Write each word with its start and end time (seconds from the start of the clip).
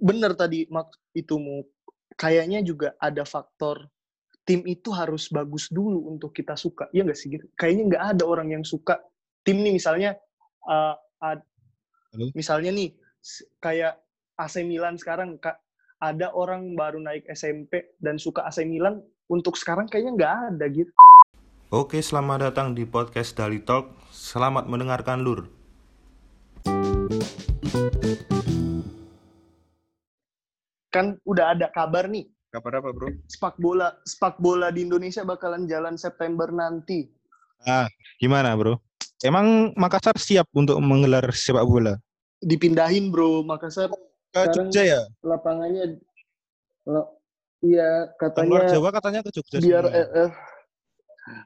bener 0.00 0.32
tadi 0.32 0.64
mak 0.72 0.88
itumu 1.12 1.62
kayaknya 2.16 2.64
juga 2.64 2.96
ada 2.96 3.22
faktor 3.28 3.86
tim 4.48 4.64
itu 4.64 4.90
harus 4.90 5.28
bagus 5.28 5.68
dulu 5.68 6.10
untuk 6.10 6.32
kita 6.32 6.56
suka 6.56 6.88
Iya 6.90 7.06
nggak 7.06 7.18
sih 7.18 7.28
gitu 7.36 7.46
kayaknya 7.54 7.82
nggak 7.94 8.04
ada 8.16 8.24
orang 8.24 8.48
yang 8.50 8.64
suka 8.64 8.98
tim 9.44 9.60
nih 9.60 9.76
misalnya 9.76 10.16
uh, 10.66 10.96
ad, 11.20 11.44
Halo? 12.16 12.32
misalnya 12.32 12.72
nih 12.72 12.96
kayak 13.60 14.00
AC 14.40 14.64
Milan 14.64 14.96
sekarang 14.96 15.36
kak 15.36 15.60
ada 16.00 16.32
orang 16.32 16.72
baru 16.72 16.96
naik 16.96 17.28
SMP 17.28 17.92
dan 18.00 18.16
suka 18.16 18.48
AC 18.48 18.64
Milan 18.64 19.04
untuk 19.28 19.60
sekarang 19.60 19.84
kayaknya 19.86 20.12
nggak 20.16 20.34
ada 20.56 20.66
gitu 20.72 20.92
Oke, 21.70 22.02
selamat 22.02 22.50
datang 22.50 22.74
di 22.74 22.82
podcast 22.82 23.38
Dali 23.38 23.62
Talk. 23.62 23.94
Selamat 24.10 24.66
mendengarkan 24.66 25.22
Lur. 25.22 25.59
Kan 30.90 31.16
udah 31.24 31.54
ada 31.54 31.66
kabar 31.70 32.06
nih 32.06 32.26
Kabar 32.50 32.82
apa, 32.82 32.90
Bro? 32.90 33.14
sepak 33.24 33.54
bola 33.56 33.94
sepak 34.02 34.36
bola 34.36 34.68
di 34.68 34.82
Indonesia 34.82 35.22
bakalan 35.22 35.64
jalan 35.64 35.94
September 35.94 36.50
nanti 36.50 37.06
Ah, 37.60 37.86
gimana, 38.16 38.56
Bro? 38.56 38.80
Emang 39.20 39.76
Makassar 39.76 40.16
siap 40.16 40.48
untuk 40.52 40.76
menggelar 40.80 41.30
sepak 41.30 41.62
bola? 41.62 41.94
dipindahin 42.40 43.08
bro 43.08 43.44
Makassar 43.44 43.92
Ke 44.32 44.48
Sekarang- 44.48 44.72
Jogja 44.72 44.82
ya? 44.82 45.00
lapangannya 45.20 46.00
la- 46.84 47.10
iya 47.60 48.08
Yang 48.08 48.48
luar 48.48 48.62
katanya 48.64 48.72
Jawa 48.72 48.88
katanya 48.90 49.20
ke 49.20 49.30
Jogja 49.30 49.56
biar 49.60 49.84
eh, 49.86 50.08
eh, 50.16 50.30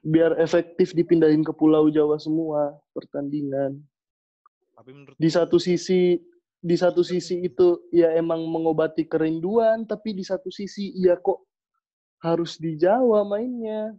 biar 0.01 0.33
efektif 0.39 0.95
dipindahin 0.95 1.43
ke 1.43 1.51
Pulau 1.51 1.91
Jawa 1.91 2.17
semua 2.17 2.79
pertandingan. 2.93 3.83
Tapi 4.73 4.91
menurut 4.95 5.17
Di 5.19 5.27
satu 5.27 5.59
sisi 5.59 6.15
di 6.65 6.77
satu 6.81 7.05
sisi 7.05 7.45
itu 7.45 7.85
ya 7.93 8.17
emang 8.17 8.41
mengobati 8.49 9.05
kerinduan, 9.05 9.85
tapi 9.85 10.17
di 10.17 10.25
satu 10.25 10.49
sisi 10.49 10.97
ya 10.97 11.21
kok 11.21 11.45
harus 12.25 12.57
di 12.57 12.81
Jawa 12.81 13.21
mainnya. 13.29 13.93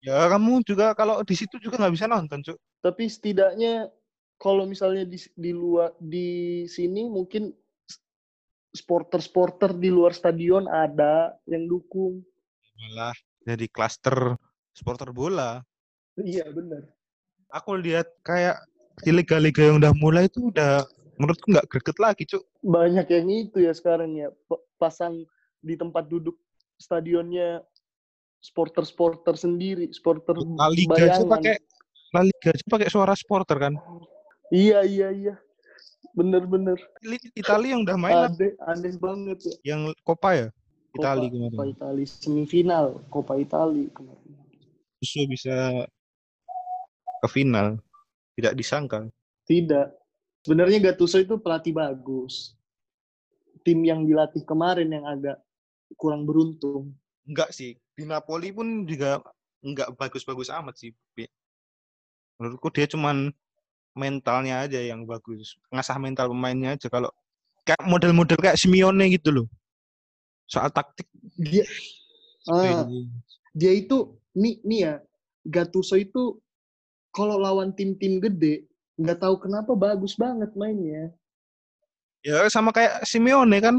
ya 0.00 0.24
kamu 0.32 0.64
juga 0.64 0.96
kalau 0.96 1.20
di 1.20 1.36
situ 1.36 1.60
juga 1.60 1.76
nggak 1.76 1.92
bisa 1.92 2.08
nonton, 2.08 2.40
Cuk. 2.40 2.56
Tapi 2.80 3.04
setidaknya 3.04 3.92
kalau 4.40 4.64
misalnya 4.64 5.04
di 5.04 5.20
di 5.36 5.52
luar 5.52 5.92
di 6.00 6.64
sini 6.64 7.04
mungkin 7.04 7.52
sporter-sporter 8.72 9.76
di 9.76 9.92
luar 9.92 10.16
stadion 10.16 10.64
ada 10.72 11.36
yang 11.44 11.68
dukung. 11.68 12.24
Malah 12.80 13.16
jadi 13.44 13.68
klaster 13.68 14.40
supporter 14.72 15.12
bola. 15.12 15.60
Iya 16.16 16.48
benar. 16.48 16.88
Aku 17.52 17.76
lihat 17.76 18.08
kayak 18.24 18.56
di 19.04 19.12
liga-liga 19.12 19.68
yang 19.68 19.84
udah 19.84 19.92
mulai 19.96 20.28
itu 20.28 20.48
udah 20.48 20.84
menurutku 21.16 21.48
nggak 21.52 21.66
greget 21.68 21.98
lagi, 22.00 22.22
Cuk. 22.28 22.44
banyak 22.60 23.06
yang 23.08 23.28
itu 23.30 23.58
ya 23.62 23.72
sekarang 23.72 24.16
ya 24.16 24.28
pasang 24.76 25.24
di 25.62 25.74
tempat 25.78 26.06
duduk 26.06 26.36
stadionnya 26.76 27.64
sporter-sporter 28.42 29.34
sendiri, 29.34 29.88
sporter 29.90 30.36
La 30.60 30.68
Liga 30.68 30.94
aja 30.94 31.24
bayangan. 31.24 31.32
pakai 31.32 31.54
La 32.14 32.22
Liga 32.22 32.48
aja 32.52 32.64
pakai 32.68 32.88
suara 32.92 33.14
supporter 33.16 33.56
kan. 33.58 33.74
Iya 34.52 34.86
iya 34.86 35.08
iya, 35.10 35.34
bener-bener 36.14 36.78
Li- 37.02 37.32
Italia 37.34 37.74
yang 37.74 37.82
udah 37.82 37.98
main 37.98 38.14
lah, 38.14 38.30
aneh 38.30 38.52
aneh 38.62 38.94
banget 39.00 39.38
ya. 39.42 39.74
yang 39.74 39.80
Copa 40.06 40.30
ya. 40.36 40.48
Italia 40.96 41.28
Coppa 41.28 41.42
kemarin. 41.50 41.74
Itali 41.74 42.04
semifinal 42.06 42.86
Coppa 43.10 43.34
Itali 43.36 43.90
kemarin. 43.90 44.32
Justru 45.02 45.28
bisa 45.28 45.84
ke 47.20 47.28
final. 47.28 47.80
Tidak 48.36 48.52
disangka. 48.52 49.08
Tidak, 49.48 49.86
sebenarnya 50.46 50.78
Gattuso 50.78 51.18
itu 51.18 51.34
pelatih 51.42 51.74
bagus. 51.74 52.54
Tim 53.66 53.82
yang 53.82 54.06
dilatih 54.06 54.46
kemarin 54.46 54.86
yang 54.94 55.02
agak 55.02 55.42
kurang 55.98 56.22
beruntung. 56.22 56.94
Enggak 57.26 57.50
sih. 57.50 57.74
Di 57.98 58.06
Napoli 58.06 58.54
pun 58.54 58.86
juga 58.86 59.18
enggak 59.58 59.90
bagus-bagus 59.98 60.54
amat 60.54 60.78
sih. 60.78 60.94
Menurutku 62.38 62.70
dia 62.70 62.86
cuman 62.86 63.34
mentalnya 63.98 64.62
aja 64.62 64.78
yang 64.78 65.02
bagus. 65.02 65.58
Ngasah 65.74 65.98
mental 65.98 66.30
pemainnya 66.30 66.78
aja. 66.78 66.86
Kalau 66.86 67.10
kayak 67.66 67.82
model-model 67.82 68.38
kayak 68.38 68.54
Simeone 68.54 69.10
gitu 69.10 69.34
loh. 69.34 69.46
Soal 70.46 70.70
taktik. 70.70 71.10
Dia 71.34 71.66
ini. 72.46 73.10
dia 73.50 73.74
itu 73.74 74.14
nih 74.38 74.62
nih 74.62 74.80
ya 74.86 74.94
Gattuso 75.42 75.98
itu 75.98 76.38
kalau 77.10 77.34
lawan 77.42 77.74
tim-tim 77.74 78.22
gede 78.22 78.70
nggak 78.96 79.20
tahu 79.20 79.36
kenapa 79.40 79.72
bagus 79.76 80.16
banget 80.16 80.50
mainnya. 80.56 81.12
Ya 82.24 82.48
sama 82.48 82.72
kayak 82.72 83.04
Simeone 83.04 83.58
kan. 83.60 83.76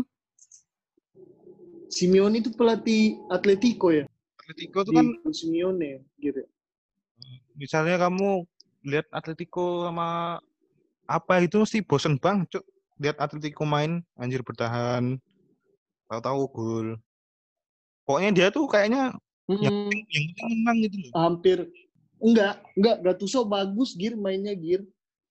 Simeone 1.91 2.39
itu 2.39 2.53
pelatih 2.53 3.17
Atletico 3.31 3.89
ya, 3.89 4.05
Atletico 4.37 4.83
itu 4.85 4.91
kan 4.93 5.07
Simeone 5.33 6.03
gitu. 6.21 6.43
misalnya 7.57 7.97
kamu 7.97 8.45
lihat 8.85 9.09
Atletico 9.09 9.89
sama 9.89 10.37
apa 11.09 11.33
itu 11.41 11.63
mesti 11.63 11.81
bosen 11.81 12.21
banget, 12.21 12.59
Cuk. 12.59 12.65
Lihat 13.01 13.17
Atletico 13.17 13.65
main 13.65 14.03
anjir 14.19 14.45
bertahan. 14.45 15.17
Tahu-tahu 16.07 16.41
gol. 16.53 16.87
Pokoknya 18.07 18.31
dia 18.31 18.47
tuh 18.53 18.67
kayaknya 18.71 19.15
yang 19.47 19.87
penting, 19.87 20.01
yang 20.11 20.25
penting 20.31 20.47
menang 20.59 20.77
gitu 20.83 20.95
loh. 20.99 21.11
Hampir 21.15 21.57
enggak 22.19 22.53
enggak 22.75 22.97
Gattuso 23.03 23.43
bagus 23.47 23.95
Gir 23.95 24.15
mainnya 24.15 24.55
Gir. 24.55 24.83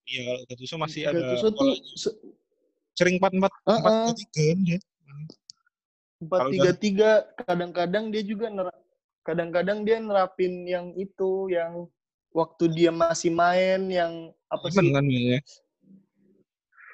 Iya, 0.06 0.21
kalau 0.22 0.41
Gattuso 0.47 0.75
masih 0.77 1.00
ada 1.05 1.19
Gattuso 1.19 1.47
tuh 1.50 1.71
se- 1.94 2.19
sering 2.94 3.19
4 3.19 3.34
4 3.34 3.50
Ah, 3.67 3.77
4 3.77 3.91
ah. 3.91 4.15
3 4.15 4.22
kan 4.47 4.59
dia. 4.62 4.78
empat 6.17 6.39
Kalau 6.41 6.50
tiga 6.50 6.72
tiga 6.72 7.11
kadang-kadang 7.39 8.05
dia 8.09 8.22
juga 8.22 8.49
ner- 8.49 8.81
kadang-kadang 9.21 9.84
dia 9.84 10.00
nerapin 10.00 10.65
yang 10.65 10.97
itu 10.97 11.53
yang 11.53 11.84
waktu 12.33 12.65
dia 12.71 12.89
masih 12.89 13.28
main 13.28 13.84
yang 13.87 14.12
apa 14.47 14.65
sih 14.71 14.81
kan 14.87 15.05
ya. 15.05 15.37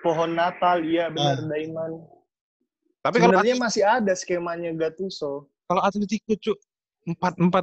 pohon 0.03 0.35
Natal 0.35 0.83
iya 0.83 1.07
benar 1.07 1.39
Ah. 1.39 1.47
Daiman 1.47 1.93
Tapi 2.99 3.17
kalau 3.19 3.31
sebenarnya 3.35 3.55
masih 3.59 3.83
ada 3.85 4.13
skemanya 4.13 4.75
Gattuso 4.75 5.47
kalau 5.69 5.83
Atletico 5.83 6.35
cuk 6.35 6.59
4 7.07 7.39
4 7.39 7.63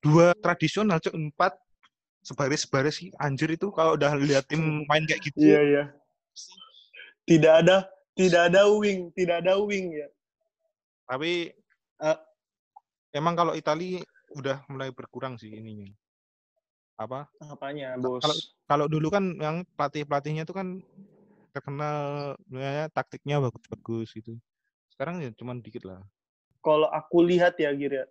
2 0.00 0.32
tradisional 0.40 0.96
cuk 0.98 1.12
4 1.12 1.52
sebaris-baris 2.24 2.96
sih 3.04 3.08
anjir 3.20 3.52
itu 3.52 3.68
kalau 3.68 4.00
udah 4.00 4.16
lihat 4.16 4.48
tim 4.48 4.82
main 4.88 5.04
kayak 5.04 5.20
gitu. 5.28 5.36
iya 5.36 5.60
iya 5.60 5.84
tidak 7.28 7.52
ada 7.60 7.76
tidak 8.16 8.48
ada 8.48 8.64
wing 8.72 9.12
tidak 9.12 9.44
ada 9.44 9.60
wing 9.60 9.92
ya 9.92 10.08
Tapi 11.04 11.52
eh, 12.00 12.18
emang 13.12 13.36
kalau 13.36 13.52
Itali 13.52 14.00
udah 14.32 14.64
mulai 14.72 14.88
berkurang 14.88 15.36
sih 15.36 15.52
ininya. 15.52 15.92
Apa? 16.96 17.28
apanya 17.44 17.92
bos 18.00 18.24
Kalau 18.24 18.36
kalau 18.64 18.86
dulu 18.88 19.12
kan 19.12 19.36
yang 19.36 19.68
pelatih-pelatihnya 19.76 20.48
itu 20.48 20.56
kan 20.56 20.80
terkenal 21.52 22.32
ya, 22.48 22.88
taktiknya 22.88 23.36
bagus-bagus 23.44 24.16
gitu. 24.16 24.32
Sekarang 24.88 25.20
ya 25.20 25.28
cuman 25.36 25.60
dikit 25.60 25.84
lah. 25.84 26.00
kalau 26.64 26.88
aku 26.88 27.20
lihat 27.20 27.60
ya 27.60 27.76
Gir 27.76 27.92
ya 27.92 28.06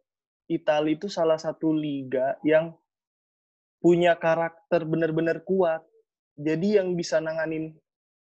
Italia 0.46 0.94
itu 0.94 1.10
salah 1.10 1.42
satu 1.42 1.74
liga 1.74 2.38
yang 2.46 2.78
punya 3.84 4.16
karakter 4.16 4.88
benar-benar 4.88 5.44
kuat 5.44 5.84
jadi 6.40 6.82
yang 6.82 6.98
bisa 6.98 7.22
nanganin 7.22 7.76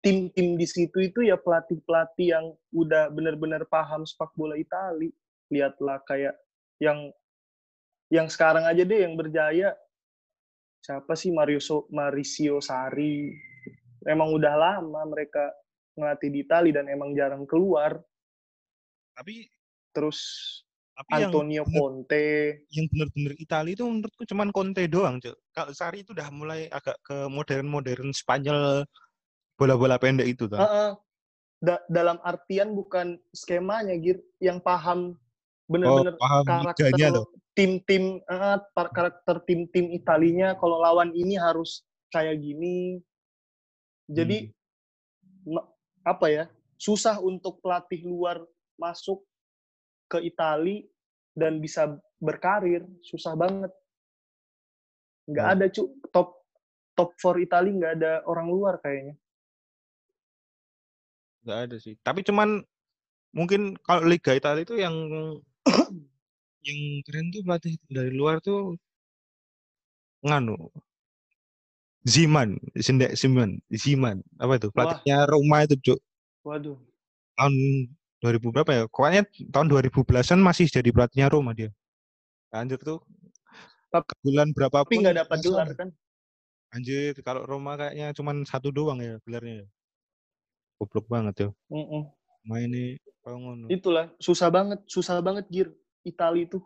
tim-tim 0.01 0.57
di 0.57 0.65
situ 0.65 1.05
itu 1.05 1.21
ya 1.27 1.37
pelatih-pelatih 1.37 2.27
yang 2.33 2.45
udah 2.73 3.13
benar-benar 3.13 3.67
paham 3.69 4.07
sepak 4.07 4.33
bola 4.39 4.57
Itali. 4.57 5.11
Lihatlah 5.53 6.01
kayak 6.09 6.33
yang 6.81 7.13
yang 8.09 8.31
sekarang 8.31 8.65
aja 8.65 8.89
deh 8.89 9.05
yang 9.05 9.19
berjaya 9.19 9.77
siapa 10.81 11.13
sih 11.13 11.35
Mario 11.35 11.61
So- 11.61 11.91
Mauricio 11.93 12.63
Sarri. 12.65 13.29
Emang 14.09 14.33
udah 14.33 14.55
lama 14.57 15.03
mereka 15.05 15.53
ngelatih 15.99 16.31
di 16.33 16.41
Itali 16.47 16.71
dan 16.73 16.89
emang 16.89 17.13
jarang 17.13 17.45
keluar. 17.45 17.99
Tapi 19.13 19.51
Terus 19.89 20.21
tapi 20.99 21.23
yang 21.23 21.31
Antonio 21.31 21.63
bener- 21.63 21.79
Conte. 21.79 22.27
yang 22.75 22.87
bener-bener 22.91 23.33
Itali 23.39 23.79
itu 23.79 23.87
menurutku 23.87 24.27
cuman 24.27 24.51
Conte 24.51 24.83
doang, 24.91 25.23
Cuk. 25.23 25.39
Kalau 25.55 25.71
Sari 25.71 26.03
itu 26.03 26.11
udah 26.11 26.27
mulai 26.35 26.67
agak 26.67 26.99
ke 27.07 27.31
modern-modern 27.31 28.11
Spanyol 28.11 28.83
bola-bola 29.55 29.95
pendek 29.95 30.27
itu 30.27 30.51
tuh. 30.51 30.59
Heeh. 30.59 30.91
Da- 31.59 31.87
dalam 31.87 32.19
artian 32.23 32.75
bukan 32.75 33.15
skemanya 33.31 33.95
Gir, 33.95 34.19
yang 34.39 34.59
paham 34.59 35.15
bener-bener 35.71 36.19
Oh, 36.19 36.23
paham 36.23 36.43
karakter 36.47 37.15
tim-tim 37.55 38.19
par- 38.75 38.91
karakter 38.91 39.39
tim-tim 39.47 39.91
Italinya 39.91 40.59
kalau 40.59 40.83
lawan 40.83 41.15
ini 41.15 41.39
harus 41.39 41.83
kayak 42.11 42.43
gini. 42.43 43.03
Jadi 44.11 44.51
Hmm. 45.47 45.63
apa 46.03 46.27
ya? 46.27 46.45
Susah 46.75 47.19
untuk 47.19 47.59
pelatih 47.63 48.03
luar 48.03 48.43
masuk 48.75 49.27
ke 50.09 50.19
Itali 50.25 50.89
dan 51.37 51.61
bisa 51.63 52.01
berkarir, 52.19 52.83
susah 53.05 53.39
banget. 53.39 53.71
Nggak 55.29 55.47
Oh. 55.47 55.53
ada 55.55 55.67
cu 55.69 55.83
top 56.11 56.29
top 56.97 57.15
4 57.15 57.45
Itali 57.45 57.71
nggak 57.77 57.93
ada 58.01 58.13
orang 58.27 58.49
luar 58.51 58.81
kayaknya. 58.83 59.15
Nggak 61.45 61.59
ada 61.69 61.77
sih. 61.79 61.95
Tapi 62.01 62.25
cuman 62.27 62.65
mungkin 63.37 63.77
kalau 63.85 64.09
Liga 64.09 64.35
Italia 64.35 64.65
itu 64.65 64.75
yang 64.81 64.97
yang 66.67 66.81
keren 67.07 67.31
tuh 67.31 67.45
pelatih 67.45 67.77
dari 67.87 68.11
luar 68.11 68.41
tuh 68.43 68.75
nganu 70.27 70.57
Ziman, 72.09 72.57
Zindek 72.73 73.13
Ziman, 73.21 73.61
Ziman, 73.69 74.25
apa 74.41 74.57
itu? 74.57 74.73
Pelatihnya 74.73 75.29
Roma 75.29 75.67
itu, 75.69 75.77
Cuk. 75.77 76.01
Waduh. 76.41 76.79
Tahun 77.37 77.55
2000 78.19 78.51
berapa 78.51 78.71
ya? 78.75 78.83
Pokoknya 78.91 79.23
tahun 79.55 79.67
2010-an 79.71 80.41
masih 80.43 80.67
jadi 80.67 80.91
pelatihnya 80.91 81.31
Roma 81.31 81.55
dia. 81.55 81.71
Anjir 82.51 82.81
tuh 82.81 82.99
Tapi- 83.89 84.13
bulan 84.25 84.51
berapa 84.53 84.85
Tapi 84.85 84.95
nggak 85.01 85.17
dapat 85.25 85.39
gelar 85.45 85.69
kan? 85.77 85.89
Anjir, 86.75 87.17
kalau 87.25 87.49
Roma 87.49 87.81
kayaknya 87.81 88.13
cuman 88.13 88.45
satu 88.45 88.69
doang 88.69 89.01
ya 89.01 89.17
gelarnya. 89.25 89.65
ya. 89.65 89.67
Goblok 90.77 91.07
banget 91.09 91.35
ya. 91.47 91.49
Mm-mm. 91.73 92.03
Main 92.45 92.69
ini 92.71 93.01
kalau 93.25 93.39
ngono. 93.41 93.67
Itulah 93.73 94.13
susah 94.21 94.49
banget, 94.53 94.81
susah 94.87 95.19
banget 95.25 95.49
Gir. 95.49 95.69
Itali 96.05 96.45
itu. 96.45 96.61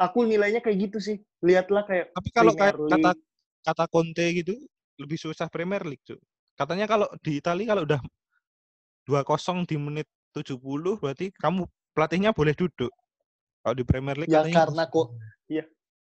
Aku 0.00 0.24
nilainya 0.24 0.64
kayak 0.64 0.88
gitu 0.90 0.98
sih. 0.98 1.20
Lihatlah 1.44 1.84
kayak 1.84 2.16
Tapi 2.16 2.28
kalau 2.32 2.52
kayak 2.56 2.74
kata 2.80 3.10
kata 3.62 3.84
Conte 3.92 4.24
gitu 4.34 4.56
lebih 4.98 5.18
susah 5.20 5.46
Premier 5.52 5.84
League, 5.84 6.02
Cuk. 6.04 6.18
Katanya 6.56 6.88
kalau 6.88 7.08
di 7.20 7.40
Italia 7.40 7.66
kalau 7.76 7.82
udah 7.84 8.00
2-0 9.08 9.68
di 9.68 9.76
menit 9.76 10.08
70 10.32 10.58
berarti 10.98 11.28
kamu 11.36 11.68
pelatihnya 11.92 12.32
boleh 12.32 12.56
duduk. 12.56 12.90
Kalau 13.62 13.74
di 13.78 13.84
Premier 13.86 14.16
League 14.18 14.32
Ya 14.32 14.42
karena 14.48 14.88
kok 14.90 15.14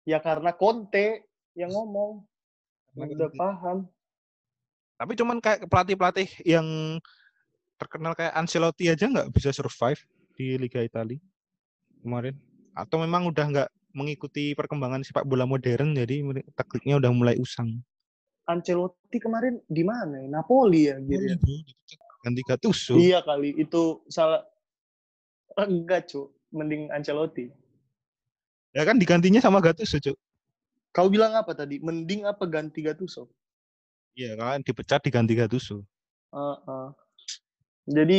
ya 0.07 0.19
karena 0.23 0.53
Conte 0.55 1.27
yang 1.57 1.73
ngomong. 1.73 2.23
Karena 2.93 3.09
Udah 3.17 3.31
Conte. 3.33 3.41
paham. 3.41 3.79
Tapi 5.01 5.13
cuman 5.19 5.37
kayak 5.43 5.67
pelatih-pelatih 5.67 6.29
yang 6.47 6.67
terkenal 7.81 8.15
kayak 8.15 8.31
Ancelotti 8.39 8.87
aja 8.87 9.11
nggak 9.11 9.35
bisa 9.35 9.51
survive 9.51 9.99
di 10.39 10.55
Liga 10.55 10.79
Italia 10.79 11.19
kemarin. 12.05 12.39
Atau 12.79 13.03
memang 13.03 13.27
udah 13.27 13.47
nggak 13.51 13.71
mengikuti 13.93 14.55
perkembangan 14.55 15.03
sepak 15.03 15.27
bola 15.27 15.45
modern 15.45 15.93
jadi 15.93 16.23
taktiknya 16.55 17.03
udah 17.03 17.11
mulai 17.11 17.35
usang. 17.41 17.83
Ancelotti 18.47 19.19
kemarin 19.23 19.59
di 19.67 19.83
mana 19.87 20.23
ya? 20.23 20.29
Napoli 20.31 20.91
ya, 20.91 20.99
ya? 20.99 21.39
Ganti 22.23 22.43
Gattuso. 22.47 22.95
Iya 22.97 23.21
kali 23.27 23.59
itu 23.59 24.07
salah 24.07 24.47
Eh, 25.53 25.69
enggak, 25.69 26.09
Cuk. 26.09 26.33
Mending 26.53 26.89
Ancelotti. 26.89 27.49
Ya 28.73 28.89
kan 28.89 28.97
digantinya 28.97 29.41
sama 29.41 29.61
Gattuso, 29.61 30.01
Cuk. 30.01 30.17
Kau 30.93 31.09
bilang 31.09 31.33
apa 31.37 31.53
tadi? 31.53 31.81
Mending 31.81 32.25
apa 32.25 32.45
ganti 32.49 32.85
Gattuso? 32.85 33.29
Iya 34.17 34.37
kan 34.37 34.61
dipecat 34.65 35.01
diganti 35.05 35.33
Gattuso. 35.37 35.85
Heeh. 36.33 36.87
Jadi 37.89 38.19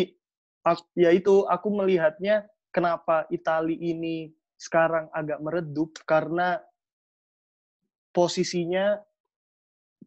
ak- 0.66 0.90
ya 0.98 1.14
itu 1.14 1.46
aku 1.46 1.70
melihatnya 1.70 2.46
kenapa 2.74 3.30
Itali 3.30 3.78
ini 3.78 4.34
sekarang 4.58 5.10
agak 5.14 5.42
meredup 5.42 5.94
karena 6.06 6.62
posisinya 8.14 9.02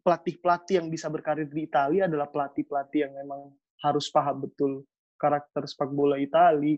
pelatih-pelatih 0.03 0.79
yang 0.79 0.87
bisa 0.87 1.11
berkarir 1.11 1.47
di 1.47 1.67
Italia 1.67 2.07
adalah 2.07 2.31
pelatih-pelatih 2.31 2.99
yang 3.07 3.13
memang 3.19 3.51
harus 3.83 4.09
paham 4.09 4.47
betul 4.47 4.85
karakter 5.17 5.65
sepak 5.65 5.89
bola 5.89 6.21
Itali. 6.21 6.77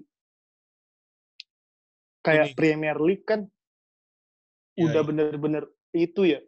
Kayak 2.19 2.51
Ini. 2.51 2.55
Premier 2.55 2.97
League 2.99 3.27
kan 3.27 3.47
Ya, 4.79 4.87
udah 4.87 5.01
iya. 5.03 5.07
bener-bener 5.11 5.63
itu 5.91 6.21
ya 6.23 6.39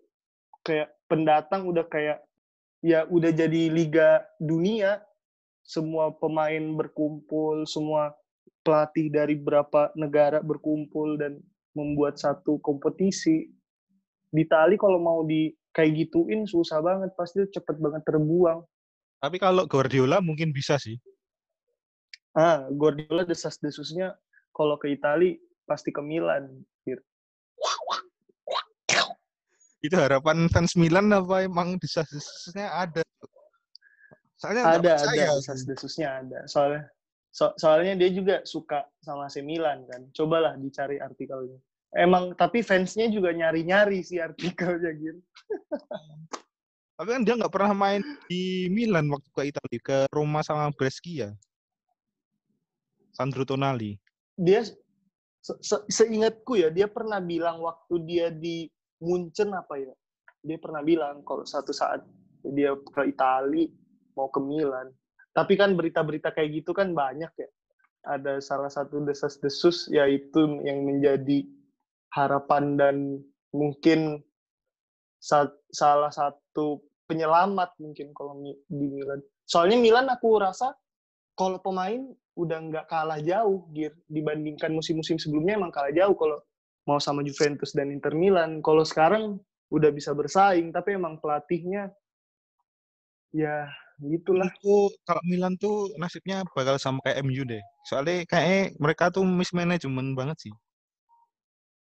kayak 0.63 0.95
pendatang 1.11 1.67
udah 1.67 1.83
kayak 1.91 2.23
ya 2.79 3.03
udah 3.11 3.27
jadi 3.27 3.67
liga 3.67 4.23
dunia 4.39 5.03
semua 5.67 6.15
pemain 6.15 6.63
berkumpul 6.79 7.67
semua 7.67 8.15
pelatih 8.63 9.11
dari 9.11 9.35
berapa 9.35 9.91
negara 9.99 10.39
berkumpul 10.39 11.19
dan 11.19 11.43
membuat 11.75 12.15
satu 12.15 12.55
kompetisi 12.63 13.51
di 14.31 14.47
Itali 14.47 14.79
kalau 14.79 15.03
mau 15.03 15.27
di 15.27 15.51
kayak 15.75 16.07
gituin 16.07 16.47
susah 16.47 16.79
banget 16.79 17.11
pasti 17.19 17.43
cepet 17.51 17.83
banget 17.83 18.07
terbuang 18.07 18.63
Tapi 19.21 19.37
kalau 19.37 19.69
Guardiola 19.69 20.17
mungkin 20.17 20.49
bisa 20.49 20.81
sih. 20.81 20.97
ah 22.33 22.65
Guardiola 22.73 23.21
desas-desusnya 23.21 24.17
kalau 24.49 24.79
ke 24.81 24.89
Itali 24.89 25.37
pasti 25.69 25.93
ke 25.93 26.01
Milan 26.01 26.65
Gitu. 26.81 27.03
Itu 29.85 29.95
harapan 29.97 30.49
fans 30.49 30.73
Milan 30.73 31.13
apa 31.13 31.45
emang 31.45 31.77
desas-desusnya 31.77 32.73
ada? 32.73 33.05
Soalnya 34.41 34.63
ada 34.81 34.91
ada 35.05 35.37
desas-desusnya 35.37 36.07
ada 36.25 36.39
soalnya 36.49 36.89
so- 37.29 37.53
soalnya 37.61 37.93
dia 37.93 38.09
juga 38.09 38.41
suka 38.41 38.89
sama 39.05 39.29
AC 39.29 39.45
Milan 39.45 39.85
kan 39.85 40.09
cobalah 40.17 40.57
dicari 40.57 40.97
artikelnya 40.97 41.61
emang 41.93 42.33
tapi 42.33 42.65
fansnya 42.65 43.05
juga 43.13 43.31
nyari-nyari 43.31 44.01
sih 44.01 44.17
artikelnya 44.17 44.91
gitu 44.97 45.21
Tapi 47.01 47.17
kan 47.17 47.25
dia 47.25 47.33
nggak 47.33 47.49
pernah 47.49 47.73
main 47.73 48.05
di 48.29 48.69
Milan 48.69 49.09
waktu 49.09 49.25
ke 49.33 49.41
Italia, 49.49 49.79
ke 49.81 49.97
Roma 50.13 50.45
sama 50.45 50.69
Brescia. 50.69 51.33
Sandro 53.09 53.41
Tonali. 53.41 53.97
dia 54.37 54.61
se- 55.41 55.61
se- 55.65 55.85
seingatku 55.89 56.61
ya 56.61 56.69
dia 56.69 56.85
pernah 56.85 57.17
bilang 57.17 57.57
waktu 57.61 58.05
dia 58.05 58.29
di 58.29 58.69
Munchen 59.01 59.49
apa 59.53 59.81
ya 59.81 59.93
dia 60.45 60.57
pernah 60.61 60.81
bilang 60.85 61.21
kalau 61.25 61.41
satu 61.45 61.73
saat 61.73 62.05
dia 62.45 62.73
ke 62.77 63.01
Itali 63.09 63.69
mau 64.13 64.29
ke 64.29 64.37
Milan 64.41 64.89
tapi 65.33 65.57
kan 65.57 65.73
berita-berita 65.73 66.33
kayak 66.33 66.63
gitu 66.63 66.71
kan 66.73 66.93
banyak 66.93 67.29
ya 67.37 67.49
ada 68.05 68.41
salah 68.41 68.69
satu 68.69 69.01
desas-desus 69.05 69.89
yaitu 69.89 70.61
yang 70.65 70.85
menjadi 70.87 71.45
harapan 72.13 72.77
dan 72.79 72.95
mungkin 73.53 74.21
sa- 75.21 75.53
salah 75.69 76.09
satu 76.09 76.81
penyelamat 77.11 77.75
mungkin 77.83 78.15
kalau 78.15 78.39
di 78.47 78.87
Milan 78.87 79.19
soalnya 79.43 79.75
Milan 79.75 80.07
aku 80.07 80.39
rasa 80.39 80.71
kalau 81.35 81.59
pemain 81.59 81.99
udah 82.39 82.57
nggak 82.71 82.87
kalah 82.87 83.19
jauh 83.19 83.67
Gir 83.75 83.91
dibandingkan 84.07 84.71
musim-musim 84.71 85.19
sebelumnya 85.19 85.59
emang 85.59 85.75
kalah 85.75 85.91
jauh 85.91 86.15
kalau 86.15 86.39
mau 86.87 86.97
sama 87.03 87.19
Juventus 87.27 87.75
dan 87.75 87.91
Inter 87.91 88.15
Milan 88.15 88.63
kalau 88.63 88.87
sekarang 88.87 89.43
udah 89.67 89.91
bisa 89.91 90.15
bersaing 90.15 90.71
tapi 90.71 90.95
emang 90.95 91.19
pelatihnya 91.19 91.91
ya 93.35 93.67
gitulah 93.99 94.47
Menurutku 94.63 94.95
kalau 95.03 95.23
Milan 95.27 95.53
tuh 95.59 95.91
nasibnya 95.99 96.47
bakal 96.55 96.81
sama 96.81 96.99
kayak 97.05 97.21
MU 97.21 97.45
deh. 97.45 97.61
Soalnya 97.85 98.25
kayaknya 98.25 98.73
mereka 98.81 99.13
tuh 99.13 99.21
mismanagement 99.21 100.17
banget 100.17 100.49
sih. 100.49 100.53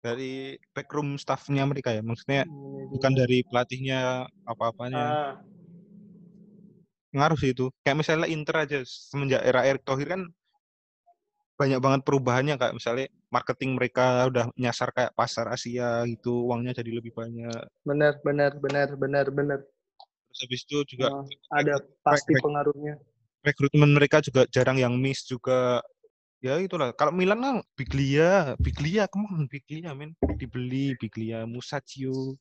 Dari 0.05 0.53
backroom 0.77 1.17
staffnya 1.17 1.65
mereka 1.65 1.89
ya. 1.89 2.05
Maksudnya 2.05 2.45
bukan 2.93 3.11
dari 3.17 3.41
pelatihnya 3.41 4.29
apa-apanya. 4.45 5.05
ah, 5.09 5.33
Ngaruh 7.17 7.37
sih 7.41 7.51
itu. 7.57 7.73
Kayak 7.81 7.97
misalnya 8.05 8.27
Inter 8.29 8.55
aja 8.61 8.79
semenjak 8.85 9.41
era 9.41 9.65
Erick 9.65 9.81
Thohir 9.81 10.13
kan 10.13 10.21
banyak 11.55 11.79
banget 11.79 12.01
perubahannya 12.03 12.59
kayak 12.59 12.75
misalnya 12.75 13.07
marketing 13.31 13.79
mereka 13.79 14.27
udah 14.27 14.51
nyasar 14.59 14.91
kayak 14.91 15.15
pasar 15.15 15.47
Asia 15.47 16.03
gitu, 16.03 16.51
uangnya 16.51 16.75
jadi 16.75 16.91
lebih 16.99 17.15
banyak. 17.15 17.63
benar 17.85 18.17
benar 18.25 18.51
benar 18.59 18.89
benar 18.97 19.25
benar 19.29 19.59
Terus 19.61 20.39
habis 20.41 20.61
itu 20.67 20.77
juga 20.97 21.15
Ah, 21.15 21.23
ada 21.63 21.79
pasti 22.03 22.33
pengaruhnya 22.35 22.99
rekrutmen 23.45 23.93
mereka 23.93 24.19
juga 24.25 24.49
jarang 24.49 24.81
yang 24.81 24.97
miss 24.97 25.21
juga 25.23 25.79
ya 26.39 26.59
itulah 26.59 26.91
kalau 26.93 27.11
Milan 27.11 27.39
kan 27.41 27.55
Biglia 27.73 28.53
Biglia 28.59 29.07
ke 29.07 29.15
mana 29.17 29.45
Biglia 29.47 29.91
men 29.93 30.13
dibeli 30.35 30.93
Biglia 30.97 31.43
Musacchio 31.43 32.35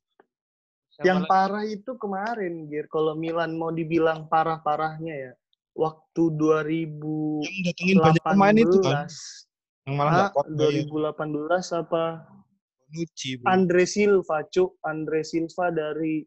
Siapa 0.94 1.06
yang 1.10 1.20
lagi? 1.26 1.30
parah 1.30 1.64
itu 1.66 1.90
kemarin 1.98 2.70
Gir 2.70 2.86
kalau 2.86 3.18
Milan 3.18 3.58
mau 3.58 3.70
dibilang 3.70 4.30
parah-parahnya 4.30 5.14
ya 5.14 5.32
waktu 5.74 6.22
2018 6.38 7.42
yang 7.42 7.56
datengin 7.66 7.98
banyak 7.98 8.22
pemain 8.22 8.56
itu 8.56 8.78
kan 8.78 9.06
yang 9.84 9.94
malah 9.98 10.10
nggak 10.12 10.28
Ah, 10.28 10.32
kuat 10.32 10.46
bayar 10.54 10.86
2018 10.86 11.82
apa 11.82 12.04
Bonucci 12.84 13.30
bro. 13.36 13.44
Andre 13.50 13.82
Silva, 13.84 14.38
cuk. 14.46 14.78
Andre 14.86 15.20
Silva 15.26 15.66
dari 15.74 16.22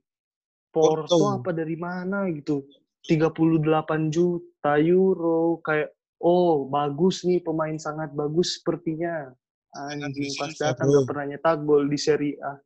Porto, 0.68 1.08
Porto. 1.08 1.32
apa 1.32 1.56
dari 1.56 1.80
mana 1.80 2.28
gitu. 2.28 2.68
38 3.08 4.12
juta 4.12 4.76
euro 4.84 5.64
kayak 5.64 5.96
oh 6.22 6.66
bagus 6.68 7.24
nih 7.24 7.42
pemain 7.42 7.76
sangat 7.78 8.14
bagus 8.14 8.60
sepertinya. 8.60 9.32
Anjing 9.78 10.34
pas 10.40 10.54
datang 10.58 10.90
gak 10.90 11.06
pernah 11.06 11.26
nyetak 11.36 11.62
gol 11.62 11.86
di 11.86 12.00
Serie 12.00 12.40
A. 12.42 12.58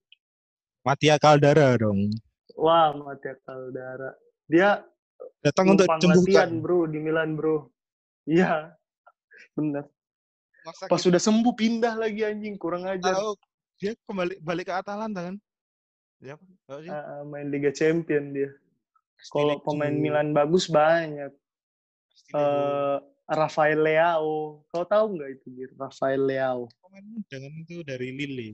Mattia 0.82 1.20
Caldara 1.20 1.76
dong 1.78 2.10
Wah, 2.56 2.94
Mattia 2.96 3.36
Caldara. 3.44 4.16
Dia 4.48 4.80
datang 5.44 5.76
untuk 5.76 5.90
latihan, 5.90 6.14
sembuhkan 6.14 6.50
bro, 6.62 6.80
di 6.88 7.00
Milan, 7.02 7.36
bro. 7.36 7.68
Iya. 8.30 8.72
Bener. 9.58 9.88
Masa 10.62 10.86
Pas 10.86 11.02
kita 11.02 11.06
sudah 11.10 11.22
sembuh 11.22 11.54
pindah 11.58 11.98
lagi 11.98 12.22
anjing, 12.22 12.56
kurang 12.56 12.86
ajar. 12.86 13.18
tahu 13.18 13.34
dia 13.82 13.98
kembali 14.06 14.46
balik 14.46 14.70
ke 14.70 14.74
Atalanta 14.78 15.26
kan 15.26 15.36
ya 16.22 16.38
sih 16.38 16.86
Ah, 16.94 17.26
main 17.26 17.50
Liga 17.50 17.74
Champion 17.74 18.30
dia. 18.30 18.54
Kalau 19.34 19.58
pemain 19.66 19.90
Milan 19.94 20.38
bagus 20.38 20.70
banyak. 20.70 21.34
Eh 22.38 22.98
Rafael 23.28 23.80
Leao. 23.80 24.66
Kau 24.70 24.86
tahu 24.86 25.18
nggak 25.18 25.30
itu, 25.40 25.48
Gir? 25.54 25.72
Rafael 25.78 26.22
Leao. 26.22 26.68
Pemain 26.82 27.06
muda 27.06 27.36
kan 27.38 27.54
itu 27.62 27.76
dari 27.86 28.10
Lille. 28.12 28.50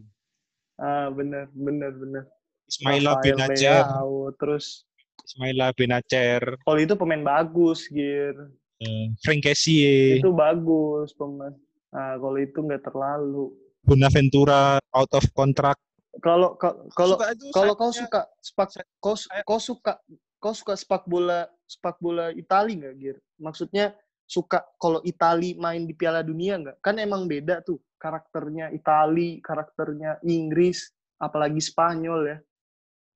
Ah, 0.77 1.09
bener, 1.09 1.49
bener, 1.53 1.91
bener. 1.93 2.23
Ismaila 2.69 3.17
Benacer. 3.23 3.81
Leao. 3.87 4.29
Terus, 4.37 4.85
Ismaila 5.25 5.73
Benacer. 5.73 6.41
kalau 6.61 6.79
itu 6.79 6.93
pemain 6.93 7.23
bagus, 7.23 7.87
Gir. 7.89 8.35
eh, 8.77 9.09
Frank 9.25 9.41
Kessie. 9.41 10.21
Itu 10.21 10.29
bagus 10.29 11.09
pemain. 11.17 11.55
Nah, 11.89 12.19
kalau 12.21 12.37
itu 12.37 12.59
nggak 12.61 12.83
terlalu. 12.85 13.49
Bonaventura 13.81 14.77
out 14.93 15.11
of 15.15 15.25
contract. 15.33 15.79
Kalau 16.21 16.57
ka- 16.57 16.75
kalau 16.97 17.15
kalau 17.53 17.73
kau 17.77 17.93
suka 17.93 18.25
sepak 18.41 18.67
kau 18.97 19.15
kau 19.45 19.59
suka 19.61 19.93
kau 20.41 20.53
suka 20.53 20.73
sepak 20.73 21.05
bola 21.05 21.45
sepak 21.69 21.97
bola 21.97 22.29
Itali 22.33 22.77
nggak, 22.77 22.93
Gir? 22.99 23.17
Maksudnya 23.39 23.95
suka 24.27 24.61
kalau 24.77 24.99
Itali 25.07 25.55
main 25.55 25.87
di 25.87 25.95
Piala 25.95 26.21
Dunia 26.21 26.59
nggak? 26.59 26.83
Kan 26.83 26.99
emang 26.99 27.25
beda 27.25 27.63
tuh 27.63 27.79
karakternya 27.97 28.69
Itali, 28.75 29.39
karakternya 29.39 30.21
Inggris, 30.27 30.91
apalagi 31.17 31.63
Spanyol 31.63 32.21
ya. 32.27 32.37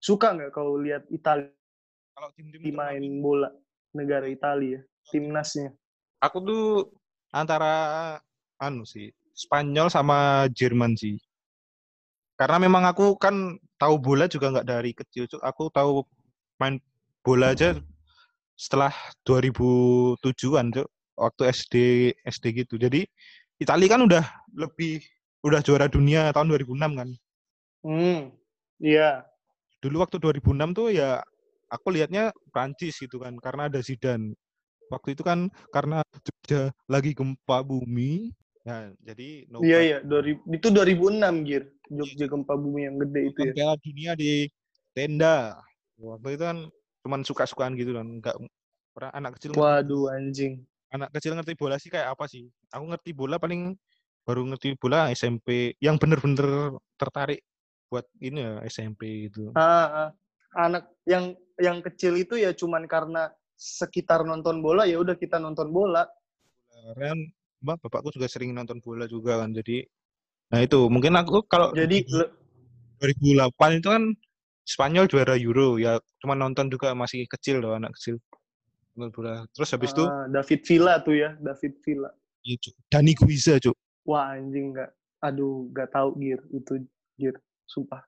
Suka 0.02 0.34
nggak 0.34 0.56
kau 0.56 0.80
lihat 0.82 1.06
Itali 1.12 1.52
kalau 2.16 2.32
tim-tim 2.34 2.74
main 2.74 3.04
bola 3.22 3.52
negara 3.92 4.26
Italia 4.26 4.80
ya, 4.80 4.82
timnasnya? 5.12 5.76
aku 6.22 6.38
tuh 6.46 6.66
antara 7.34 7.74
anu 8.62 8.86
sih 8.86 9.10
Spanyol 9.34 9.90
sama 9.90 10.46
Jerman 10.54 10.94
sih 10.94 11.18
karena 12.38 12.62
memang 12.62 12.86
aku 12.86 13.18
kan 13.18 13.58
tahu 13.82 13.98
bola 13.98 14.30
juga 14.30 14.54
nggak 14.54 14.70
dari 14.70 14.94
kecil 14.94 15.26
aku 15.42 15.74
tahu 15.74 16.06
main 16.62 16.78
bola 17.26 17.58
aja 17.58 17.78
setelah 18.54 18.94
2007-an 19.26 20.70
Cuk. 20.70 20.90
Waktu 21.22 21.54
SD 21.54 21.76
SD 22.26 22.66
gitu 22.66 22.82
jadi 22.82 23.06
Italia 23.62 23.88
kan 23.94 24.02
udah 24.02 24.26
lebih 24.58 25.06
udah 25.46 25.62
juara 25.62 25.86
dunia 25.86 26.34
tahun 26.34 26.50
2006 26.58 26.98
kan 26.98 27.10
Hmm, 27.82 28.30
iya. 28.78 29.26
dulu 29.82 30.06
waktu 30.06 30.22
2006 30.22 30.70
tuh 30.78 30.94
ya 30.94 31.22
aku 31.70 31.90
lihatnya 31.94 32.30
Prancis 32.54 32.98
gitu 33.02 33.18
kan 33.22 33.38
karena 33.42 33.70
ada 33.70 33.82
Zidane 33.82 34.38
waktu 34.92 35.18
itu 35.18 35.24
kan 35.26 35.50
karena 35.74 36.06
Jogja 36.22 36.70
lagi 36.86 37.18
gempa 37.18 37.64
bumi 37.66 38.30
ya 38.62 38.94
jadi 39.02 39.50
no 39.50 39.66
Iya 39.66 39.80
iya, 39.82 39.98
2000 40.06 40.46
itu 40.46 40.68
2006 40.70 41.48
Gir. 41.48 41.64
Jogja 41.90 42.26
gempa 42.30 42.54
bumi 42.54 42.86
yang 42.86 42.96
gede 43.02 43.22
itu 43.34 43.40
ya. 43.50 43.54
Piala 43.58 43.76
dunia 43.82 44.12
di 44.14 44.46
tenda 44.94 45.58
waktu 45.98 46.38
itu 46.38 46.44
kan 46.46 46.58
cuman 47.02 47.22
suka-sukaan 47.26 47.74
gitu 47.80 47.98
kan 47.98 48.06
nggak 48.22 48.38
pernah 48.94 49.12
anak 49.18 49.42
kecil 49.42 49.58
Waduh 49.58 50.14
anjing. 50.14 50.62
Anak 50.92 51.10
kecil 51.16 51.34
ngerti 51.36 51.54
bola 51.56 51.76
sih 51.80 51.88
kayak 51.88 52.14
apa 52.14 52.28
sih 52.28 52.46
aku 52.72 52.84
ngerti 52.92 53.12
bola 53.16 53.40
paling 53.40 53.76
baru 54.28 54.46
ngerti 54.54 54.76
bola 54.78 55.10
SMP 55.16 55.74
yang 55.82 55.96
bener-bener 55.98 56.76
tertarik 57.00 57.42
buat 57.88 58.06
ini 58.22 58.40
ya 58.44 58.54
SMP 58.68 59.32
gitu 59.32 59.52
Ah, 59.56 60.08
ah. 60.08 60.10
anak 60.56 60.92
yang 61.08 61.36
yang 61.60 61.80
kecil 61.80 62.20
itu 62.20 62.36
ya 62.36 62.52
cuman 62.52 62.86
karena 62.88 63.32
sekitar 63.56 64.28
nonton 64.28 64.60
bola 64.60 64.84
ya 64.84 65.00
udah 65.00 65.16
kita 65.16 65.38
nonton 65.38 65.70
bola. 65.72 66.04
kan 66.98 67.18
mbak 67.62 67.78
bapakku 67.78 68.10
juga 68.10 68.26
sering 68.26 68.58
nonton 68.58 68.82
bola 68.82 69.06
juga 69.06 69.38
kan 69.38 69.54
jadi 69.54 69.86
nah 70.50 70.60
itu 70.66 70.90
mungkin 70.90 71.14
aku 71.14 71.46
kalau 71.46 71.70
Jadi 71.78 72.04
le- 72.10 72.34
2008 73.00 73.80
itu 73.80 73.88
kan 73.88 74.04
Spanyol 74.66 75.06
juara 75.06 75.38
Euro 75.38 75.78
ya 75.78 76.02
cuma 76.22 76.34
nonton 76.34 76.74
juga 76.74 76.94
masih 76.98 77.26
kecil 77.30 77.62
loh 77.62 77.78
anak 77.78 77.94
kecil 77.98 78.18
bola. 78.96 79.46
Terus 79.56 79.70
habis 79.72 79.92
itu? 79.92 80.04
Ah, 80.04 80.28
David 80.28 80.62
Villa 80.68 80.94
tuh 81.02 81.16
ya, 81.16 81.34
David 81.40 81.74
Villa. 81.82 82.10
ya, 82.42 82.56
Cuk, 82.58 82.74
Dani 82.90 83.14
Guiza 83.14 83.62
cuk. 83.62 83.78
Wah 84.04 84.34
anjing 84.34 84.74
nggak, 84.74 84.90
aduh 85.22 85.70
nggak 85.70 85.90
tahu 85.94 86.10
Gir. 86.18 86.42
Itu 86.50 86.74
Gir, 87.16 87.36
sumpah. 87.70 88.02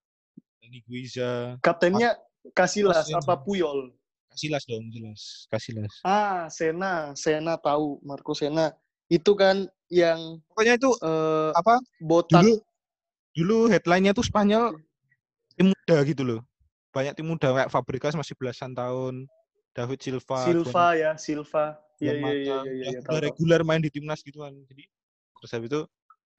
Dani 0.59 0.79
Guiza. 0.83 1.57
Kaptennya 1.61 2.17
Casillas 2.51 3.07
Casillas. 3.07 3.23
apa 3.23 3.39
Puyol? 3.39 3.93
Kasilas 4.33 4.65
dong 4.65 4.89
jelas 4.89 5.45
Kasilas 5.45 5.93
Ah, 6.01 6.49
Sena, 6.49 7.13
Sena 7.13 7.53
tahu, 7.55 8.01
Marco 8.01 8.33
Sena. 8.33 8.73
Itu 9.05 9.37
kan 9.37 9.69
yang 9.93 10.41
pokoknya 10.49 10.73
itu 10.81 10.89
eh, 11.05 11.51
apa? 11.53 11.77
botak. 12.01 12.41
Dulu 12.41 12.53
dulu 13.37 13.57
headline-nya 13.69 14.17
tuh 14.17 14.25
Spanyol 14.25 14.73
tim 15.53 15.69
muda 15.69 15.97
gitu 16.01 16.25
loh. 16.25 16.41
Banyak 16.89 17.13
tim 17.13 17.29
muda 17.29 17.53
kayak 17.53 17.69
Fabregas 17.69 18.17
masih 18.17 18.33
belasan 18.33 18.73
tahun 18.73 19.29
David 19.73 19.99
Silva 20.05 20.37
Silva 20.45 20.85
ya, 20.93 21.11
Silva. 21.17 21.65
Iya 21.97 22.13
Juan 22.19 22.33
iya 22.35 22.55
iya 22.67 22.73
iya 22.93 22.99
tahu, 23.01 23.17
tahu. 23.17 23.25
reguler 23.25 23.61
main 23.65 23.81
di 23.81 23.89
timnas 23.89 24.19
gitu 24.25 24.43
kan 24.43 24.53
jadi 24.69 24.83
terus 25.39 25.51
habis 25.55 25.69
itu 25.71 25.81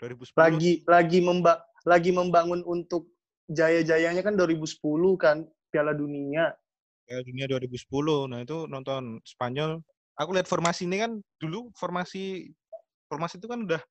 2010 0.02 0.36
lagi 0.38 0.72
lagi 0.84 1.18
memba 1.24 1.54
lagi 1.84 2.10
membangun 2.10 2.60
untuk 2.64 3.08
jaya-jayanya 3.48 4.24
kan 4.24 4.34
2010 4.36 4.80
kan 5.20 5.44
Piala 5.68 5.92
Dunia. 5.92 6.54
Piala 7.04 7.20
Dunia 7.26 7.44
2010. 7.50 8.30
Nah, 8.30 8.40
itu 8.40 8.64
nonton 8.70 9.20
Spanyol. 9.26 9.84
Aku 10.16 10.32
lihat 10.32 10.48
formasi 10.48 10.88
ini 10.88 11.02
kan 11.02 11.20
dulu 11.36 11.68
formasi 11.76 12.48
formasi 13.10 13.36
itu 13.36 13.50
kan 13.50 13.66
udah 13.66 13.82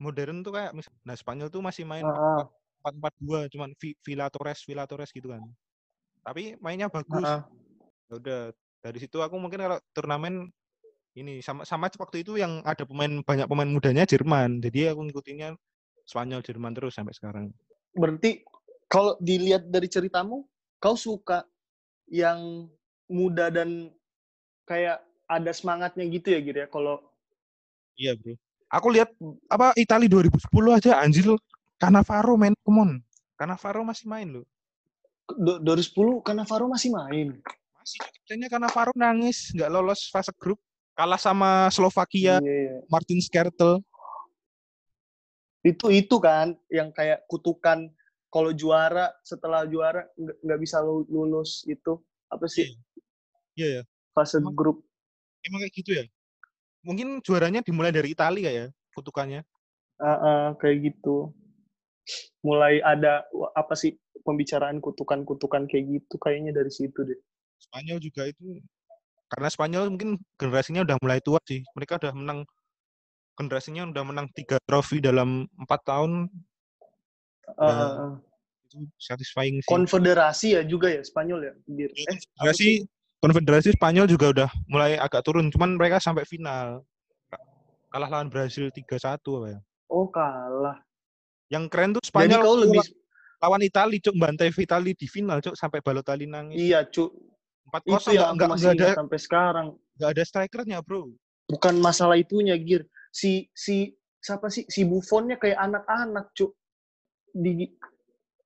modern 0.00 0.40
tuh 0.46 0.54
kayak 0.56 0.72
mis- 0.72 0.88
nah 1.04 1.12
Spanyol 1.18 1.50
tuh 1.52 1.60
masih 1.60 1.84
main 1.84 2.06
Heeh, 2.06 2.42
4-4-2 2.80 3.50
cuman 3.52 3.70
Vi- 3.76 3.98
Villa 4.00 4.30
Torres 4.32 4.62
Villa 4.64 4.86
Torres 4.88 5.10
gitu 5.12 5.28
kan. 5.34 5.42
Tapi 6.24 6.56
mainnya 6.62 6.88
bagus. 6.88 7.20
heeh. 7.26 7.42
Ya 8.08 8.14
udah 8.16 8.40
dari 8.84 9.00
situ 9.00 9.16
aku 9.24 9.40
mungkin 9.40 9.64
kalau 9.64 9.80
turnamen 9.96 10.52
ini 11.16 11.40
sama 11.40 11.64
sama 11.64 11.88
waktu 11.88 12.20
itu 12.20 12.36
yang 12.36 12.60
ada 12.68 12.84
pemain 12.84 13.24
banyak 13.24 13.48
pemain 13.48 13.70
mudanya 13.70 14.04
Jerman. 14.04 14.60
Jadi 14.60 14.92
aku 14.92 15.08
ngikutinnya 15.08 15.56
Spanyol 16.04 16.44
Jerman 16.44 16.76
terus 16.76 16.92
sampai 16.92 17.16
sekarang. 17.16 17.48
Berarti 17.96 18.44
kalau 18.92 19.16
dilihat 19.24 19.64
dari 19.72 19.88
ceritamu, 19.88 20.44
kau 20.76 21.00
suka 21.00 21.48
yang 22.12 22.68
muda 23.08 23.48
dan 23.48 23.88
kayak 24.68 25.00
ada 25.24 25.48
semangatnya 25.56 26.04
gitu 26.12 26.28
ya 26.36 26.40
gitu 26.44 26.58
ya 26.60 26.68
kalau 26.68 27.00
Iya, 27.94 28.18
Bro. 28.18 28.34
Aku 28.74 28.90
lihat 28.90 29.14
apa 29.46 29.70
Italia 29.78 30.10
2010 30.10 30.50
aja 30.74 30.98
anjir 30.98 31.30
Cannavaro 31.78 32.34
main, 32.34 32.58
come 32.66 32.80
on. 32.82 32.90
Cannavaro 33.38 33.86
masih 33.86 34.10
main 34.10 34.28
loh. 34.28 34.44
do- 35.30 35.62
2010 35.62 36.26
Cannavaro 36.26 36.66
masih 36.66 36.90
main. 36.90 37.38
Masih 37.84 38.00
kaptennya 38.00 38.48
Cannavaro 38.48 38.96
nangis 38.96 39.52
nggak 39.52 39.68
lolos 39.68 40.08
fase 40.08 40.32
grup. 40.40 40.56
Kalah 40.96 41.20
sama 41.20 41.68
Slovakia, 41.68 42.40
Iya, 42.40 42.48
iya. 42.48 42.74
Martin 42.88 43.20
Skrtel. 43.20 43.84
Itu 45.60 45.92
itu 45.92 46.16
kan 46.16 46.56
yang 46.72 46.88
kayak 46.96 47.28
kutukan 47.28 47.92
kalau 48.32 48.56
juara 48.56 49.12
setelah 49.20 49.68
juara 49.68 50.08
nggak 50.16 50.60
bisa 50.64 50.80
lu- 50.80 51.04
lulus 51.12 51.60
itu 51.68 52.00
apa 52.32 52.48
sih 52.48 52.72
Iya 53.52 53.68
ya, 53.68 53.82
fase 54.16 54.40
Emang- 54.40 54.56
grup 54.56 54.80
emang 55.44 55.60
kayak 55.68 55.74
gitu 55.76 55.90
ya. 55.92 56.04
Mungkin 56.80 57.20
juaranya 57.20 57.60
dimulai 57.60 57.92
dari 57.92 58.16
Italia 58.16 58.48
ya, 58.48 58.66
kutukannya. 58.96 59.44
Ah, 60.00 60.08
ah, 60.08 60.44
kayak 60.56 60.88
gitu. 60.88 61.36
Mulai 62.40 62.80
ada 62.80 63.28
apa 63.52 63.76
sih 63.76 63.92
pembicaraan 64.24 64.80
kutukan-kutukan 64.80 65.68
kayak 65.68 65.84
gitu 66.00 66.16
kayaknya 66.16 66.56
dari 66.56 66.72
situ 66.72 66.96
deh. 67.04 67.20
Spanyol 67.64 67.98
juga 67.98 68.28
itu 68.28 68.60
karena 69.32 69.48
Spanyol 69.50 69.84
mungkin 69.90 70.10
generasinya 70.38 70.84
udah 70.86 70.96
mulai 71.00 71.18
tua 71.18 71.40
sih. 71.42 71.64
Mereka 71.74 71.98
udah 71.98 72.12
menang 72.14 72.40
generasinya 73.34 73.82
udah 73.90 74.04
menang 74.06 74.26
tiga 74.30 74.62
trofi 74.62 75.02
dalam 75.02 75.48
empat 75.58 75.80
tahun 75.82 76.28
Ah, 77.44 77.66
Nah, 77.68 77.76
ah, 77.76 77.92
ah. 78.08 78.14
itu 78.64 78.88
satisfying 78.96 79.60
sih. 79.60 79.68
Konfederasi 79.68 80.56
ya 80.56 80.62
juga 80.64 80.88
ya 80.88 81.04
Spanyol 81.04 81.40
ya. 81.44 81.52
Dir. 81.68 81.90
Ya, 81.92 82.08
Eh, 82.08 82.16
konfederasi 82.16 82.68
konfederasi 83.20 83.68
Spanyol 83.76 84.06
juga 84.08 84.26
udah 84.32 84.48
mulai 84.68 84.96
agak 85.00 85.24
turun 85.24 85.48
cuman 85.48 85.76
mereka 85.80 85.96
sampai 86.00 86.24
final 86.28 86.84
kalah 87.88 88.10
lawan 88.10 88.28
Brasil 88.28 88.68
3-1 88.68 89.16
apa 89.40 89.48
ya 89.48 89.60
Oh 89.88 90.08
kalah. 90.10 90.82
yang 91.48 91.70
keren 91.72 91.94
tuh 91.96 92.02
Jadi 92.04 92.10
Spanyol 92.10 92.40
kau 92.42 92.56
lebih 92.58 92.84
lawan 93.40 93.62
Italia 93.64 94.00
cuk 94.02 94.16
bantai 94.18 94.48
Vitali 94.52 94.92
di 94.92 95.06
final 95.08 95.38
cuk 95.40 95.56
sampai 95.56 95.80
Balotelli 95.80 96.28
nangis 96.28 96.58
iya 96.60 96.84
cu 96.84 97.08
4 97.64 97.80
itu 97.82 98.10
yang 98.12 98.28
aku 98.28 98.36
nggak 98.36 98.50
masih 98.50 98.68
ada 98.72 98.88
sampai 98.94 99.18
sekarang. 99.18 99.66
nggak 99.94 100.10
ada 100.10 100.22
strikernya 100.22 100.78
bro 100.80 101.08
Bukan 101.44 101.76
masalah 101.76 102.16
itunya 102.16 102.56
Gir. 102.56 102.82
Si 103.10 103.52
si 103.52 103.92
siapa 104.18 104.48
sih 104.48 104.64
si 104.64 104.80
Buffonnya 104.82 105.36
kayak 105.36 105.60
anak-anak 105.60 106.32
cu. 106.32 106.56
Di 107.30 107.68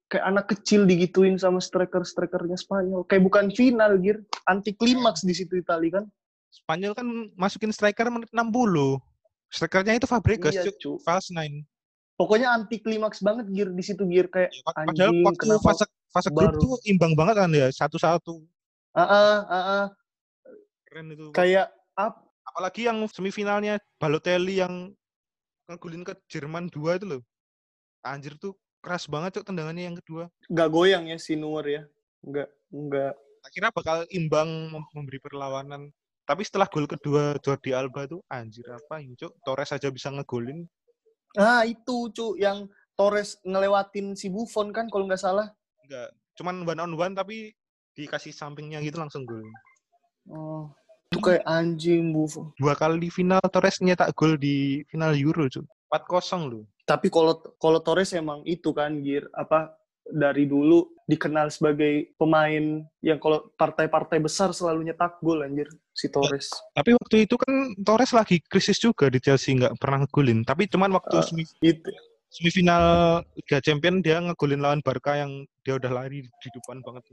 kayak 0.06 0.24
anak 0.26 0.44
kecil 0.48 0.82
digituin 0.82 1.36
sama 1.36 1.58
striker-strikernya 1.58 2.58
Spanyol. 2.58 3.06
Kayak 3.06 3.22
bukan 3.22 3.46
final 3.50 3.96
Gir. 3.98 4.18
Anti 4.44 4.74
klimaks 4.74 5.22
di 5.22 5.30
situ 5.30 5.54
Italia 5.54 6.02
kan. 6.02 6.04
Spanyol 6.50 6.92
kan 6.92 7.06
masukin 7.34 7.70
striker 7.70 8.08
menit 8.08 8.32
60 8.32 8.98
strikernya 9.46 9.94
itu 9.94 10.04
Fabregas 10.04 10.52
Iya 10.52 10.64
cuk 10.64 10.76
cu. 10.76 10.90
false 10.98 11.28
nine 11.30 11.62
Pokoknya 12.16 12.50
anti 12.50 12.80
klimaks 12.80 13.20
banget 13.20 13.46
Gir 13.48 13.68
di 13.68 13.80
situ 13.80 14.02
Gir 14.04 14.26
kayak 14.26 14.50
Ya, 14.50 14.60
pad- 14.66 14.76
padahal 14.82 15.12
Anjing, 15.12 15.22
waktu 15.22 15.38
kenapa 15.38 15.62
fase 15.62 15.84
fase 16.08 16.28
grup 16.28 16.50
baru? 16.50 16.58
tuh 16.58 16.74
imbang 16.82 17.12
banget 17.12 17.36
kan 17.38 17.50
ya 17.52 17.68
satu-satu 17.70 18.42
ah 18.96 19.04
ah 19.04 19.38
ah, 19.48 19.64
ah. 19.82 19.86
keren 20.88 21.12
itu 21.12 21.28
kayak 21.36 21.68
ap, 21.98 22.24
apalagi 22.48 22.88
yang 22.88 23.04
semifinalnya 23.10 23.76
Balotelli 24.00 24.60
yang 24.62 24.92
ngegulin 25.68 26.02
ke 26.02 26.16
Jerman 26.32 26.72
2 26.72 26.98
itu 26.98 27.06
loh. 27.06 27.22
Anjir 28.00 28.40
tuh 28.40 28.56
keras 28.80 29.04
banget 29.04 29.38
cok 29.38 29.52
tendangannya 29.52 29.84
yang 29.92 29.96
kedua. 30.00 30.32
Nggak 30.48 30.68
goyang 30.72 31.04
ya 31.12 31.20
si 31.20 31.36
Nuer 31.36 31.66
ya. 31.68 31.82
Nggak, 32.24 32.48
nggak. 32.72 33.12
Tak 33.44 33.50
kira 33.52 33.68
bakal 33.70 34.08
imbang 34.08 34.72
mem- 34.72 34.90
memberi 34.96 35.20
perlawanan. 35.20 35.92
Tapi 36.24 36.42
setelah 36.44 36.68
gol 36.68 36.88
kedua 36.88 37.36
Jordi 37.40 37.72
Alba 37.72 38.08
tuh 38.08 38.24
anjir 38.32 38.64
apa 38.68 39.00
ini 39.00 39.16
cok. 39.16 39.44
Torres 39.44 39.72
aja 39.72 39.88
bisa 39.92 40.08
ngegolin. 40.08 40.64
Ah, 41.36 41.64
itu, 41.68 42.08
cu. 42.12 42.36
Yang 42.40 42.72
Torres 42.96 43.36
ngelewatin 43.44 44.16
si 44.16 44.32
Buffon 44.32 44.72
kan 44.72 44.88
kalau 44.88 45.04
nggak 45.04 45.20
salah. 45.20 45.52
Enggak, 45.84 46.08
cuman 46.36 46.64
one 46.64 46.80
on 46.80 46.92
one 46.96 47.14
tapi 47.14 47.52
dikasih 47.98 48.30
sampingnya 48.30 48.78
gitu 48.78 49.02
langsung 49.02 49.26
gol. 49.26 49.42
Oh, 50.30 50.70
itu 51.10 51.18
kayak 51.18 51.42
anjing 51.42 52.14
Buffon. 52.14 52.54
Dua 52.54 52.78
kali 52.78 53.10
final 53.10 53.42
Torres 53.50 53.82
nyetak 53.82 54.14
gol 54.14 54.38
di 54.38 54.86
final 54.86 55.18
Euro 55.18 55.50
cok. 55.50 55.66
4-0 55.90 56.46
loh. 56.46 56.64
Tapi 56.86 57.10
kalau 57.10 57.34
kalau 57.58 57.80
Torres 57.82 58.14
emang 58.14 58.44
itu 58.46 58.70
kan, 58.70 59.02
Gir, 59.02 59.26
apa 59.34 59.74
dari 60.08 60.48
dulu 60.48 60.88
dikenal 61.04 61.52
sebagai 61.52 62.12
pemain 62.16 62.80
yang 63.04 63.20
kalau 63.20 63.52
partai-partai 63.56 64.20
besar 64.20 64.52
selalu 64.56 64.88
nyetak 64.88 65.20
gol 65.20 65.44
anjir 65.44 65.68
si 65.92 66.08
Torres. 66.08 66.48
Tapi 66.72 66.96
waktu 66.96 67.24
itu 67.28 67.36
kan 67.36 67.76
Torres 67.80 68.12
lagi 68.12 68.40
krisis 68.40 68.76
juga 68.80 69.08
di 69.12 69.20
Chelsea 69.20 69.56
nggak 69.56 69.76
pernah 69.80 70.04
ngegolin. 70.04 70.44
Tapi 70.44 70.68
cuman 70.68 70.92
waktu 70.96 71.16
semi- 71.24 71.48
Itu. 71.60 71.92
Semifinal 72.28 72.84
Liga 73.34 73.58
Champion 73.60 74.00
dia 74.04 74.20
ngegolin 74.20 74.60
lawan 74.60 74.80
Barca 74.84 75.16
yang 75.16 75.44
dia 75.64 75.76
udah 75.76 75.92
lari 75.92 76.24
di 76.24 76.48
depan 76.52 76.80
banget. 76.80 77.04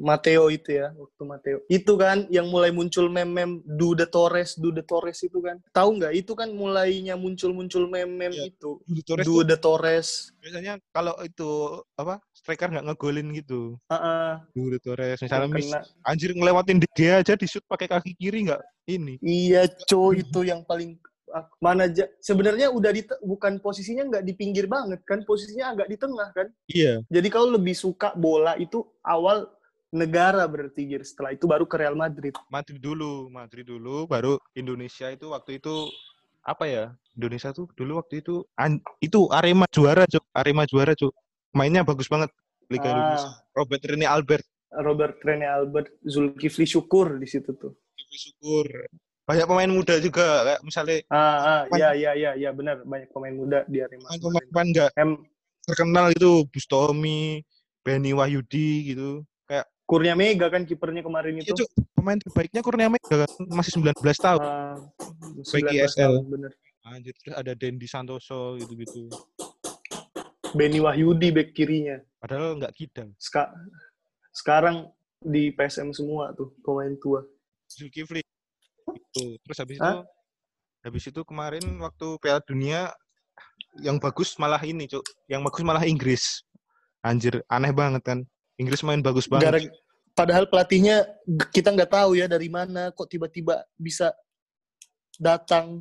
Mateo 0.00 0.48
itu 0.48 0.80
ya, 0.80 0.88
waktu 0.96 1.22
Mateo. 1.28 1.58
Itu 1.68 2.00
kan 2.00 2.24
yang 2.32 2.48
mulai 2.48 2.72
muncul 2.72 3.12
meme-meme 3.12 3.60
do 3.76 3.92
the 3.92 4.08
Torres, 4.08 4.56
do 4.56 4.72
the 4.72 4.80
Torres 4.80 5.20
itu 5.20 5.44
kan. 5.44 5.60
Tahu 5.76 6.00
nggak? 6.00 6.16
Itu 6.16 6.32
kan 6.32 6.48
mulainya 6.56 7.20
muncul-muncul 7.20 7.84
meme-meme 7.84 8.32
Iya. 8.32 8.48
itu. 8.48 8.80
Dulu 8.88 9.00
Torres 9.04 9.26
do 9.28 9.34
the 9.44 9.58
Torres. 9.60 10.08
biasanya 10.40 10.80
kalau 10.88 11.12
itu 11.20 11.84
apa 12.00 12.16
striker 12.32 12.72
nggak 12.72 12.86
ngegolin 12.88 13.28
gitu. 13.36 13.76
Heeh. 13.92 14.40
Dulu 14.56 14.76
Torres 14.80 15.20
misalnya 15.20 15.48
mis, 15.52 15.68
anjir 16.08 16.32
ngelewatin 16.32 16.80
De 16.80 16.88
Gea 16.96 17.20
aja 17.20 17.36
di 17.36 17.44
shoot 17.44 17.64
pakai 17.68 17.84
kaki 17.84 18.16
kiri 18.16 18.48
nggak 18.48 18.60
ini. 18.88 19.20
Iya, 19.20 19.68
co 19.84 20.16
itu 20.16 20.48
yang 20.48 20.64
paling 20.64 20.96
mana 21.62 21.86
aja. 21.86 22.06
Sebenarnya 22.18 22.68
udah 22.70 22.90
di 22.90 23.02
bukan 23.22 23.62
posisinya 23.62 24.06
nggak 24.06 24.24
di 24.26 24.32
pinggir 24.34 24.66
banget 24.66 25.00
kan, 25.06 25.22
posisinya 25.24 25.74
agak 25.74 25.88
di 25.88 25.96
tengah 25.96 26.28
kan. 26.34 26.46
Iya. 26.66 27.02
Jadi 27.06 27.28
kalau 27.30 27.54
lebih 27.56 27.74
suka 27.74 28.12
bola 28.14 28.58
itu 28.58 28.82
awal 29.02 29.48
negara 29.90 30.46
berarti 30.46 30.86
Gir. 30.86 31.02
Setelah 31.02 31.34
itu 31.34 31.44
baru 31.50 31.66
ke 31.66 31.76
Real 31.78 31.98
Madrid. 31.98 32.34
Madrid 32.46 32.78
dulu, 32.78 33.26
Madrid 33.30 33.66
dulu, 33.66 34.06
baru 34.06 34.38
Indonesia 34.54 35.10
itu 35.10 35.30
waktu 35.34 35.58
itu 35.58 35.90
apa 36.46 36.64
ya? 36.66 36.84
Indonesia 37.18 37.50
tuh 37.52 37.68
dulu 37.74 38.00
waktu 38.00 38.22
itu 38.22 38.46
an, 38.56 38.78
itu 39.02 39.26
Arema 39.34 39.66
juara, 39.68 40.06
Cuk. 40.06 40.24
Arema 40.30 40.64
juara, 40.64 40.94
Cuk. 40.94 41.12
Mainnya 41.50 41.82
bagus 41.82 42.06
banget 42.06 42.30
Liga 42.70 42.86
Ah. 42.86 42.94
Indonesia. 42.94 43.30
Robert 43.50 43.82
Rene 43.82 44.06
Albert, 44.06 44.46
Robert 44.70 45.18
Rene 45.26 45.46
Albert, 45.50 45.90
Zulkifli 46.06 46.62
Syukur 46.62 47.18
di 47.18 47.26
situ 47.26 47.50
tuh. 47.58 47.74
Kifli 47.98 48.18
Syukur. 48.30 48.66
Banyak 49.30 49.46
pemain 49.46 49.70
muda 49.70 49.94
juga 50.02 50.26
kayak 50.42 50.60
misalnya 50.66 50.96
Ah, 51.06 51.14
ah 51.14 51.60
Pemain- 51.64 51.78
ya, 51.78 51.90
ya, 51.94 52.12
ya, 52.14 52.30
ya, 52.34 52.50
benar. 52.50 52.82
Banyak 52.82 53.08
pemain 53.10 53.30
muda 53.30 53.62
di 53.64 53.78
Arema. 53.78 54.10
pemain-pemain 54.10 54.68
nggak 54.68 54.90
Em, 54.98 55.10
terkenal 55.62 56.10
itu 56.10 56.30
Bustomi, 56.50 57.46
Benny 57.80 58.10
Wahyudi 58.10 58.90
gitu. 58.90 59.22
Kayak 59.46 59.70
Kurnia 59.86 60.18
Mega 60.18 60.50
kan 60.50 60.66
kipernya 60.66 61.00
kemarin 61.00 61.38
itu. 61.38 61.54
itu 61.54 61.62
pemain 61.92 62.18
terbaiknya 62.18 62.58
Kurnia 62.60 62.90
Mega 62.90 63.16
kan, 63.22 63.30
masih 63.46 63.70
19 63.78 64.18
tahun. 64.18 64.42
Ah, 64.42 64.74
Baik 65.46 65.70
19 65.70 65.78
ISL. 65.78 65.98
tahun, 66.10 66.24
bener. 66.26 66.50
Anjir, 66.82 67.14
terus 67.14 67.34
ada 67.36 67.52
Dendi 67.54 67.86
Santoso 67.86 68.58
gitu-gitu. 68.58 69.06
Benny 70.50 70.82
Wahyudi 70.82 71.30
back 71.30 71.54
kirinya. 71.54 72.02
Padahal 72.18 72.58
nggak 72.58 72.74
kidal. 72.74 73.14
Ska- 73.14 73.54
sekarang 74.32 74.90
di 75.20 75.54
PSM 75.54 75.94
semua 75.94 76.34
tuh 76.34 76.50
pemain 76.60 76.90
tua. 76.98 77.22
Zulkifli. 77.70 78.24
Itu. 78.94 79.38
Terus 79.44 79.58
habis 79.58 79.78
Hah? 79.78 80.00
itu 80.00 80.00
habis 80.80 81.04
itu 81.04 81.20
kemarin 81.28 81.64
waktu 81.80 82.16
Piala 82.24 82.40
Dunia 82.44 82.88
yang 83.84 84.00
bagus 84.00 84.34
malah 84.40 84.60
ini, 84.64 84.88
Cuk. 84.88 85.04
Yang 85.28 85.40
bagus 85.46 85.62
malah 85.62 85.84
Inggris. 85.84 86.42
Anjir, 87.04 87.44
aneh 87.48 87.72
banget 87.72 88.02
kan. 88.04 88.18
Inggris 88.60 88.84
main 88.84 89.00
bagus 89.00 89.28
banget. 89.28 89.46
Gara, 89.48 89.58
padahal 90.12 90.44
pelatihnya 90.48 91.08
kita 91.52 91.72
nggak 91.72 91.92
tahu 91.92 92.18
ya 92.18 92.28
dari 92.28 92.48
mana 92.52 92.92
kok 92.92 93.08
tiba-tiba 93.08 93.64
bisa 93.76 94.12
datang. 95.16 95.80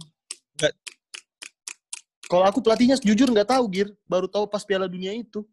Kalau 2.30 2.46
aku 2.46 2.62
pelatihnya 2.62 3.02
jujur 3.02 3.28
nggak 3.34 3.50
tahu 3.50 3.66
Gir, 3.74 3.90
baru 4.06 4.30
tahu 4.30 4.46
pas 4.46 4.62
Piala 4.64 4.86
Dunia 4.86 5.16
itu. 5.16 5.44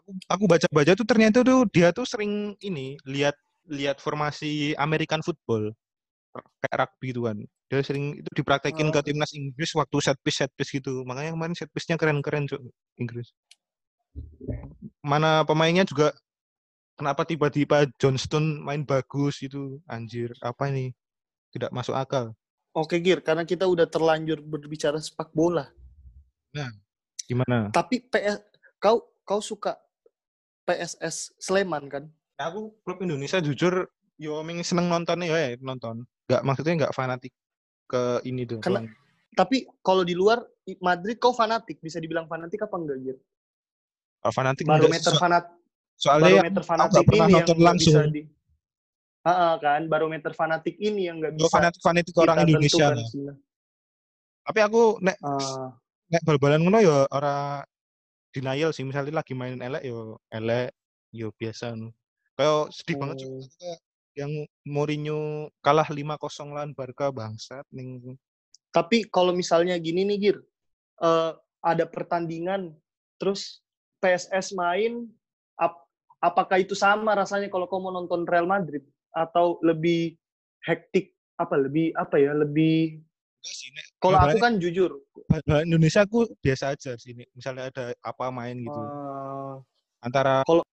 aku 0.00 0.10
aku 0.26 0.44
baca-baca 0.50 0.92
tuh 0.98 1.06
ternyata 1.06 1.38
tuh 1.46 1.62
dia 1.70 1.94
tuh 1.94 2.02
sering 2.02 2.58
ini 2.66 2.98
lihat 3.06 3.36
lihat 3.70 4.02
formasi 4.02 4.74
American 4.74 5.22
football 5.22 5.70
kayak 6.34 6.76
rugby 6.86 7.08
itu 7.12 7.20
kan. 7.26 7.36
Dia 7.70 7.82
sering 7.86 8.18
itu 8.18 8.30
dipraktekin 8.34 8.90
Oh. 8.90 8.94
ke 8.94 9.00
timnas 9.10 9.30
Inggris 9.34 9.70
waktu 9.78 9.96
set 10.02 10.18
piece 10.22 10.42
set 10.42 10.50
piece 10.54 10.74
gitu. 10.74 11.02
Makanya 11.06 11.34
kemarin 11.34 11.54
set 11.54 11.70
piece-nya 11.70 11.94
keren-keren 11.98 12.50
Cuk, 12.50 12.58
Inggris. 12.98 13.30
Mana 15.02 15.46
pemainnya 15.46 15.86
juga 15.86 16.10
kenapa 16.98 17.22
tiba-tiba 17.22 17.86
Johnston 17.96 18.58
main 18.60 18.82
bagus 18.82 19.38
itu 19.42 19.78
anjir 19.86 20.34
apa 20.42 20.70
ini? 20.70 20.90
Tidak 21.54 21.70
masuk 21.70 21.94
akal. 21.94 22.34
Oke 22.70 23.02
Gir, 23.02 23.18
karena 23.22 23.42
kita 23.42 23.66
udah 23.66 23.86
terlanjur 23.90 24.38
berbicara 24.42 24.98
sepak 25.02 25.34
bola. 25.34 25.66
gimana? 27.30 27.70
Tapi 27.70 28.02
PS, 28.10 28.42
kau 28.82 29.06
kau 29.22 29.38
suka 29.38 29.78
PSS 30.66 31.38
Sleman 31.38 31.86
kan? 31.86 32.10
Nah, 32.38 32.50
aku 32.50 32.74
klub 32.82 32.98
Indonesia 33.06 33.38
jujur 33.38 33.86
yo 34.18 34.42
ming 34.42 34.60
seneng 34.66 34.90
nontonnya 34.90 35.30
ya 35.30 35.54
nonton 35.62 36.02
nggak 36.30 36.42
maksudnya 36.42 36.74
nggak 36.78 36.94
fanatik 36.94 37.32
ke 37.84 38.02
ini 38.22 38.46
tuh 38.46 38.62
Karena- 38.62 38.86
Tapi 39.30 39.62
kalau 39.78 40.02
di 40.02 40.14
luar 40.14 40.42
Madrid 40.78 41.14
kau 41.16 41.30
fanatik, 41.30 41.78
bisa 41.78 41.98
dibilang 41.98 42.26
fanatik 42.26 42.58
apa 42.60 42.74
enggak 42.74 42.98
Gir? 43.00 43.16
Kalau 44.20 44.34
fanatik 44.34 44.66
Barometer 44.66 45.10
so- 45.10 45.18
fanat 45.18 45.44
soalnya 45.94 46.40
barometer 46.40 46.64
fanatik 46.64 47.04
pernah 47.04 47.12
ini 47.12 47.20
yang 47.20 47.30
nonton 47.36 47.56
nggak 47.56 47.68
langsung 47.68 47.94
bisa 47.94 48.08
di 48.08 48.22
Ah, 49.20 49.30
ah, 49.30 49.54
kan 49.60 49.84
barometer 49.84 50.32
fanatik 50.32 50.80
ini 50.80 51.06
yang 51.06 51.20
nggak 51.20 51.36
bisa 51.36 51.52
fanatik 51.52 51.80
fanatik 51.84 52.14
orang 52.16 52.40
Indonesia 52.40 52.88
tentukan 52.88 53.04
sebenarnya. 53.04 53.34
tapi 54.40 54.58
aku 54.64 54.82
nek 54.98 55.16
Ah, 55.20 55.68
nek 56.08 56.22
bal-balan 56.24 56.60
ngono 56.64 56.78
yo 56.80 56.96
ora 57.06 57.60
denial 58.32 58.72
sih 58.72 58.82
misalnya 58.82 59.20
lagi 59.20 59.36
main 59.36 59.60
elek 59.60 59.84
yo 59.84 59.98
elek 60.26 60.72
yo 61.12 61.30
biasa 61.32 61.76
no. 61.76 61.92
kayak 62.32 62.72
sedih 62.72 62.96
banget. 62.96 63.16
Oh. 63.20 63.36
Aku 63.36 63.46
kayak 63.54 63.78
yang 64.18 64.30
Mourinho 64.66 65.48
kalah 65.62 65.86
5-0 65.86 66.18
lawan 66.50 66.74
Barca 66.74 67.10
bangsat 67.10 67.62
ning 67.70 68.18
tapi 68.70 69.02
kalau 69.10 69.34
misalnya 69.34 69.74
gini 69.82 70.06
nih 70.06 70.18
Gir, 70.22 70.38
eh, 71.02 71.32
ada 71.58 71.84
pertandingan 71.90 72.70
terus 73.18 73.58
PSS 73.98 74.54
main, 74.54 75.10
ap- 75.58 75.90
apakah 76.22 76.62
itu 76.62 76.78
sama 76.78 77.18
rasanya 77.18 77.50
kalau 77.50 77.66
kau 77.66 77.82
mau 77.82 77.90
nonton 77.90 78.22
Real 78.24 78.46
Madrid? 78.46 78.86
Atau 79.10 79.58
lebih 79.66 80.14
hektik 80.62 81.18
apa 81.34 81.58
lebih 81.58 81.90
apa 81.98 82.14
ya 82.22 82.30
lebih 82.30 83.02
kalau 83.98 84.22
aku 84.22 84.38
kan 84.38 84.60
jujur. 84.62 85.02
Indonesia 85.66 86.06
aku 86.06 86.30
biasa 86.38 86.76
aja 86.78 86.94
sih 86.94 87.10
Nek. 87.16 87.34
misalnya 87.34 87.74
ada 87.74 87.84
apa 88.06 88.30
main 88.30 88.54
gitu. 88.54 88.70
Eh, 88.70 89.54
antara 89.98 90.46
Kalau- 90.46 90.68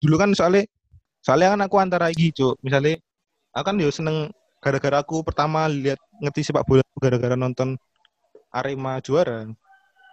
dulu 0.00 0.16
kan 0.16 0.32
soalnya 0.32 0.64
soalnya 1.26 1.58
kan 1.58 1.60
aku 1.66 1.76
antara 1.82 2.06
iki 2.14 2.30
cuk. 2.30 2.54
Misalnya 2.62 3.02
aku 3.50 3.64
kan 3.66 3.76
yo 3.82 3.90
seneng 3.90 4.30
gara-gara 4.62 5.02
aku 5.02 5.26
pertama 5.26 5.66
lihat 5.66 5.98
ngerti 6.22 6.46
sepak 6.46 6.62
bola 6.62 6.86
gara-gara 7.02 7.34
nonton 7.34 7.74
Arema 8.54 9.02
juara. 9.02 9.50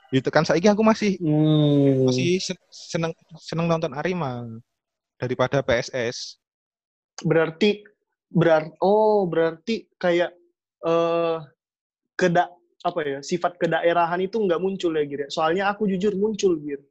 Itu 0.10 0.30
kan 0.34 0.44
saiki 0.46 0.66
aku 0.74 0.82
masih 0.82 1.22
hmm, 1.22 2.10
masih 2.10 2.42
sen- 2.42 2.66
seneng 2.74 3.14
seneng 3.38 3.70
nonton 3.70 3.94
Arema 3.94 4.46
daripada 5.22 5.62
PSS 5.62 6.42
berarti 7.24 7.86
berar 8.34 8.74
oh 8.82 9.30
berarti 9.30 9.86
kayak 10.02 10.34
eh 10.84 11.38
keda 12.20 12.50
apa 12.84 13.00
ya 13.08 13.20
sifat 13.24 13.56
kedaerahan 13.62 14.20
itu 14.20 14.36
nggak 14.42 14.60
muncul 14.60 14.92
ya 14.98 15.06
ya? 15.08 15.28
soalnya 15.32 15.72
aku 15.72 15.88
jujur 15.88 16.14
muncul 16.20 16.60
Gir. 16.60 16.82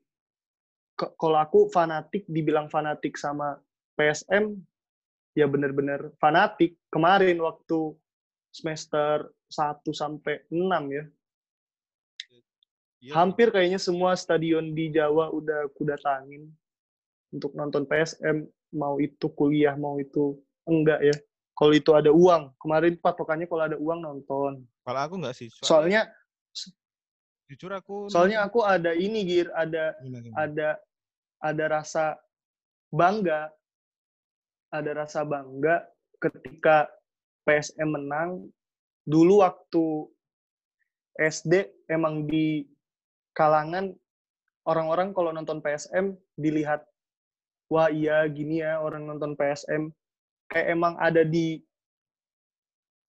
K- 0.96 1.12
kalau 1.20 1.38
aku 1.40 1.68
fanatik 1.68 2.24
dibilang 2.30 2.72
fanatik 2.72 3.18
sama 3.20 3.60
PSM 4.02 4.58
ya 5.38 5.46
bener-bener 5.46 6.10
fanatik 6.18 6.74
kemarin 6.90 7.38
waktu 7.38 7.94
semester 8.50 9.30
1 9.48 9.78
sampai 9.94 10.42
6 10.50 10.58
ya 10.90 11.06
Iya. 13.02 13.18
hampir 13.18 13.50
kayaknya 13.50 13.82
semua 13.82 14.14
stadion 14.14 14.78
di 14.78 14.94
Jawa 14.94 15.34
udah 15.34 15.66
kuda 15.74 15.98
tangin 15.98 16.46
untuk 17.34 17.50
nonton 17.58 17.82
PSM 17.82 18.46
mau 18.78 19.02
itu 19.02 19.26
kuliah 19.34 19.74
mau 19.74 19.98
itu 19.98 20.38
enggak 20.70 21.02
ya 21.02 21.16
Kalau 21.52 21.76
itu 21.76 21.92
ada 21.92 22.08
uang. 22.08 22.56
Kemarin 22.56 22.96
patokannya 22.96 23.44
kalau 23.44 23.62
ada 23.68 23.76
uang 23.76 24.00
nonton. 24.00 24.64
Kalau 24.82 25.00
aku 25.04 25.14
nggak 25.20 25.36
sih. 25.36 25.52
Soalnya 25.60 26.08
jujur 27.44 27.68
aku 27.76 28.08
soalnya 28.08 28.40
aku 28.40 28.64
ada 28.64 28.96
ini 28.96 29.20
Gir, 29.28 29.52
ada 29.52 29.92
Gimana, 30.00 30.24
gimana? 30.24 30.36
ada 30.40 30.68
ada 31.44 31.64
rasa 31.68 32.16
bangga. 32.88 33.52
Ada 34.72 35.04
rasa 35.04 35.20
bangga 35.22 35.84
ketika 36.16 36.88
PSM 37.44 37.92
menang. 37.92 38.48
Dulu 39.04 39.44
waktu 39.44 39.84
SD 41.18 41.68
emang 41.92 42.24
di 42.24 42.64
kalangan 43.36 43.92
orang-orang 44.64 45.12
kalau 45.12 45.34
nonton 45.34 45.60
PSM 45.60 46.16
dilihat 46.38 46.86
wah 47.68 47.88
iya 47.88 48.24
gini 48.28 48.62
ya 48.62 48.78
orang 48.80 49.08
nonton 49.08 49.34
PSM 49.34 49.90
kayak 50.48 50.68
emang 50.76 50.94
ada 51.00 51.24
di 51.24 51.60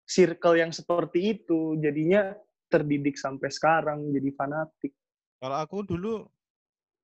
circle 0.07 0.59
yang 0.59 0.71
seperti 0.71 1.39
itu 1.39 1.79
jadinya 1.79 2.31
terdidik 2.71 3.19
sampai 3.19 3.51
sekarang 3.51 4.09
jadi 4.11 4.29
fanatik 4.33 4.91
Kalau 5.43 5.57
aku 5.59 5.83
dulu 5.83 6.23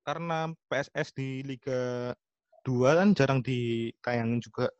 karena 0.08 0.50
PSS 0.72 1.12
di 1.12 1.44
Liga 1.44 2.16
2 2.66 3.00
kan 3.00 3.10
jarang 3.16 3.40
ditayangin 3.44 4.40
juga. 4.44 4.72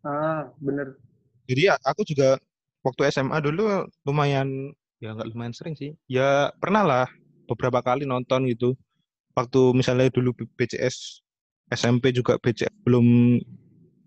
ah 0.00 0.48
bener 0.64 0.96
Jadi 1.44 1.68
ya 1.68 1.76
aku 1.84 2.06
juga 2.08 2.40
waktu 2.80 3.12
SMA 3.12 3.36
dulu 3.44 3.84
lumayan 4.08 4.72
ya 5.02 5.12
nggak 5.12 5.28
lumayan 5.34 5.52
sering 5.52 5.74
sih. 5.76 5.92
Ya 6.08 6.54
pernah 6.56 6.86
lah 6.86 7.06
beberapa 7.50 7.82
kali 7.84 8.06
nonton 8.06 8.46
gitu. 8.48 8.78
Waktu 9.34 9.76
misalnya 9.76 10.08
dulu 10.14 10.32
BCS 10.56 11.20
SMP 11.70 12.10
juga 12.14 12.38
BCS 12.38 12.74
belum 12.82 13.38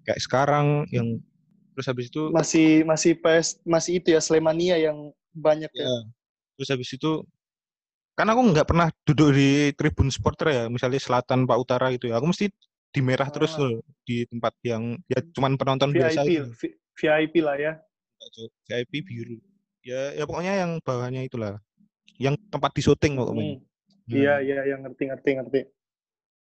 kayak 0.03 0.19
sekarang 0.19 0.87
yang 0.91 1.19
terus 1.73 1.87
habis 1.89 2.07
itu 2.11 2.29
masih 2.29 2.85
masih 2.85 3.17
PS 3.17 3.57
masih 3.65 3.97
itu 3.97 4.13
ya 4.13 4.21
Slemania 4.21 4.77
yang 4.77 5.09
banyak 5.33 5.71
ya, 5.73 5.87
ya 5.89 5.95
terus 6.53 6.69
habis 6.69 6.89
itu 6.93 7.25
kan 8.13 8.29
aku 8.29 8.41
nggak 8.53 8.69
pernah 8.69 8.93
duduk 9.09 9.33
di 9.33 9.73
tribun 9.73 10.13
supporter 10.13 10.47
ya 10.53 10.63
misalnya 10.69 11.01
selatan 11.01 11.49
pak 11.49 11.57
utara 11.57 11.89
gitu 11.89 12.13
ya 12.13 12.21
aku 12.21 12.29
mesti 12.29 12.53
di 12.93 13.01
merah 13.01 13.25
terus 13.27 13.57
Ah. 13.57 13.65
loh 13.65 13.81
di 14.05 14.23
tempat 14.29 14.53
yang 14.61 14.95
ya 15.09 15.17
cuman 15.33 15.57
penonton 15.57 15.89
biasa 15.89 16.21
VIP 16.21 16.29
itu. 16.29 16.43
V- 16.53 16.75
VIP 16.93 17.33
lah 17.41 17.57
ya. 17.57 17.73
VIP 18.69 19.01
biru. 19.01 19.37
Ya 19.81 20.13
ya 20.13 20.23
pokoknya 20.23 20.53
yang 20.61 20.71
bawahnya 20.79 21.25
itulah. 21.25 21.57
Yang 22.21 22.37
tempat 22.47 22.71
di 22.71 22.81
syuting 22.85 23.13
pokoknya. 23.17 23.57
Hmm, 23.57 23.61
Nah, 24.03 24.19
iya 24.19 24.35
iya 24.43 24.59
yang 24.67 24.83
ngerti 24.83 25.03
ngerti 25.09 25.29
ngerti. 25.39 25.59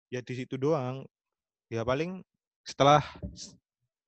Ya 0.08 0.24
di 0.24 0.34
situ 0.34 0.56
doang. 0.56 1.04
Ya 1.68 1.84
paling 1.84 2.24
setelah 2.64 3.04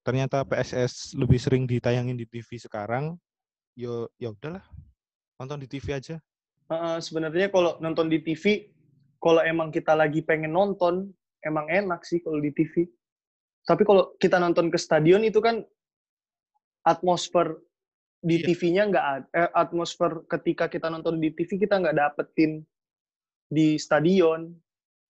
ternyata 0.01 0.41
PSS 0.47 1.11
lebih 1.13 1.37
sering 1.37 1.67
ditayangin 1.67 2.15
di 2.15 2.23
TV 2.23 2.55
sekarang 2.55 3.19
yo 3.75 4.07
ya 4.15 4.31
udahlah. 4.31 4.63
Nonton 5.35 5.59
di 5.59 5.67
TV 5.67 5.91
aja. 5.91 6.15
Heeh, 6.69 6.97
sebenarnya 7.01 7.49
kalau 7.49 7.75
nonton 7.81 8.07
di 8.07 8.21
TV 8.21 8.69
kalau 9.19 9.43
emang 9.43 9.73
kita 9.73 9.97
lagi 9.97 10.23
pengen 10.23 10.53
nonton 10.53 11.11
emang 11.41 11.67
enak 11.67 12.03
sih 12.03 12.19
kalau 12.19 12.37
di 12.37 12.51
TV 12.51 12.87
tapi 13.63 13.83
kalau 13.83 14.15
kita 14.17 14.37
nonton 14.37 14.67
ke 14.67 14.77
stadion 14.77 15.21
itu 15.21 15.37
kan 15.39 15.61
atmosfer 16.81 17.59
di 18.19 18.43
Iya. 18.43 18.45
TV-nya 18.51 18.83
nggak 18.91 19.05
ada 19.05 19.25
eh, 19.31 19.51
atmosfer 19.55 20.11
ketika 20.27 20.67
kita 20.67 20.91
nonton 20.91 21.19
di 21.19 21.31
TV 21.31 21.55
kita 21.55 21.79
nggak 21.79 21.95
dapetin 21.95 22.63
di 23.47 23.79
stadion. 23.79 24.51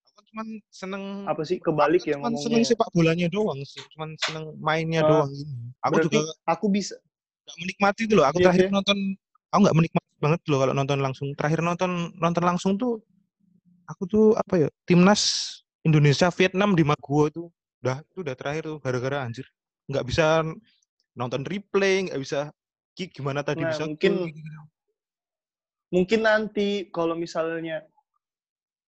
Aku 0.05 0.13
kan 0.13 0.23
cuman 0.29 0.47
seneng 0.69 1.03
apa 1.25 1.41
sih? 1.41 1.57
Kebalik 1.57 2.05
aku 2.05 2.09
ya 2.09 2.15
cuman 2.21 2.33
seneng 2.37 2.61
ngomongnya 2.61 2.69
sepak 2.69 2.89
bolanya 2.93 3.27
doang 3.31 3.59
sih. 3.65 3.81
Cuman 3.97 4.09
seneng 4.21 4.53
mainnya 4.61 5.01
Ah, 5.01 5.09
doang 5.09 5.31
ini. 5.33 5.73
Aku 5.81 5.95
juga 6.05 6.19
aku 6.45 6.65
bisa 6.69 6.95
nggak 7.47 7.57
menikmati 7.57 8.01
itu 8.05 8.13
loh. 8.13 8.25
Aku 8.29 8.37
Iya, 8.37 8.45
terakhir 8.45 8.65
iya. 8.69 8.73
nonton 8.77 8.97
aku 9.49 9.59
nggak 9.65 9.77
menikmati 9.81 10.09
banget 10.21 10.41
loh 10.45 10.59
kalau 10.61 10.73
nonton 10.77 10.99
langsung. 11.01 11.27
Terakhir 11.33 11.59
nonton 11.65 11.91
nonton 12.13 12.43
langsung 12.45 12.71
tuh 12.77 13.01
aku 13.89 14.03
tuh 14.05 14.25
apa 14.37 14.53
ya? 14.57 14.69
Timnas 14.85 15.21
Indonesia 15.83 16.27
Vietnam 16.29 16.75
di 16.75 16.83
Maguwo 16.83 17.23
itu 17.27 17.43
udah 17.79 18.03
itu 18.03 18.19
udah 18.19 18.35
terakhir 18.35 18.63
tuh 18.67 18.79
gara-gara 18.83 19.23
anjir. 19.23 19.47
Nggak 19.87 20.05
bisa 20.05 20.43
nonton 21.15 21.43
replay 21.43 22.07
nggak 22.07 22.19
bisa 22.21 22.51
Ki 22.93 23.07
gimana 23.07 23.39
tadi 23.39 23.63
Nah, 23.63 23.71
bisa 23.71 23.83
mungkin- 23.87 24.27
gitu. 24.27 24.61
mungkin 25.89 26.21
nanti 26.21 26.67
kalau 26.91 27.15
misalnya 27.15 27.81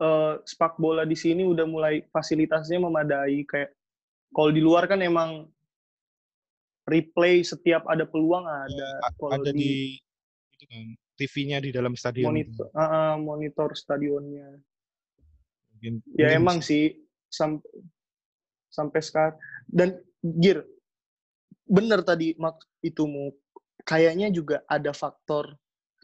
eh, 0.00 0.34
sepak 0.42 0.80
bola 0.80 1.04
di 1.04 1.14
sini 1.14 1.44
udah 1.44 1.64
mulai 1.64 2.02
fasilitasnya 2.08 2.80
memadai 2.80 3.44
kayak 3.46 3.70
kalau 4.32 4.50
di 4.50 4.58
luar 4.58 4.88
kan 4.88 4.98
emang 4.98 5.46
replay 6.88 7.44
setiap 7.44 7.86
ada 7.86 8.02
peluang 8.04 8.44
ada 8.44 8.88
A- 9.04 9.14
kalau 9.14 9.36
ada 9.36 9.52
di, 9.52 9.60
di 9.60 9.70
itu 10.56 10.64
kan 10.66 10.84
TV-nya 11.16 11.58
di 11.60 11.70
dalam 11.70 11.92
stadion 11.94 12.32
monitor 12.32 12.66
ah, 12.74 13.14
monitor 13.14 13.76
stadionnya 13.76 14.58
Ya 16.14 16.36
emang 16.36 16.60
sih. 16.60 17.00
Sam- 17.30 17.64
sampai 18.70 19.00
sekarang. 19.02 19.36
Dan 19.66 19.98
gear 20.20 20.62
bener 21.70 22.02
tadi 22.02 22.34
mak 22.34 22.58
itumu 22.82 23.30
kayaknya 23.86 24.26
juga 24.34 24.66
ada 24.66 24.90
faktor 24.90 25.54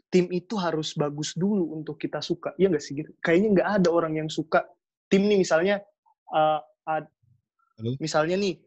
tim 0.07 0.31
itu 0.31 0.55
harus 0.55 0.95
bagus 0.95 1.35
dulu 1.35 1.75
untuk 1.75 1.99
kita 1.99 2.23
suka. 2.23 2.55
Iya 2.55 2.71
nggak 2.71 2.83
sih 2.83 2.93
Gir? 2.95 3.07
kayaknya 3.19 3.47
nggak 3.59 3.69
ada 3.83 3.89
orang 3.91 4.15
yang 4.15 4.29
suka 4.31 4.63
tim 5.11 5.27
nih. 5.27 5.43
Misalnya 5.43 5.83
uh, 6.31 6.63
ad- 6.87 7.11
Halo? 7.77 7.93
misalnya 7.99 8.39
nih 8.39 8.57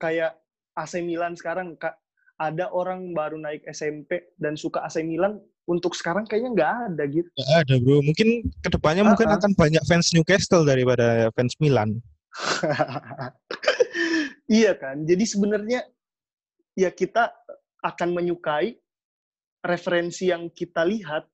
kayak 0.00 0.40
AC 0.74 1.04
Milan 1.04 1.36
sekarang 1.36 1.76
kak. 1.76 1.96
Ada 2.40 2.72
orang 2.72 3.12
baru 3.12 3.36
naik 3.36 3.68
SMP 3.68 4.32
dan 4.40 4.56
suka 4.56 4.80
AC 4.80 5.04
Milan 5.04 5.36
untuk 5.70 5.94
sekarang 5.94 6.26
kayaknya 6.26 6.50
nggak 6.50 6.72
ada 6.90 7.04
gitu. 7.06 7.30
Nggak 7.30 7.58
ada 7.62 7.74
bro. 7.78 8.02
Mungkin 8.02 8.28
ke 8.58 8.68
depannya 8.74 9.06
mungkin 9.06 9.30
Ah, 9.30 9.38
ah. 9.38 9.38
akan 9.38 9.54
banyak 9.54 9.82
fans 9.86 10.10
Newcastle 10.10 10.66
daripada 10.66 11.30
fans 11.38 11.54
Milan. 11.62 12.02
Iya 14.50 14.74
kan? 14.74 15.06
Jadi 15.06 15.24
sebenarnya 15.30 15.86
ya 16.74 16.90
kita 16.90 17.30
akan 17.86 18.18
menyukai 18.18 18.74
referensi 19.62 20.26
yang 20.26 20.50
kita 20.50 20.82
lihat. 20.82 21.30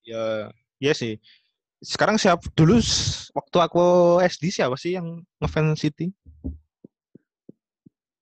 Ya 0.00 0.48
ya 0.80 0.96
sih. 0.96 1.20
Sekarang 1.84 2.16
siap 2.16 2.40
dulu 2.56 2.80
waktu 3.36 3.58
aku 3.60 3.84
SD 4.24 4.48
siapa 4.48 4.80
sih 4.80 4.96
yang 4.96 5.20
ngefans 5.36 5.84
City? 5.84 6.08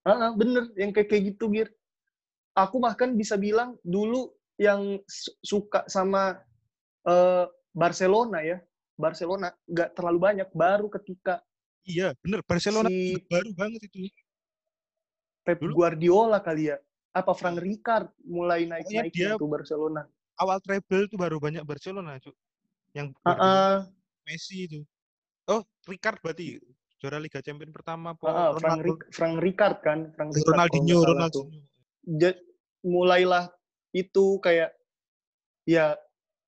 Ah, 0.02 0.28
ah, 0.28 0.32
bener. 0.34 0.74
Yang 0.74 0.90
kayak 0.98 1.08
kayak 1.14 1.24
gitu 1.30 1.46
Gir. 1.54 1.70
Aku 2.58 2.82
bahkan 2.82 3.14
bisa 3.14 3.38
bilang 3.38 3.78
dulu 3.86 4.34
yang 4.56 5.02
su- 5.06 5.34
suka 5.40 5.82
sama 5.86 6.38
eh, 7.04 7.46
Barcelona 7.70 8.40
ya. 8.40 8.58
Barcelona 8.94 9.50
nggak 9.66 9.90
terlalu 9.98 10.18
banyak 10.22 10.48
baru 10.54 10.86
ketika 10.86 11.42
iya 11.82 12.14
bener. 12.22 12.40
Barcelona 12.46 12.86
si 12.86 13.18
baru 13.26 13.50
banget 13.52 13.90
itu. 13.90 14.06
Pep 15.42 15.58
Dulu- 15.60 15.74
Guardiola 15.76 16.38
kali 16.40 16.70
ya. 16.70 16.78
Apa 17.10 17.34
Frank 17.34 17.58
Rijkaard 17.58 18.10
mulai 18.22 18.66
naik 18.66 18.86
naiknya 18.90 19.34
dia- 19.34 19.38
tuh 19.38 19.50
Barcelona? 19.50 20.06
Awal 20.34 20.58
treble 20.62 21.06
tuh 21.06 21.18
baru 21.18 21.38
banyak 21.38 21.62
Barcelona 21.62 22.18
cuk. 22.18 22.34
Yang 22.94 23.14
Guardiola, 23.22 23.50
ah, 23.50 23.78
Messi 24.24 24.66
itu. 24.66 24.80
Oh 25.50 25.60
Ricard 25.84 26.18
berarti 26.22 26.56
juara 26.96 27.18
Liga 27.20 27.42
Champions 27.44 27.74
pertama 27.74 28.14
ah, 28.16 28.24
ah, 28.24 28.50
Frank, 28.56 28.80
Ronaldo 28.80 28.92
Frank 29.10 29.36
Rijkaard 29.42 29.78
kan? 29.82 29.98
Frank 30.14 30.30
kalau 30.32 30.46
Ronaldinho. 30.54 30.98
Ronaldinho 31.02 31.60
Ja- 32.22 32.40
mulailah 32.80 33.50
itu 33.94 34.42
kayak 34.42 34.74
ya 35.64 35.94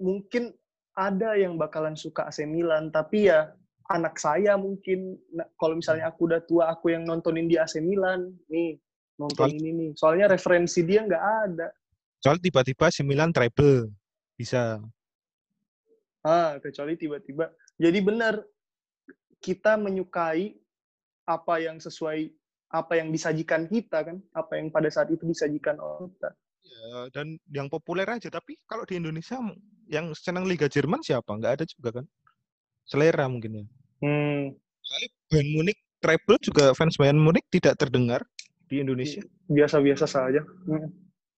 mungkin 0.03 0.53
ada 0.99 1.39
yang 1.39 1.55
bakalan 1.55 1.95
suka 1.95 2.27
AC 2.27 2.43
Milan 2.45 2.91
tapi 2.91 3.31
ya 3.31 3.55
anak 3.87 4.19
saya 4.19 4.59
mungkin. 4.59 5.15
Nah, 5.31 5.47
kalau 5.55 5.79
misalnya 5.79 6.11
aku 6.11 6.27
udah 6.27 6.43
tua 6.43 6.75
aku 6.75 6.91
yang 6.91 7.07
nontonin 7.07 7.47
di 7.47 7.55
AC 7.55 7.79
Milan 7.79 8.35
nih 8.51 8.77
nonton 9.17 9.55
ini 9.55 9.71
nih. 9.73 9.91
Soalnya 9.95 10.27
referensi 10.27 10.83
dia 10.83 11.07
nggak 11.07 11.25
ada. 11.47 11.69
Soal 12.19 12.43
tiba-tiba 12.43 12.91
si 12.91 13.07
Milan 13.07 13.31
treble 13.31 13.95
bisa. 14.35 14.83
Ah 16.27 16.59
kecuali 16.59 16.99
tiba-tiba. 16.99 17.55
Jadi 17.79 17.99
benar 18.03 18.43
kita 19.39 19.79
menyukai 19.79 20.59
apa 21.29 21.55
yang 21.63 21.79
sesuai 21.79 22.27
apa 22.67 22.99
yang 22.99 23.15
disajikan 23.15 23.71
kita 23.71 24.03
kan 24.03 24.19
apa 24.35 24.59
yang 24.59 24.75
pada 24.75 24.91
saat 24.91 25.07
itu 25.15 25.23
disajikan 25.23 25.79
oleh 25.79 26.11
kita 26.11 26.35
ya, 26.77 27.09
dan 27.12 27.41
yang 27.49 27.67
populer 27.73 28.05
aja 28.05 28.29
tapi 28.29 28.61
kalau 28.69 28.85
di 28.85 29.01
Indonesia 29.01 29.41
yang 29.89 30.12
senang 30.12 30.45
Liga 30.45 30.69
Jerman 30.69 31.01
siapa? 31.01 31.33
Nggak 31.37 31.53
ada 31.61 31.65
juga 31.65 31.89
kan? 32.03 32.05
Selera 32.87 33.27
mungkin 33.27 33.62
ya. 33.62 33.65
Hmm, 34.05 34.55
Soalnya 34.85 35.09
Bayern 35.33 35.51
Munich 35.57 35.81
treble 35.99 36.39
juga 36.39 36.77
fans 36.77 36.95
Bayern 37.01 37.19
Munich 37.19 37.47
tidak 37.51 37.81
terdengar 37.81 38.23
di 38.71 38.83
Indonesia. 38.83 39.23
Biasa-biasa 39.51 40.07
saja. 40.07 40.43
Hmm. 40.67 40.93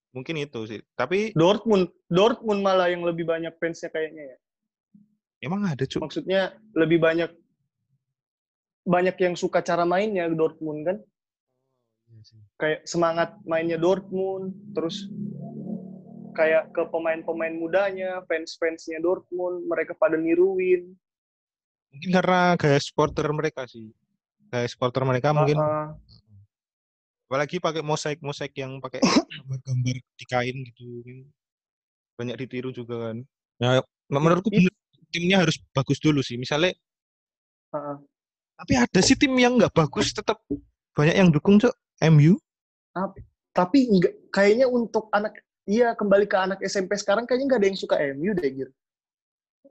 mungkin 0.08 0.40
itu 0.40 0.64
sih 0.64 0.80
tapi 0.96 1.36
Dortmund 1.36 1.92
Dortmund 2.08 2.64
malah 2.64 2.88
yang 2.88 3.04
lebih 3.04 3.28
banyak 3.28 3.52
fansnya 3.60 3.92
kayaknya 3.92 4.34
ya. 4.34 4.36
Emang 5.44 5.62
ada 5.62 5.84
cuk? 5.84 6.00
Maksudnya 6.02 6.56
lebih 6.74 6.98
banyak 6.98 7.30
banyak 8.88 9.16
yang 9.20 9.36
suka 9.36 9.60
cara 9.60 9.84
mainnya 9.84 10.26
Dortmund 10.32 10.80
kan? 10.88 10.96
Iya. 10.98 11.17
Kayak 12.58 12.82
semangat 12.84 13.38
mainnya 13.46 13.78
Dortmund, 13.78 14.52
terus 14.74 15.06
kayak 16.34 16.74
ke 16.74 16.82
pemain-pemain 16.90 17.54
mudanya, 17.54 18.22
fans-fansnya 18.26 18.98
Dortmund, 18.98 19.66
mereka 19.70 19.94
pada 19.94 20.18
niruin. 20.18 20.94
Mungkin 21.94 22.10
karena 22.12 22.58
gaya 22.58 22.78
supporter 22.82 23.24
mereka 23.30 23.64
sih. 23.64 23.94
Gaya 24.50 24.66
supporter 24.66 25.06
mereka 25.06 25.30
mungkin 25.32 25.56
ah. 25.60 25.92
apalagi 27.28 27.60
pakai 27.60 27.84
mosaik-mosaik 27.84 28.56
yang 28.56 28.80
pakai 28.80 29.04
gambar-gambar 29.04 29.96
di 30.00 30.24
kain 30.24 30.56
gitu 30.72 30.88
banyak 32.16 32.34
ditiru 32.40 32.72
juga 32.72 33.12
kan 33.12 33.16
nah 33.60 33.84
menurutku 34.08 34.48
It- 34.48 34.64
bener, 34.64 34.72
timnya 35.12 35.44
harus 35.44 35.60
bagus 35.76 36.00
dulu 36.00 36.24
sih 36.24 36.40
misalnya 36.40 36.72
ah. 37.76 38.00
tapi 38.56 38.80
ada 38.80 39.00
sih 39.04 39.20
tim 39.20 39.36
yang 39.36 39.60
nggak 39.60 39.76
bagus 39.76 40.16
tetap 40.16 40.40
banyak 40.96 41.12
yang 41.12 41.28
dukung 41.28 41.60
cok 41.60 41.76
MU 42.08 42.40
Tapi 43.52 43.78
enggak, 43.90 44.14
kayaknya 44.30 44.66
untuk 44.70 45.10
anak, 45.10 45.34
iya 45.66 45.92
kembali 45.98 46.26
ke 46.30 46.36
anak 46.38 46.58
SMP 46.62 46.94
sekarang 46.94 47.26
kayaknya 47.26 47.46
nggak 47.54 47.60
ada 47.60 47.68
yang 47.68 47.78
suka 47.78 47.96
MU 48.14 48.30
deh, 48.34 48.50
Gir. 48.50 48.70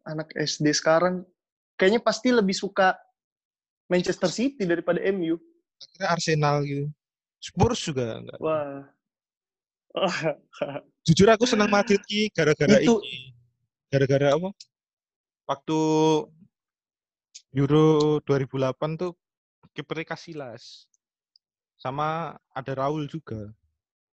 Anak 0.08 0.32
SD 0.36 0.72
sekarang 0.76 1.24
kayaknya 1.78 2.02
pasti 2.02 2.34
lebih 2.34 2.58
suka 2.58 2.98
Manchester 3.88 4.28
City 4.28 4.66
daripada 4.68 5.00
MU. 5.14 5.38
akhirnya 5.78 6.08
Arsenal 6.10 6.56
gitu 6.66 6.90
Spurs 7.38 7.86
juga 7.86 8.18
enggak 8.18 8.40
Wah. 8.42 8.82
jujur 11.06 11.30
aku 11.30 11.46
senang 11.46 11.70
Madrid 11.70 12.02
ki 12.02 12.34
gara-gara 12.34 12.82
Itu- 12.82 12.98
ini 13.06 13.30
gara-gara 13.94 14.34
apa 14.34 14.50
waktu 15.46 15.78
Euro 17.54 18.18
2008 18.26 19.00
tuh 19.00 19.14
kipernya 19.78 20.18
Casillas 20.18 20.90
sama 21.78 22.34
ada 22.52 22.74
Raul 22.74 23.06
juga 23.08 23.54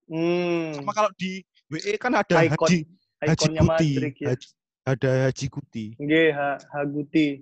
Hmm. 0.04 0.76
sama 0.76 0.92
kalau 0.92 1.08
di 1.16 1.40
WE 1.66 1.96
kan 1.96 2.12
ada 2.12 2.44
Icon- 2.44 2.60
Haji 2.60 2.78
Haji 3.24 3.48
Kuti 3.56 3.90
ya. 4.20 4.28
Haji- 4.36 4.52
ada 4.84 5.10
Haji 5.26 5.46
Kuti 5.48 5.84
Nggih, 5.96 6.28
Ha- 6.30 6.60
Haguti. 6.70 7.40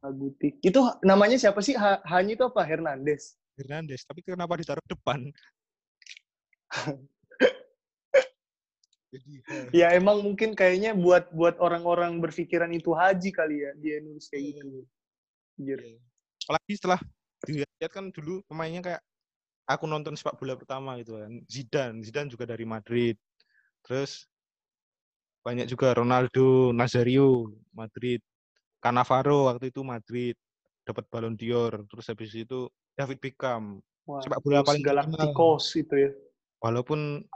Haguti. 0.00 0.56
Itu 0.58 0.80
namanya 1.04 1.36
siapa 1.36 1.60
sih? 1.60 1.76
Ha, 1.76 2.00
Hanya 2.08 2.32
itu 2.32 2.42
apa? 2.42 2.64
Hernandez. 2.64 3.36
Hernandez 3.54 4.02
tapi 4.02 4.20
kenapa 4.20 4.56
ditaruh 4.56 4.82
depan 4.84 5.30
jadi 9.06 9.32
eh, 9.46 9.66
Ya 9.70 9.94
emang 9.94 10.18
mungkin 10.20 10.52
kayaknya 10.52 10.92
buat 10.92 11.30
buat 11.30 11.56
orang-orang 11.62 12.18
berpikiran 12.18 12.68
itu 12.74 12.90
haji 12.90 13.30
kali 13.30 13.62
ya 13.62 13.70
dia 13.78 14.02
nulis 14.02 14.26
kayak 14.26 14.58
gitu. 14.58 14.82
Anjir. 15.56 15.78
Iya. 15.78 15.98
apalagi 16.42 16.72
setelah 16.74 17.00
dilihat 17.44 17.92
kan 17.92 18.08
dulu 18.08 18.40
pemainnya 18.48 18.80
kayak 18.80 19.02
aku 19.68 19.84
nonton 19.84 20.14
sepak 20.14 20.38
bola 20.38 20.54
pertama 20.56 20.96
gitu 21.02 21.18
kan 21.18 21.32
Zidane 21.50 22.00
Zidane 22.00 22.30
juga 22.30 22.48
dari 22.48 22.64
Madrid 22.64 23.18
terus 23.84 24.24
banyak 25.44 25.66
juga 25.68 25.94
Ronaldo 25.94 26.72
Nazario 26.72 27.52
Madrid 27.74 28.22
Cannavaro 28.80 29.50
waktu 29.52 29.70
itu 29.70 29.82
Madrid 29.82 30.34
dapat 30.86 31.04
Ballon 31.10 31.34
d'Or 31.34 31.84
terus 31.90 32.06
habis 32.08 32.32
itu 32.32 32.70
David 32.96 33.18
Beckham 33.20 33.82
Wah, 34.06 34.22
Sepak 34.22 34.38
bola 34.38 34.62
paling. 34.62 34.86
Galacticos 34.86 35.74
itu 35.74 35.94
ya. 35.98 36.10
walaupun 36.62 37.26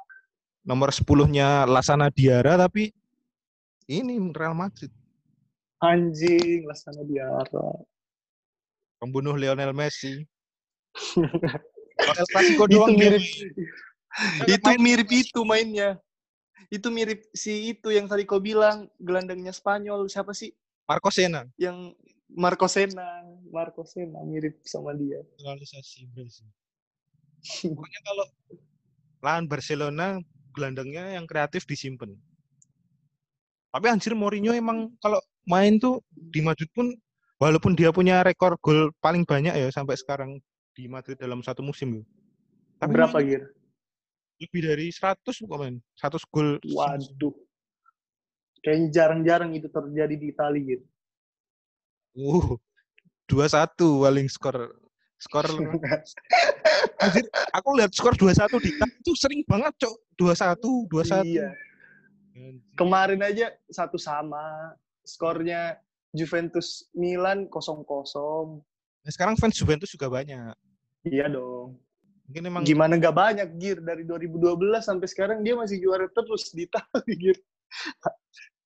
nomor 0.63 0.95
10-nya 0.95 1.67
Lasana 1.67 2.15
Diarra 2.15 2.55
tapi 2.55 2.95
ini 3.91 4.17
Real 4.31 4.55
Madrid 4.55 4.95
Anjing, 5.81 6.69
Lasana 6.69 7.01
Diarra. 7.09 7.73
Pembunuh 9.01 9.35
Lionel 9.35 9.73
Messi 9.73 10.29
El 12.01 12.27
Clasico 12.33 12.65
itu 12.65 12.75
doang 12.77 12.93
dia 12.97 13.13
mirip 13.13 13.25
main. 13.25 14.49
itu 14.49 14.71
mirip 14.81 15.09
itu 15.13 15.41
mainnya. 15.45 15.91
Itu 16.71 16.89
mirip 16.93 17.27
si 17.35 17.75
itu 17.75 17.89
yang 17.91 18.07
tadi 18.07 18.25
kau 18.25 18.39
bilang 18.41 18.87
gelandangnya 19.01 19.51
Spanyol 19.51 20.07
siapa 20.07 20.33
sih? 20.33 20.55
Marco 20.87 21.11
Sena 21.13 21.47
Yang 21.55 21.95
Marco 22.31 22.67
Sena, 22.71 23.27
Marco 23.51 23.83
Sena 23.87 24.23
mirip 24.23 24.63
sama 24.67 24.95
dia. 24.95 25.19
naturalisasi 25.39 26.07
Brazil. 26.15 26.47
Pokoknya 27.75 28.01
kalau 28.07 28.27
lawan 29.25 29.47
Barcelona 29.51 30.07
gelandangnya 30.55 31.19
yang 31.19 31.27
kreatif 31.27 31.67
disimpan. 31.67 32.15
Tapi 33.71 33.87
anjir 33.87 34.19
Mourinho 34.19 34.51
emang 34.51 34.91
kalau 34.99 35.23
main 35.47 35.79
tuh 35.79 36.03
di 36.11 36.43
Madrid 36.43 36.71
pun 36.75 36.91
walaupun 37.40 37.72
dia 37.72 37.90
punya 37.90 38.20
rekor 38.20 38.61
gol 38.61 38.92
paling 39.00 39.24
banyak 39.24 39.57
ya 39.57 39.68
sampai 39.72 39.96
sekarang 39.96 40.37
di 40.76 40.87
Madrid 40.87 41.16
dalam 41.16 41.40
satu 41.40 41.64
musim 41.64 41.98
ya. 41.98 42.05
Tapi 42.81 42.92
Berapa 42.94 43.18
Gir? 43.24 43.42
lebih 44.40 44.72
dari 44.72 44.88
100 44.88 45.20
bukan 45.44 45.59
main. 45.61 45.76
100 46.00 46.16
gol. 46.33 46.57
Waduh. 46.64 47.37
Kayaknya 48.64 48.88
jarang-jarang 48.92 49.53
itu 49.53 49.68
terjadi 49.68 50.14
di 50.16 50.26
Italia 50.33 50.62
gitu. 50.76 50.87
Uh, 52.16 52.57
21 53.29 53.76
paling 53.79 54.26
skor 54.26 54.57
skor 55.20 55.46
anjir 57.05 57.24
aku 57.55 57.68
lihat 57.79 57.92
skor 57.94 58.18
21 58.18 58.50
di 58.66 58.72
itu 58.74 59.12
sering 59.14 59.46
banget 59.46 59.70
cok 59.79 59.94
21 60.18 60.90
21 60.90 61.29
Iya. 61.29 61.48
Kemarin 62.74 63.20
aja 63.20 63.53
satu 63.68 64.00
sama. 64.00 64.74
Skornya 65.05 65.76
Juventus 66.11 66.90
Milan 66.94 67.46
0-0. 67.46 67.87
Nah, 69.01 69.11
sekarang 69.11 69.38
fans 69.38 69.57
Juventus 69.57 69.90
juga 69.90 70.11
banyak. 70.11 70.55
Iya 71.07 71.31
dong. 71.33 71.81
Mungkin 72.31 72.42
emang 72.46 72.62
Gimana 72.62 72.94
nggak 72.94 73.16
banyak 73.16 73.49
Gir 73.59 73.79
dari 73.83 74.07
2012 74.07 74.87
sampai 74.87 75.07
sekarang 75.11 75.42
dia 75.42 75.59
masih 75.59 75.83
juara 75.83 76.07
terus 76.11 76.55
di 76.55 76.66
Italia 76.68 77.14
Gir. 77.18 77.38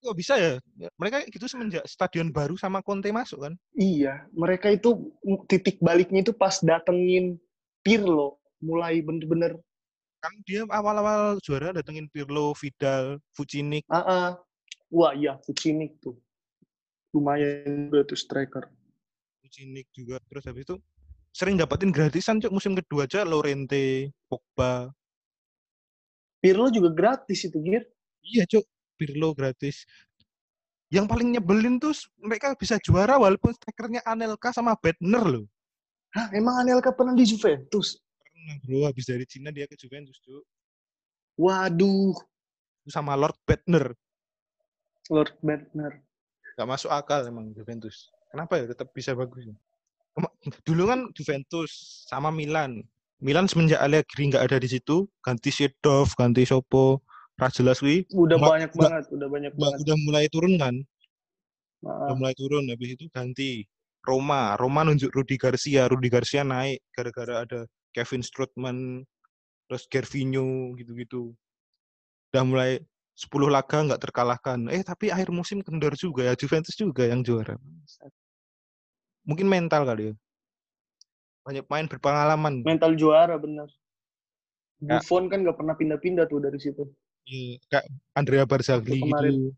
kok 0.04 0.16
bisa 0.20 0.36
ya? 0.36 0.60
Mereka 1.00 1.24
gitu 1.32 1.48
semenjak 1.48 1.84
stadion 1.88 2.28
baru 2.28 2.60
sama 2.60 2.84
Conte 2.84 3.08
masuk 3.08 3.48
kan? 3.48 3.56
Iya, 3.72 4.28
mereka 4.36 4.68
itu 4.68 5.16
titik 5.48 5.80
baliknya 5.80 6.20
itu 6.20 6.36
pas 6.36 6.60
datengin 6.60 7.40
Pirlo, 7.80 8.36
mulai 8.60 9.00
bener-bener 9.00 9.56
Kan 10.24 10.40
dia 10.48 10.64
awal-awal 10.72 11.36
juara 11.44 11.76
datengin 11.76 12.08
Pirlo, 12.08 12.56
Vidal, 12.56 13.20
Vucinic. 13.36 13.84
ah 13.92 14.00
ah. 14.00 14.28
wah 14.88 15.12
iya 15.12 15.36
Vucinic 15.44 16.00
tuh 16.00 16.16
lumayan 17.14 17.88
juga 17.88 18.02
tuh 18.10 18.18
striker. 18.18 18.64
Vucinic 19.38 19.86
juga 19.94 20.18
terus 20.26 20.42
habis 20.50 20.66
itu 20.66 20.76
sering 21.30 21.54
dapetin 21.54 21.94
gratisan 21.94 22.42
cok 22.42 22.50
musim 22.50 22.74
kedua 22.74 23.06
aja 23.06 23.22
Lorente, 23.22 24.10
Pogba. 24.26 24.90
Pirlo 26.42 26.68
juga 26.74 26.90
gratis 26.90 27.46
itu 27.46 27.56
Gir. 27.62 27.86
Iya 28.26 28.44
cok, 28.50 28.64
Pirlo 28.98 29.30
gratis. 29.32 29.86
Yang 30.90 31.06
paling 31.08 31.28
nyebelin 31.38 31.78
tuh 31.78 31.94
mereka 32.18 32.52
bisa 32.58 32.76
juara 32.82 33.16
walaupun 33.16 33.54
strikernya 33.54 34.02
Anelka 34.04 34.50
sama 34.50 34.74
Bedner 34.74 35.22
loh. 35.22 35.46
Hah, 36.12 36.30
emang 36.34 36.60
Anelka 36.60 36.94
pernah 36.94 37.16
di 37.16 37.26
Juventus? 37.26 37.98
Pernah 38.20 38.56
bro, 38.62 38.86
habis 38.86 39.06
dari 39.08 39.24
Cina 39.24 39.50
dia 39.54 39.64
ke 39.70 39.78
Juventus 39.78 40.18
cok. 40.20 40.44
Waduh, 41.34 42.14
Sama 42.86 43.16
Lord 43.16 43.38
Bedner. 43.48 43.96
Lord 45.12 45.36
Bentner. 45.44 46.00
Nggak 46.54 46.68
masuk 46.70 46.90
akal 46.90 47.26
emang 47.26 47.50
Juventus. 47.52 48.10
Kenapa 48.30 48.58
ya 48.58 48.64
tetap 48.70 48.90
bisa 48.94 49.14
bagus? 49.14 49.46
ya? 49.46 49.54
Dulu 50.62 50.82
kan 50.86 51.00
Juventus 51.14 52.04
sama 52.06 52.30
Milan. 52.30 52.82
Milan 53.18 53.46
semenjak 53.50 53.82
Allegri 53.82 54.30
nggak 54.30 54.46
ada 54.50 54.58
di 54.58 54.68
situ, 54.70 55.06
ganti 55.22 55.50
Sedov, 55.50 56.10
ganti 56.14 56.46
Sopo, 56.46 57.02
Rajelas 57.34 57.82
wi, 57.82 58.06
Udah 58.14 58.38
Ma- 58.38 58.54
banyak 58.54 58.70
banget, 58.74 59.04
udah 59.10 59.28
banyak 59.30 59.52
banget. 59.58 59.78
udah 59.82 59.96
mulai 60.06 60.26
turun 60.30 60.54
kan? 60.54 60.74
Ah, 61.82 62.10
Udah 62.10 62.16
mulai 62.18 62.34
turun, 62.38 62.70
habis 62.70 62.94
itu 62.94 63.10
ganti 63.10 63.66
Roma. 64.06 64.54
Roma 64.60 64.84
nunjuk 64.86 65.10
Rudi 65.10 65.34
Garcia, 65.40 65.88
Rudi 65.90 66.12
Garcia 66.12 66.44
naik 66.46 66.84
gara-gara 66.94 67.42
ada 67.42 67.60
Kevin 67.90 68.22
Strootman, 68.22 69.02
terus 69.66 69.88
Gervinho 69.90 70.74
gitu-gitu. 70.78 71.32
Udah 72.30 72.44
mulai 72.44 72.70
10 73.14 73.46
laga 73.46 73.78
nggak 73.86 74.02
terkalahkan. 74.02 74.58
Eh 74.74 74.82
tapi 74.82 75.08
akhir 75.14 75.30
musim 75.30 75.62
kendor 75.62 75.94
juga 75.94 76.26
ya, 76.26 76.34
Juventus 76.34 76.74
juga 76.74 77.06
yang 77.06 77.22
juara. 77.22 77.54
Mungkin 79.22 79.46
mental 79.46 79.86
kali 79.86 80.10
ya. 80.10 80.14
Banyak 81.46 81.64
main 81.70 81.86
berpengalaman. 81.86 82.64
mental 82.66 82.92
juara 82.98 83.38
bener. 83.38 83.68
Ya. 84.82 84.98
Buffon 85.00 85.30
kan 85.30 85.46
nggak 85.46 85.56
pernah 85.56 85.74
pindah-pindah 85.78 86.26
tuh 86.26 86.42
dari 86.42 86.58
situ. 86.58 86.84
Iya, 87.24 87.56
kayak 87.72 87.86
Andrea 88.12 88.44
Barzagli 88.44 89.00
gitu. 89.00 89.54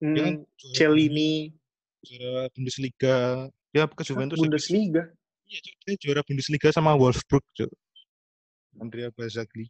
Hmm, 0.00 0.14
Dia 0.16 0.22
kan 0.24 0.34
juara- 0.56 0.74
Celini, 0.78 1.32
juara 2.00 2.48
Bundesliga. 2.56 3.16
Dia 3.72 3.84
ke 3.88 4.02
Juventus. 4.04 4.38
Bundesliga. 4.40 5.02
Iya, 5.44 5.60
dia 5.60 5.94
juara 6.00 6.22
Bundesliga 6.24 6.68
sama 6.72 6.96
Wolfsburg. 6.96 7.44
Andrea 8.80 9.12
Barzagli. 9.12 9.68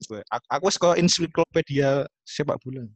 Gue- 0.00 0.24
Aku, 0.26 0.46
aku 0.48 0.66
kok 0.72 0.96
ensiklopedia 0.96 2.08
sepak 2.24 2.56
bola. 2.62 2.88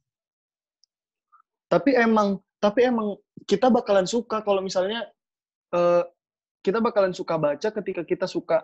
Tapi 1.68 1.92
emang, 1.92 2.40
tapi 2.56 2.86
emang 2.86 3.18
kita 3.44 3.68
bakalan 3.68 4.06
suka 4.06 4.40
kalau 4.40 4.62
misalnya 4.62 5.04
eh, 5.74 6.02
kita 6.62 6.78
bakalan 6.78 7.12
suka 7.12 7.34
baca 7.36 7.68
ketika 7.68 8.06
kita 8.06 8.24
suka 8.24 8.62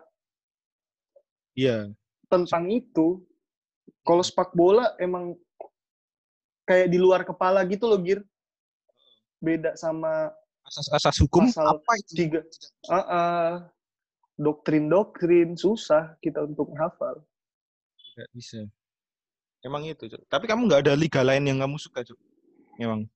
Iya. 1.52 1.90
tentang 2.30 2.70
itu. 2.70 3.20
Kalau 4.06 4.22
sepak 4.22 4.54
bola 4.54 4.94
emang 4.96 5.34
kayak 6.64 6.88
di 6.88 6.96
luar 6.96 7.26
kepala 7.26 7.60
gitu 7.66 7.90
loh, 7.90 7.98
Gir. 8.00 8.22
Beda 9.42 9.74
sama 9.74 10.30
Asas-asas 10.62 11.18
hukum 11.18 11.50
Pasal 11.50 11.66
apa 11.66 11.92
itu? 11.98 12.12
tiga. 12.14 12.40
Ah, 12.86 13.02
ah. 13.02 13.50
doktrin-doktrin 14.40 15.52
susah 15.52 16.16
kita 16.22 16.46
untuk 16.46 16.72
hafal. 16.78 17.20
Tidak 18.20 18.36
bisa. 18.36 18.60
Emang 19.64 19.80
itu, 19.88 20.04
Cuk. 20.04 20.20
Tapi 20.28 20.44
kamu 20.44 20.68
nggak 20.68 20.84
ada 20.84 20.92
liga 20.92 21.24
lain 21.24 21.40
yang 21.48 21.56
kamu 21.64 21.80
suka, 21.80 22.04
Cuk? 22.04 22.20
Emang. 22.76 23.08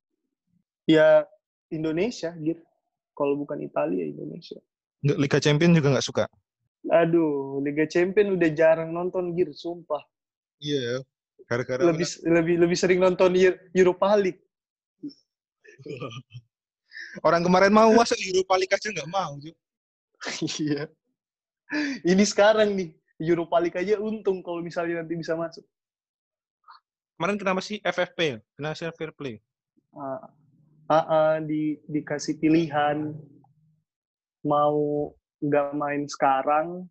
Ya 0.88 1.28
Indonesia, 1.68 2.32
Gir. 2.40 2.56
Kalau 3.12 3.36
bukan 3.36 3.60
Italia, 3.60 4.00
Indonesia. 4.00 4.56
Nggak, 5.04 5.18
Liga 5.20 5.38
Champion 5.44 5.76
juga 5.76 5.92
nggak 5.92 6.08
suka. 6.08 6.24
Aduh, 6.88 7.60
Liga 7.60 7.84
Champion 7.84 8.32
udah 8.32 8.48
jarang 8.48 8.96
nonton, 8.96 9.36
Gir. 9.36 9.52
Sumpah. 9.52 10.00
Iya. 10.56 11.04
Gara-gara 11.44 11.84
Lebih 11.84 12.08
lebih 12.24 12.56
lebih 12.64 12.78
sering 12.80 12.96
nonton 13.04 13.36
Eu- 13.36 13.60
Europa 13.76 14.08
League. 14.16 14.40
orang, 15.84 16.16
orang 17.28 17.42
kemarin 17.44 17.72
mau 17.76 17.92
masuk 17.92 18.16
Europa 18.24 18.56
League 18.56 18.72
aja 18.72 18.88
nggak 18.88 19.10
mau, 19.12 19.36
Cuk. 19.36 19.56
Iya. 20.64 20.88
Ini 22.04 22.24
sekarang 22.24 22.72
nih, 22.76 22.92
Europa 23.18 23.56
League 23.62 23.78
aja 23.78 24.00
untung 24.02 24.42
kalau 24.42 24.60
misalnya 24.60 25.02
nanti 25.02 25.14
bisa 25.14 25.38
masuk. 25.38 25.62
Kemarin 27.14 27.38
kenapa 27.38 27.60
sih 27.62 27.78
FFP? 27.78 28.42
Financial 28.58 28.90
Fair 28.90 29.14
Play. 29.14 29.38
Ah, 29.94 30.26
ah, 30.90 31.06
ah, 31.06 31.34
di 31.38 31.78
dikasih 31.86 32.42
pilihan 32.42 33.14
mau 34.42 35.10
nggak 35.38 35.68
main 35.78 36.02
sekarang 36.10 36.90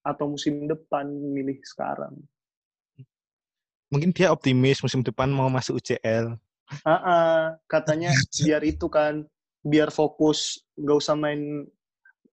atau 0.00 0.32
musim 0.32 0.64
depan 0.64 1.08
milih 1.08 1.60
sekarang. 1.64 2.16
Mungkin 3.92 4.16
dia 4.16 4.32
optimis 4.32 4.80
musim 4.80 5.04
depan 5.04 5.28
mau 5.28 5.52
masuk 5.52 5.80
UCL. 5.80 6.40
Ah, 6.82 6.92
ah, 7.04 7.40
katanya 7.68 8.10
biar 8.44 8.64
itu 8.64 8.88
kan 8.88 9.28
biar 9.64 9.88
fokus 9.92 10.60
nggak 10.76 10.98
usah 11.00 11.16
main 11.16 11.68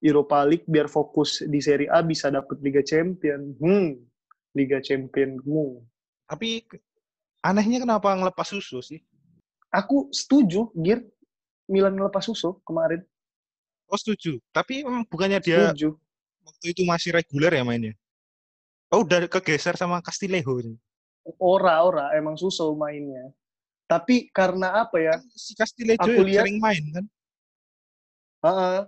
Europa 0.01 0.41
League 0.43 0.65
biar 0.65 0.89
fokus 0.89 1.45
di 1.45 1.61
Serie 1.61 1.87
A 1.87 2.01
bisa 2.01 2.33
dapet 2.33 2.57
Liga 2.59 2.81
Champion. 2.81 3.53
Hmm, 3.61 4.01
Liga 4.57 4.81
Championmu. 4.81 5.85
Tapi 6.25 6.65
anehnya 7.39 7.79
kenapa 7.79 8.09
ngelepas 8.17 8.49
susu 8.49 8.81
sih? 8.81 8.99
Aku 9.71 10.09
setuju, 10.11 10.73
Gir. 10.75 11.05
Milan 11.71 11.95
ngelepas 11.95 12.27
Suso 12.27 12.59
kemarin. 12.67 12.99
Oh 13.87 13.95
setuju. 13.95 14.35
Tapi 14.51 14.83
emang 14.83 15.07
bukannya 15.07 15.39
dia 15.39 15.71
Setuju. 15.71 15.95
waktu 16.43 16.65
itu 16.75 16.83
masih 16.83 17.15
reguler 17.15 17.47
ya 17.55 17.63
mainnya? 17.63 17.95
Oh 18.91 19.07
udah 19.07 19.23
kegeser 19.31 19.79
sama 19.79 20.03
Castillejo. 20.03 20.59
ini. 20.59 20.75
Ora, 21.39 21.79
ora. 21.87 22.11
Emang 22.11 22.35
Suso 22.35 22.67
mainnya. 22.75 23.31
Tapi 23.87 24.27
karena 24.35 24.83
apa 24.83 24.99
ya? 24.99 25.15
Kan 25.15 25.31
si 25.31 25.55
Castillejo 25.55 26.03
Aku 26.03 26.27
lihat- 26.27 26.43
sering 26.43 26.59
main 26.59 26.83
kan? 26.91 27.05
Ah, 28.43 28.83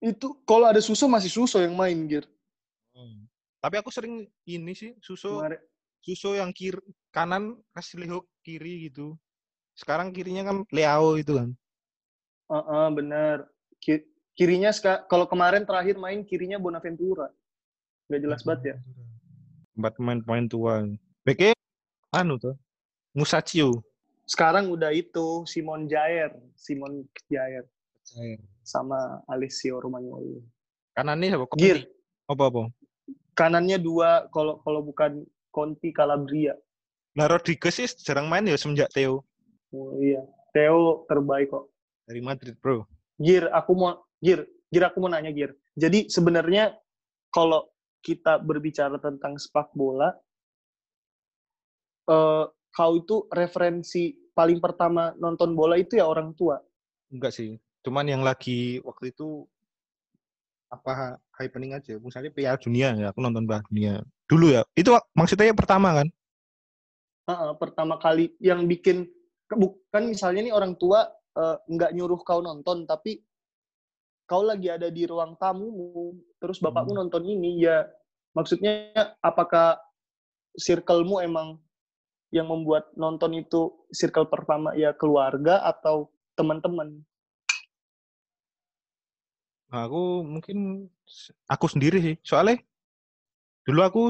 itu 0.00 0.36
kalau 0.44 0.68
ada 0.68 0.80
Suso 0.80 1.08
masih 1.08 1.32
Suso 1.32 1.58
yang 1.60 1.74
main, 1.74 1.96
Gir. 2.06 2.24
Tapi 3.56 3.74
aku 3.82 3.90
sering 3.90 4.28
ini 4.46 4.72
sih 4.78 4.94
susu 5.02 5.42
Kemarin. 5.42 5.58
susu 5.98 6.38
yang 6.38 6.54
kiri 6.54 6.78
kanan 7.10 7.58
Castillejo 7.74 8.22
kiri 8.40 8.86
gitu. 8.86 9.18
Sekarang 9.74 10.14
kirinya 10.14 10.46
kan 10.46 10.56
Leao 10.70 11.18
itu 11.18 11.34
kan. 11.34 11.50
Ah, 12.46 12.62
ah, 12.62 12.88
bener. 12.92 13.48
Ki- 13.82 14.06
Kirinya 14.36 14.68
kalau 15.08 15.24
kemarin 15.24 15.64
terakhir 15.64 15.96
main 15.96 16.20
kirinya 16.20 16.60
Bonaventura. 16.60 17.32
Gak 18.06 18.20
jelas 18.20 18.44
banget 18.44 18.62
ya. 18.62 18.76
Empat 19.72 19.96
pemain-pemain 19.96 20.44
tua. 20.46 20.84
BK 21.24 21.56
anu 22.12 22.36
tuh. 22.36 22.52
Musacchio. 23.16 23.80
Sekarang 24.28 24.68
udah 24.68 24.92
itu 24.92 25.42
Simon 25.48 25.88
Jair, 25.88 26.36
Simon 26.52 27.08
Jair 27.32 27.64
sama 28.62 29.22
Alessio 29.30 29.78
Romagnoli. 29.82 30.42
Kanannya 30.96 31.36
siapa? 31.36 31.46
Gir, 31.58 31.78
Apa-apa? 32.26 32.72
kanannya 33.36 33.76
dua 33.76 34.26
kalau 34.32 34.58
kalau 34.64 34.80
bukan 34.80 35.22
Conti 35.52 35.92
Calabria. 35.92 36.56
Nah 37.16 37.28
Rodriguez 37.28 37.76
sih 37.76 37.88
jarang 38.00 38.32
main 38.32 38.48
ya 38.48 38.56
semenjak 38.56 38.88
Theo. 38.96 39.24
Oh, 39.72 39.92
iya, 40.00 40.24
Theo 40.56 41.04
terbaik 41.04 41.52
kok. 41.52 41.68
Dari 42.08 42.24
Madrid 42.24 42.56
bro. 42.60 42.88
Gir, 43.20 43.48
aku 43.52 43.72
mau 43.76 44.04
Gir, 44.24 44.48
Gir 44.72 44.84
aku 44.88 45.04
mau 45.04 45.12
nanya 45.12 45.32
Gir. 45.32 45.52
Jadi 45.76 46.08
sebenarnya 46.08 46.76
kalau 47.28 47.68
kita 48.00 48.40
berbicara 48.40 48.96
tentang 49.00 49.36
sepak 49.36 49.72
bola, 49.76 50.12
eh, 52.08 52.44
kau 52.72 52.92
itu 52.96 53.28
referensi 53.32 54.16
paling 54.36 54.60
pertama 54.60 55.12
nonton 55.16 55.56
bola 55.56 55.76
itu 55.80 55.96
ya 55.96 56.08
orang 56.08 56.32
tua. 56.36 56.60
Enggak 57.12 57.32
sih. 57.36 57.56
Cuman 57.86 58.10
yang 58.10 58.26
lagi 58.26 58.82
waktu 58.82 59.14
itu 59.14 59.46
apa 60.74 61.22
happening 61.38 61.78
aja. 61.78 61.94
Misalnya 62.02 62.34
Piala 62.34 62.58
Dunia 62.58 62.90
ya, 62.98 63.14
aku 63.14 63.22
nonton 63.22 63.46
Piala 63.46 63.62
Dunia. 63.70 64.02
Dulu 64.26 64.50
ya. 64.50 64.66
Itu 64.74 64.98
maksudnya 65.14 65.46
yang 65.46 65.54
pertama 65.54 65.94
kan? 65.94 66.10
Heeh, 67.30 67.50
pertama 67.62 67.94
kali 68.02 68.34
yang 68.42 68.66
bikin 68.66 69.06
bukan 69.46 70.10
misalnya 70.10 70.50
nih 70.50 70.54
orang 70.54 70.74
tua 70.74 71.06
eh, 71.38 71.56
nggak 71.70 71.94
nyuruh 71.94 72.18
kau 72.26 72.42
nonton, 72.42 72.90
tapi 72.90 73.22
kau 74.26 74.42
lagi 74.42 74.66
ada 74.66 74.90
di 74.90 75.06
ruang 75.06 75.38
tamumu, 75.38 76.18
terus 76.42 76.58
bapakmu 76.58 76.98
Hmm. 76.98 77.00
nonton 77.06 77.22
ini, 77.22 77.62
ya 77.62 77.86
maksudnya 78.34 78.90
apakah 79.22 79.78
circle-mu 80.58 81.22
emang 81.22 81.62
yang 82.34 82.50
membuat 82.50 82.90
nonton 82.98 83.38
itu 83.38 83.70
circle 83.94 84.26
pertama 84.26 84.74
ya 84.74 84.90
keluarga 84.90 85.62
atau 85.62 86.10
teman-teman? 86.34 87.06
Nah, 89.66 89.90
aku 89.90 90.22
mungkin 90.22 90.86
aku 91.50 91.66
sendiri 91.66 91.98
sih. 91.98 92.14
Soalnya 92.22 92.62
dulu 93.66 93.80
aku 93.82 94.02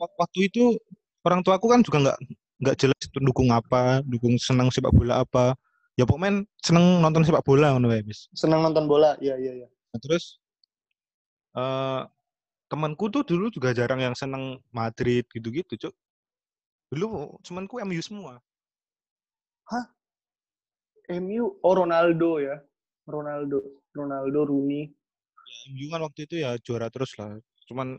wak- 0.00 0.16
waktu 0.16 0.48
itu 0.48 0.72
orang 1.20 1.44
tua 1.44 1.60
aku 1.60 1.68
kan 1.68 1.84
juga 1.84 1.98
nggak 2.00 2.18
nggak 2.56 2.76
jelas 2.80 3.00
itu 3.04 3.18
dukung 3.20 3.52
apa, 3.52 4.00
dukung 4.08 4.40
senang 4.40 4.72
sepak 4.72 4.92
bola 4.92 5.20
apa. 5.20 5.52
Ya 5.96 6.04
pokoknya 6.08 6.44
seneng 6.64 7.00
nonton 7.04 7.24
sepak 7.24 7.44
bola 7.44 7.76
ngono 7.76 7.92
wae, 7.92 8.00
Bis. 8.04 8.28
Senang 8.32 8.64
nonton 8.64 8.88
bola, 8.88 9.16
ya 9.20 9.36
ya 9.36 9.52
ya. 9.64 9.68
Nah, 9.92 10.00
terus 10.00 10.40
eh 11.56 12.02
temanku 12.68 13.08
tuh 13.12 13.22
dulu 13.24 13.48
juga 13.52 13.72
jarang 13.76 14.00
yang 14.00 14.16
seneng 14.16 14.60
Madrid 14.72 15.24
gitu-gitu, 15.32 15.76
Cuk. 15.76 15.94
Dulu 16.92 17.36
temanku 17.44 17.80
MU 17.84 18.00
semua. 18.00 18.40
MU, 21.06 21.54
oh 21.62 21.74
Ronaldo 21.74 22.42
ya, 22.42 22.58
Ronaldo, 23.06 23.62
Ronaldo, 23.94 24.40
Rooney. 24.44 24.90
Ya, 24.90 25.56
MU 25.70 25.86
kan 25.94 26.00
waktu 26.02 26.20
itu 26.26 26.34
ya 26.42 26.58
juara 26.58 26.90
terus 26.90 27.14
lah. 27.16 27.38
Cuman 27.70 27.94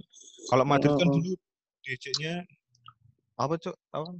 kalau 0.51 0.63
Madrid 0.67 0.93
kan 0.99 1.07
Heeh. 1.07 1.15
dulu 1.23 1.31
DC-nya 1.87 2.43
apa, 3.39 3.55
Cuk? 3.55 3.75
Apa? 3.95 4.11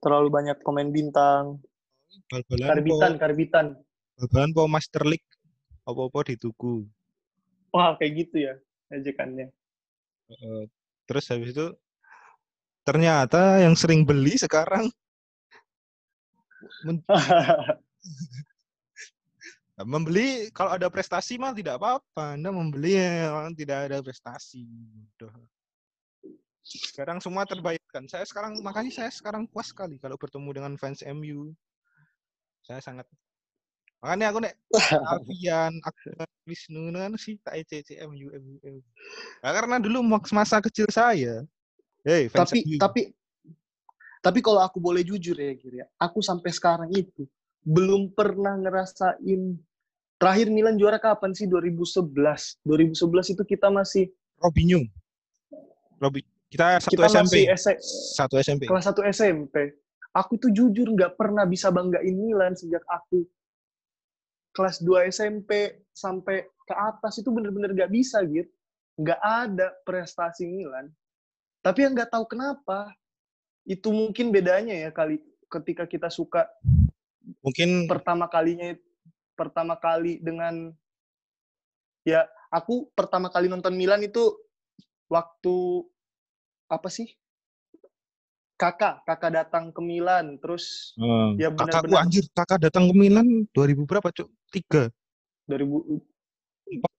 Terlalu 0.00 0.28
banyak 0.30 0.56
pemain 0.62 0.88
bintang. 0.88 1.58
Bal-balan 2.30 2.68
Karbitan, 2.70 3.12
po, 3.14 3.20
karbitan. 3.20 3.66
bal-balan 4.18 4.50
po 4.54 4.62
Master 4.70 5.02
League 5.06 5.26
apa-apa 5.86 6.30
dituku. 6.30 6.86
Wah, 7.74 7.94
kayak 7.98 8.26
gitu 8.26 8.36
ya 8.50 8.54
ejekannya. 8.90 9.50
Heeh. 10.30 10.62
terus 11.10 11.26
habis 11.26 11.50
itu 11.50 11.66
ternyata 12.86 13.58
yang 13.58 13.74
sering 13.74 14.06
beli 14.06 14.38
sekarang 14.38 14.86
men- 16.86 17.02
membeli 19.84 20.48
kalau 20.52 20.74
ada 20.76 20.88
prestasi 20.90 21.36
mah 21.36 21.54
tidak 21.56 21.80
apa-apa. 21.80 22.36
Anda 22.36 22.50
membeli 22.52 22.96
ya, 22.96 23.32
orang 23.32 23.54
tidak 23.56 23.90
ada 23.90 23.98
prestasi. 24.00 24.66
Udah. 25.16 25.34
Sekarang 26.64 27.18
semua 27.18 27.48
terbayarkan. 27.48 28.06
Saya 28.06 28.24
sekarang 28.28 28.60
makanya 28.62 28.92
saya 28.92 29.10
sekarang 29.10 29.48
puas 29.50 29.72
sekali 29.72 29.98
kalau 29.98 30.14
bertemu 30.20 30.50
dengan 30.54 30.72
fans 30.76 31.02
MU. 31.06 31.54
Saya 32.62 32.78
sangat 32.84 33.08
makanya 34.00 34.32
aku 34.32 34.38
nek 34.40 34.56
Alfian, 35.12 35.76
Akbar, 35.84 36.28
Wisnu 36.48 36.88
kan 36.96 37.12
sih 37.20 37.36
tak 37.44 37.60
ECC 37.60 38.00
MU 38.08 38.32
MU 38.32 38.56
MU. 38.64 38.80
Nah, 39.44 39.52
karena 39.52 39.76
dulu 39.76 40.00
masa 40.32 40.56
kecil 40.64 40.88
saya, 40.88 41.44
hey 42.08 42.32
fans 42.32 42.48
tapi 42.48 42.58
MU. 42.64 42.78
tapi 42.80 43.00
tapi 44.20 44.40
kalau 44.44 44.60
aku 44.60 44.80
boleh 44.80 45.00
jujur 45.04 45.36
ya 45.36 45.52
Gir 45.56 45.84
ya, 45.84 45.86
aku 46.00 46.20
sampai 46.20 46.52
sekarang 46.52 46.88
itu 46.92 47.24
belum 47.64 48.12
pernah 48.16 48.56
ngerasain 48.56 49.56
terakhir 50.20 50.52
Milan 50.52 50.76
juara 50.76 51.00
kapan 51.00 51.32
sih 51.32 51.48
2011 51.48 52.12
2011 52.68 53.34
itu 53.34 53.42
kita 53.48 53.72
masih 53.72 54.12
Robinho. 54.36 54.84
Robi 55.96 56.20
kita 56.52 56.82
satu 56.82 56.92
kita 56.92 57.08
SMP. 57.08 57.36
Satu 58.14 58.34
SMP. 58.36 58.62
kelas 58.68 58.84
1 58.92 59.00
SMP 59.16 59.56
aku 60.12 60.36
tuh 60.36 60.50
jujur 60.50 60.90
nggak 60.92 61.16
pernah 61.16 61.46
bisa 61.46 61.70
banggain 61.70 62.14
Milan 62.14 62.52
sejak 62.58 62.82
aku 62.90 63.24
kelas 64.50 64.82
2 64.82 65.08
SMP 65.08 65.82
sampai 65.94 66.44
ke 66.66 66.74
atas 66.74 67.22
itu 67.22 67.30
bener-bener 67.30 67.70
nggak 67.72 67.90
bisa 67.90 68.20
gitu 68.26 68.50
nggak 69.00 69.20
ada 69.20 69.72
prestasi 69.88 70.44
Milan. 70.44 70.92
Tapi 71.64 71.88
yang 71.88 71.96
nggak 71.96 72.12
tahu 72.12 72.24
kenapa 72.28 72.92
itu 73.64 73.88
mungkin 73.88 74.28
bedanya 74.28 74.76
ya 74.76 74.90
kali 74.92 75.24
ketika 75.48 75.88
kita 75.88 76.12
suka 76.12 76.44
Mungkin 77.44 77.84
pertama 77.84 78.26
kalinya 78.26 78.72
pertama 79.40 79.80
kali 79.80 80.20
dengan 80.20 80.68
ya 82.04 82.28
aku 82.52 82.92
pertama 82.92 83.32
kali 83.32 83.48
nonton 83.48 83.72
Milan 83.72 84.04
itu 84.04 84.36
waktu 85.08 85.88
apa 86.68 86.92
sih 86.92 87.08
kakak 88.60 89.00
kakak 89.08 89.32
datang 89.32 89.72
ke 89.72 89.80
Milan 89.80 90.36
terus 90.36 90.92
eh, 91.00 91.40
ya 91.40 91.48
kakakku 91.48 91.88
benar-benar 91.88 92.04
anjir, 92.04 92.24
kakak 92.36 92.60
datang 92.68 92.84
ke 92.92 92.94
Milan 92.94 93.48
2000 93.56 93.88
berapa, 93.88 94.12
Cuk? 94.12 94.28
Tiga. 94.52 94.92
2000 95.48 96.04
Empat. 96.68 96.92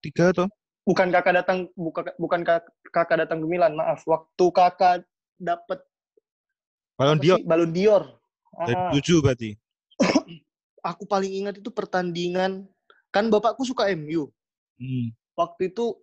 Tiga 0.00 0.24
atau? 0.32 0.48
bukan 0.88 1.12
kakak 1.12 1.44
datang 1.44 1.68
bukan 1.76 2.08
bukan 2.16 2.40
kak- 2.48 2.72
kakak 2.88 3.28
datang 3.28 3.44
ke 3.44 3.46
Milan 3.46 3.76
maaf 3.76 4.00
waktu 4.08 4.44
kakak 4.56 5.04
dapat 5.36 5.84
Ballon 6.96 7.20
apa 7.20 7.24
d'Or 7.28 7.36
sih 7.36 7.44
Ballon 7.44 7.72
d'Or 7.76 8.04
Ah, 8.58 8.90
2007 8.90 9.22
berarti. 9.22 9.50
Aku 10.82 11.04
paling 11.04 11.44
ingat 11.44 11.58
itu 11.58 11.70
pertandingan 11.70 12.66
kan 13.08 13.24
bapakku 13.28 13.64
suka 13.64 13.88
MU 13.92 14.30
Hmm. 14.78 15.10
waktu 15.34 15.74
itu 15.74 15.98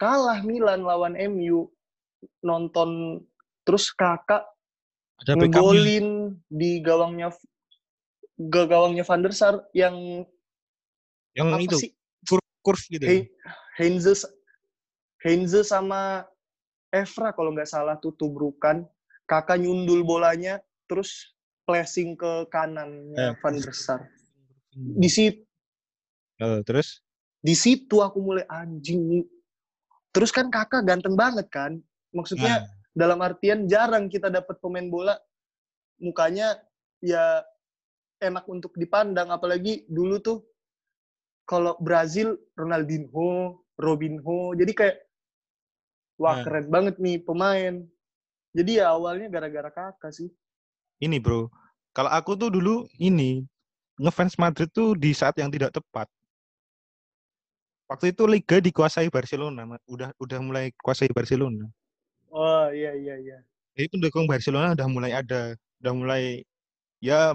kalah 0.00 0.40
Milan 0.40 0.80
lawan 0.80 1.12
MU 1.12 1.68
nonton 2.40 3.20
terus 3.68 3.92
kakak 3.92 4.48
Ada 5.20 5.36
ngegolin 5.36 6.32
di 6.48 6.80
gawangnya 6.80 7.28
ke 8.40 8.62
gawangnya 8.64 9.04
Van 9.04 9.20
der 9.20 9.36
Sar 9.36 9.60
yang 9.76 10.24
Yang 11.36 11.48
itu 11.68 11.76
sih 11.76 11.90
curve, 12.24 12.48
curve 12.64 12.84
gitu. 12.88 13.04
ya. 13.04 13.10
He- 13.12 13.28
Heinze 13.76 14.24
Heinze 15.20 15.60
sama 15.66 16.24
Evra 16.88 17.34
kalau 17.34 17.52
nggak 17.52 17.68
salah 17.68 18.00
tuh 18.00 18.14
tubrukan 18.14 18.86
kakak 19.26 19.60
nyundul 19.60 20.00
bolanya 20.00 20.62
terus 20.86 21.33
flashing 21.64 22.14
ke 22.14 22.46
kanannya 22.48 23.16
Eh, 23.16 23.34
Van 23.40 23.56
der 23.56 23.74
Sar. 23.74 24.00
di 24.74 25.08
situ 25.08 25.40
Eh, 26.34 26.60
terus? 26.66 26.98
di 27.38 27.54
situ 27.54 28.00
aku 28.00 28.18
mulai 28.18 28.42
anjing 28.48 29.22
terus 30.10 30.30
kan 30.30 30.48
kakak 30.48 30.82
ganteng 30.82 31.14
banget 31.14 31.46
kan? 31.48 31.78
Maksudnya 32.10 32.58
Nah, 32.58 32.66
dalam 32.94 33.18
artian 33.20 33.66
jarang 33.66 34.06
kita 34.06 34.30
dapat 34.30 34.58
pemain 34.58 34.86
bola 34.86 35.14
mukanya 35.98 36.58
ya 36.98 37.42
enak 38.18 38.46
untuk 38.46 38.74
dipandang. 38.74 39.30
Apalagi 39.30 39.86
dulu 39.86 40.18
tuh 40.18 40.38
kalau 41.44 41.76
Brazil 41.78 42.34
Ronaldinho, 42.54 43.62
Robinho 43.76 44.54
jadi 44.54 44.72
kayak 44.72 44.96
wah 46.16 46.38
Nah. 46.38 46.42
keren 46.46 46.66
banget 46.66 46.96
nih 46.98 47.18
pemain. 47.20 47.74
Jadi 48.54 48.78
ya 48.78 48.94
awalnya 48.94 49.26
gara-gara 49.28 49.70
kakak 49.70 50.14
sih 50.14 50.30
ini 51.02 51.18
bro, 51.18 51.50
kalau 51.94 52.10
aku 52.10 52.34
tuh 52.38 52.50
dulu 52.50 52.86
ini 52.98 53.46
ngefans 53.98 54.34
Madrid 54.38 54.70
tuh 54.74 54.94
di 54.98 55.14
saat 55.14 55.34
yang 55.38 55.50
tidak 55.50 55.74
tepat. 55.74 56.06
Waktu 57.86 58.16
itu 58.16 58.24
liga 58.24 58.58
dikuasai 58.58 59.12
Barcelona, 59.12 59.78
udah 59.86 60.10
udah 60.16 60.38
mulai 60.40 60.72
kuasai 60.80 61.12
Barcelona. 61.12 61.68
oh 62.34 62.66
iya 62.74 62.92
iya 62.98 63.14
iya 63.20 63.38
Jadi 63.74 63.86
pendukung 63.90 64.26
Barcelona 64.30 64.74
udah 64.74 64.88
mulai 64.90 65.12
ada, 65.14 65.54
udah 65.82 65.92
mulai 65.94 66.22
ya 67.02 67.34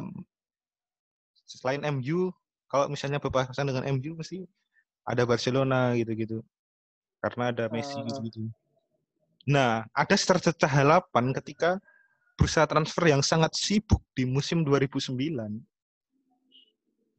selain 1.47 1.81
MU, 1.85 2.31
kalau 2.69 2.87
misalnya 2.89 3.19
berpasangan 3.19 3.65
dengan 3.67 3.83
MU 3.89 4.15
mesti 4.17 4.45
ada 5.07 5.23
Barcelona 5.25 5.93
gitu-gitu. 5.97 6.41
Karena 7.19 7.51
ada 7.51 7.65
Messi 7.67 7.99
Ah. 7.99 8.05
gitu-gitu. 8.07 8.47
Nah, 9.49 9.83
ada 9.91 10.15
tercecah 10.15 10.69
harapan 10.69 11.33
ketika 11.33 11.81
bursa 12.39 12.63
transfer 12.63 13.11
yang 13.11 13.19
sangat 13.19 13.51
sibuk 13.51 13.99
di 14.15 14.23
musim 14.23 14.63
2009. 14.63 15.11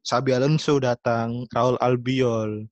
Xabi 0.01 0.33
Alonso 0.33 0.81
datang, 0.81 1.45
Raul 1.53 1.77
Albiol, 1.77 2.65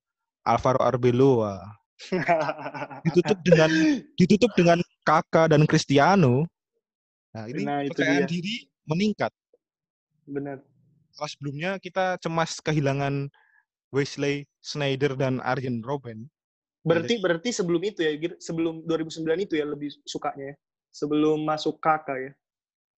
Alvaro 0.48 0.80
Arbeloa, 0.80 1.60
ditutup 3.04 3.36
dengan 3.44 3.68
ditutup 4.16 4.48
dengan 4.56 4.80
Kakak 5.04 5.52
dan 5.52 5.68
Cristiano. 5.68 6.48
Nah, 7.36 7.44
ini 7.52 7.68
Nah, 7.68 7.84
itu 7.84 7.92
kepercayaan 7.92 8.24
dia. 8.24 8.32
diri 8.32 8.56
meningkat. 8.88 9.32
bener 10.24 10.64
Setelah 11.12 11.30
sebelumnya 11.32 11.70
kita 11.76 12.16
cemas 12.24 12.60
kehilangan 12.64 13.28
Wesley 13.92 14.48
Sneijder 14.64 15.16
dan 15.20 15.44
Arjen 15.44 15.84
Robben. 15.84 16.32
berarti 16.88 17.20
berarti 17.20 17.52
sebelum 17.52 17.84
itu 17.84 18.00
ya 18.00 18.16
sebelum 18.40 18.80
2009 18.88 19.44
itu 19.44 19.60
ya 19.60 19.68
lebih 19.68 19.92
sukanya 20.08 20.54
ya 20.54 20.56
sebelum 20.98 21.46
masuk 21.46 21.78
kakak 21.78 22.18
ya 22.18 22.32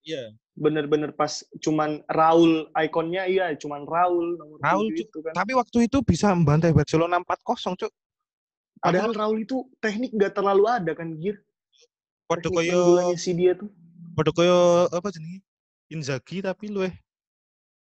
Iya. 0.00 0.32
bener-bener 0.56 1.12
pas 1.12 1.44
cuman 1.60 2.00
Raul 2.08 2.72
ikonnya 2.72 3.28
iya 3.28 3.52
cuman 3.52 3.84
Raul 3.84 4.40
nomor 4.40 4.56
Raul, 4.64 4.88
itu 4.96 5.20
kan 5.20 5.36
Tapi 5.36 5.52
waktu 5.52 5.92
itu 5.92 6.00
bisa 6.00 6.32
membantai 6.32 6.72
Barcelona 6.72 7.20
4-0, 7.20 7.76
Cuk. 7.76 7.92
padahal 8.80 9.12
Raul 9.12 9.44
itu 9.44 9.68
teknik 9.76 10.16
gak 10.16 10.40
terlalu 10.40 10.64
ada 10.64 10.96
kan 10.96 11.20
Gir 11.20 11.36
Padha 12.24 12.48
koyo 12.48 13.12
si 13.20 13.36
dia 13.36 13.52
tuh 13.52 13.68
padha 14.16 14.32
koyo 14.32 14.88
apa 14.88 15.12
jenenge? 15.12 15.44
Inzaghi 15.92 16.40
tapi 16.40 16.72
luwih 16.72 16.96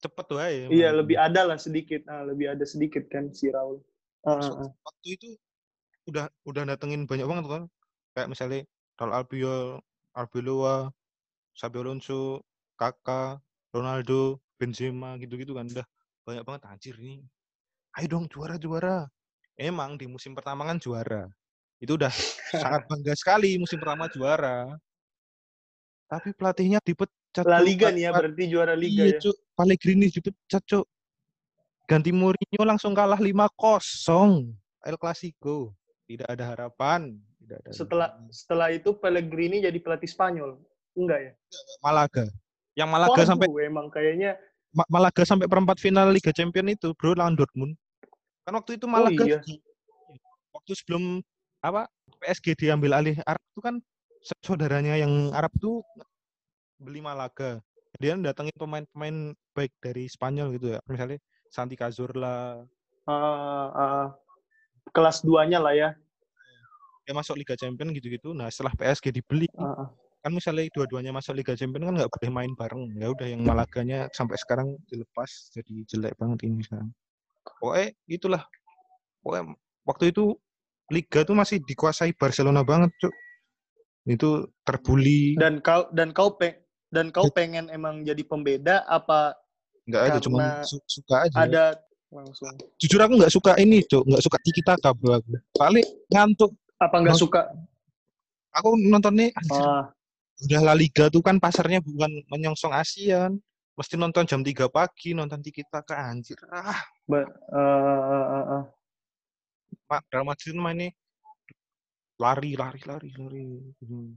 cepet 0.02 0.26
wae. 0.34 0.58
iya 0.74 0.90
mainnya. 0.90 0.98
lebih 0.98 1.16
ada 1.22 1.40
lah 1.54 1.58
sedikit 1.58 2.02
ah, 2.10 2.26
lebih 2.26 2.50
ada 2.50 2.66
sedikit 2.66 3.06
kan 3.06 3.30
si 3.30 3.46
Raul 3.46 3.78
ah. 4.26 4.42
waktu 4.82 5.08
itu 5.14 5.38
udah 6.08 6.26
udah 6.48 6.62
datengin 6.64 7.04
banyak 7.04 7.28
banget 7.28 7.44
kan. 7.46 7.62
Kayak 8.16 8.28
misalnya 8.32 8.60
Raul 8.96 9.12
Albiol, 9.14 9.66
Arbeloa, 10.14 10.92
Xabi 11.56 11.76
Alonso, 11.82 12.44
Kakak, 12.78 13.42
Ronaldo, 13.74 14.38
Benzema 14.58 15.14
gitu-gitu 15.22 15.54
kan 15.54 15.66
udah 15.70 15.86
banyak 16.26 16.44
banget 16.44 16.62
anjir 16.66 16.94
ini. 16.98 17.22
Ayo 17.96 18.06
dong 18.18 18.26
juara-juara. 18.28 19.08
Emang 19.58 19.98
di 19.98 20.06
musim 20.06 20.34
pertama 20.34 20.66
kan 20.66 20.78
juara. 20.78 21.26
Itu 21.78 21.98
udah 21.98 22.10
sangat 22.54 22.84
bangga 22.90 23.14
sekali 23.14 23.58
musim 23.58 23.78
pertama 23.78 24.10
juara. 24.10 24.70
Tapi 26.08 26.32
pelatihnya 26.34 26.80
dipecat. 26.82 27.44
La. 27.46 27.62
Liga 27.62 27.92
nih 27.92 28.08
ya 28.08 28.10
berarti 28.10 28.44
juara 28.48 28.74
Liga 28.74 29.04
iya, 29.06 29.20
ya. 29.20 29.30
Pellegrini 29.54 30.08
dipecat, 30.08 30.62
Cuk. 30.64 30.86
Ganti 31.88 32.12
Mourinho 32.12 32.64
langsung 32.64 32.92
kalah 32.92 33.20
5-0. 33.20 34.52
El 34.84 34.96
Clasico. 35.00 35.72
Tidak 36.08 36.28
ada 36.28 36.44
harapan. 36.48 37.16
Tidak 37.48 37.58
ada 37.64 37.70
setelah 37.72 38.08
setelah 38.28 38.68
itu 38.68 38.92
Pellegrini 38.92 39.64
jadi 39.64 39.80
pelatih 39.80 40.04
Spanyol 40.04 40.60
enggak 40.92 41.20
ya 41.24 41.32
Malaga. 41.80 42.28
Yang 42.76 42.88
Malaga 42.92 43.10
Waduh, 43.16 43.28
sampai 43.32 43.48
emang 43.64 43.86
kayaknya 43.88 44.36
Ma- 44.76 44.88
Malaga 44.92 45.24
sampai 45.24 45.48
perempat 45.48 45.80
final 45.80 46.12
Liga 46.12 46.28
Champion 46.28 46.68
itu, 46.68 46.92
Bro, 46.92 47.16
lawan 47.16 47.34
Dortmund. 47.34 47.72
Kan 48.44 48.52
waktu 48.52 48.76
itu 48.76 48.84
Malaga 48.84 49.24
iya. 49.24 49.40
waktu 50.52 50.72
sebelum 50.76 51.24
apa 51.64 51.88
PSG 52.20 52.54
diambil 52.54 53.00
alih 53.00 53.16
Arab 53.24 53.42
itu 53.50 53.60
kan 53.64 53.74
saudaranya 54.44 55.00
yang 55.00 55.32
Arab 55.32 55.50
itu 55.56 55.80
beli 56.76 57.00
Malaga. 57.00 57.64
Dia 57.98 58.14
datangin 58.20 58.54
pemain-pemain 58.54 59.32
baik 59.56 59.72
dari 59.80 60.06
Spanyol 60.06 60.54
gitu 60.60 60.76
ya. 60.76 60.80
Misalnya 60.86 61.18
Santi 61.48 61.74
Cazorla, 61.74 62.62
ah, 63.08 63.68
ah, 63.72 64.06
kelas 64.92 65.24
2-nya 65.24 65.58
lah 65.58 65.72
ya 65.72 65.90
dia 67.08 67.16
masuk 67.16 67.40
Liga 67.40 67.56
Champion 67.56 67.88
gitu-gitu. 67.96 68.36
Nah, 68.36 68.52
setelah 68.52 68.76
PSG 68.76 69.08
dibeli, 69.08 69.48
Ah, 69.56 69.72
ah. 69.72 69.88
kan 70.20 70.28
misalnya 70.28 70.68
dua-duanya 70.76 71.08
masuk 71.08 71.40
Liga 71.40 71.56
Champion 71.56 71.88
kan 71.88 71.94
nggak 71.96 72.12
boleh 72.12 72.28
main 72.28 72.52
bareng. 72.52 72.84
Ya 73.00 73.08
udah 73.08 73.24
yang 73.24 73.40
Malaganya 73.48 74.12
sampai 74.12 74.36
sekarang 74.36 74.76
dilepas 74.92 75.48
jadi 75.56 75.88
jelek 75.88 76.20
banget 76.20 76.44
ini 76.44 76.60
sekarang. 76.60 76.92
Pokoknya 77.64 77.96
itulah. 78.12 78.42
Pokoknya 79.24 79.56
waktu 79.88 80.12
itu 80.12 80.36
Liga 80.92 81.24
tuh 81.24 81.32
masih 81.32 81.64
dikuasai 81.64 82.12
Barcelona 82.12 82.60
banget, 82.60 82.92
Cuk. 83.00 83.12
Itu 84.04 84.52
terbuli. 84.68 85.32
dan 85.40 85.64
kau 85.64 85.88
dan 85.96 86.12
kau 86.12 86.36
peng 86.36 86.60
dan 86.92 87.08
kau 87.08 87.24
pengen 87.32 87.72
emang 87.72 88.04
jadi 88.04 88.20
pembeda 88.24 88.84
apa 88.84 89.32
Nggak 89.88 90.02
ada, 90.12 90.18
cuma 90.20 90.44
su- 90.68 90.84
suka 90.84 91.24
aja. 91.24 91.36
ada 91.40 91.64
langsung 92.12 92.52
Jujur 92.76 93.00
aku 93.00 93.16
nggak 93.16 93.32
suka 93.32 93.52
ini, 93.56 93.80
Cuk. 93.88 94.04
Nggak 94.04 94.24
suka 94.28 94.36
tiki 94.44 94.60
taka. 94.60 94.92
Paling 95.56 95.88
ngantuk. 96.12 96.52
Apa 96.78 96.96
nggak 97.02 97.18
suka 97.18 97.42
Aku 98.48 98.74
nontonnya, 98.80 99.28
anjir, 99.36 99.60
ah, 99.60 99.92
udah 100.40 100.60
La 100.64 100.74
Liga 100.74 101.12
tuh 101.12 101.20
kan 101.20 101.36
pasarnya 101.36 101.84
bukan 101.84 102.10
menyongsong 102.32 102.72
ASEAN. 102.72 103.36
Mesti 103.76 103.94
nonton 103.94 104.26
jam 104.26 104.40
3 104.42 104.66
pagi, 104.66 105.14
nonton 105.14 105.38
tiki 105.44 105.62
taka, 105.68 105.94
anjir. 106.10 106.40
Ah, 106.50 106.80
ba- 107.06 107.28
ah, 107.52 108.00
ah, 108.02 108.26
ah, 108.26 108.46
ah. 108.58 108.64
Pak 109.86 110.10
Real 110.10 110.26
Madrid 110.26 110.56
mainnya 110.58 110.90
lari, 112.18 112.56
lari, 112.58 112.80
lari, 112.82 113.10
lari. 113.14 113.46
Hmm. 113.84 114.16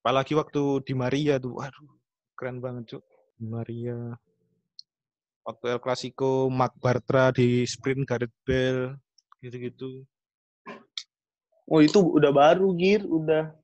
Apalagi 0.00 0.32
waktu 0.34 0.62
di 0.82 0.94
Maria 0.96 1.36
tuh, 1.36 1.60
waduh, 1.60 1.92
keren 2.34 2.58
banget 2.58 2.96
cuk. 2.96 3.04
Di 3.36 3.46
Maria. 3.46 4.16
Waktu 5.44 5.64
El 5.76 5.80
Clasico, 5.80 6.48
Mark 6.48 6.74
Bartra 6.80 7.30
di 7.30 7.62
sprint 7.68 8.08
Gareth 8.08 8.34
Bale, 8.42 8.96
gitu-gitu. 9.44 10.02
Oh 11.70 11.78
itu 11.78 12.02
udah 12.02 12.34
baru 12.34 12.74
Gir, 12.74 13.06
udah 13.06 13.54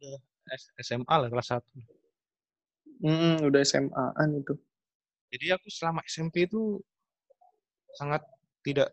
Udah 0.00 0.20
SMA 0.80 1.14
lah 1.14 1.28
kelas 1.28 1.48
1. 1.52 1.60
mm, 3.04 3.36
udah 3.44 3.60
SMA-an 3.64 4.28
itu. 4.40 4.54
Jadi 5.32 5.46
aku 5.52 5.68
selama 5.68 6.00
SMP 6.08 6.48
itu 6.48 6.80
sangat 7.96 8.24
tidak 8.64 8.92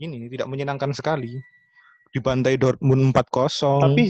ini 0.00 0.26
tidak 0.26 0.48
menyenangkan 0.48 0.90
sekali. 0.90 1.38
Dibantai 2.10 2.58
Dortmund 2.58 3.14
4-0. 3.14 3.86
Tapi 3.86 4.04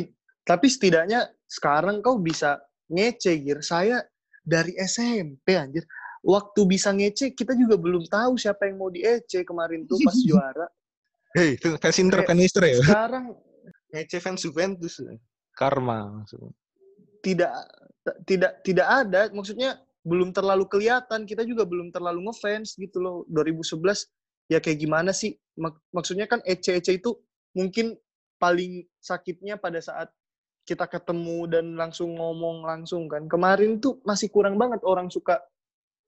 tapi 0.45 0.67
setidaknya 0.73 1.29
sekarang 1.45 2.01
kau 2.01 2.17
bisa 2.17 2.57
ngece 2.89 3.37
Gir. 3.45 3.61
Saya 3.61 4.01
dari 4.41 4.73
SMP 4.81 5.57
anjir. 5.61 5.85
Waktu 6.21 6.61
bisa 6.69 6.93
ngece 6.93 7.33
kita 7.33 7.57
juga 7.57 7.81
belum 7.81 8.09
tahu 8.09 8.37
siapa 8.37 8.69
yang 8.69 8.81
mau 8.81 8.93
diece 8.93 9.45
kemarin 9.45 9.85
tuh 9.85 10.01
pas 10.05 10.17
juara. 10.29 10.69
Hei, 11.31 11.55
itu 11.55 11.79
fans 11.79 11.99
Inter 12.03 12.27
kan 12.27 12.35
Inter 12.35 12.65
ya. 12.67 12.83
Sekarang 12.83 13.25
Ngece 13.91 14.19
fans 14.23 14.43
Juventus. 14.43 14.99
Karma. 15.55 16.23
Maksudnya. 16.23 16.53
tidak 17.21 17.53
tidak 18.25 18.53
tidak 18.65 18.87
ada. 18.89 19.21
Maksudnya 19.31 19.71
belum 20.03 20.33
terlalu 20.33 20.65
kelihatan. 20.67 21.29
Kita 21.29 21.45
juga 21.47 21.67
belum 21.69 21.93
terlalu 21.95 22.31
ngefans 22.31 22.75
gitu 22.79 22.99
loh. 22.99 23.17
2011 23.31 24.09
ya 24.51 24.59
kayak 24.59 24.79
gimana 24.81 25.11
sih? 25.15 25.37
Mak- 25.59 25.83
maksudnya 25.95 26.27
kan 26.27 26.41
EC-EC 26.43 27.03
itu 27.03 27.15
mungkin 27.55 27.95
paling 28.41 28.89
sakitnya 28.99 29.61
pada 29.61 29.79
saat 29.85 30.09
kita 30.65 30.89
ketemu 30.89 31.51
dan 31.51 31.67
langsung 31.77 32.17
ngomong 32.17 32.65
langsung 32.65 33.07
kan. 33.07 33.29
Kemarin 33.29 33.79
tuh 33.79 34.01
masih 34.03 34.33
kurang 34.33 34.57
banget 34.57 34.81
orang 34.83 35.13
suka 35.13 35.39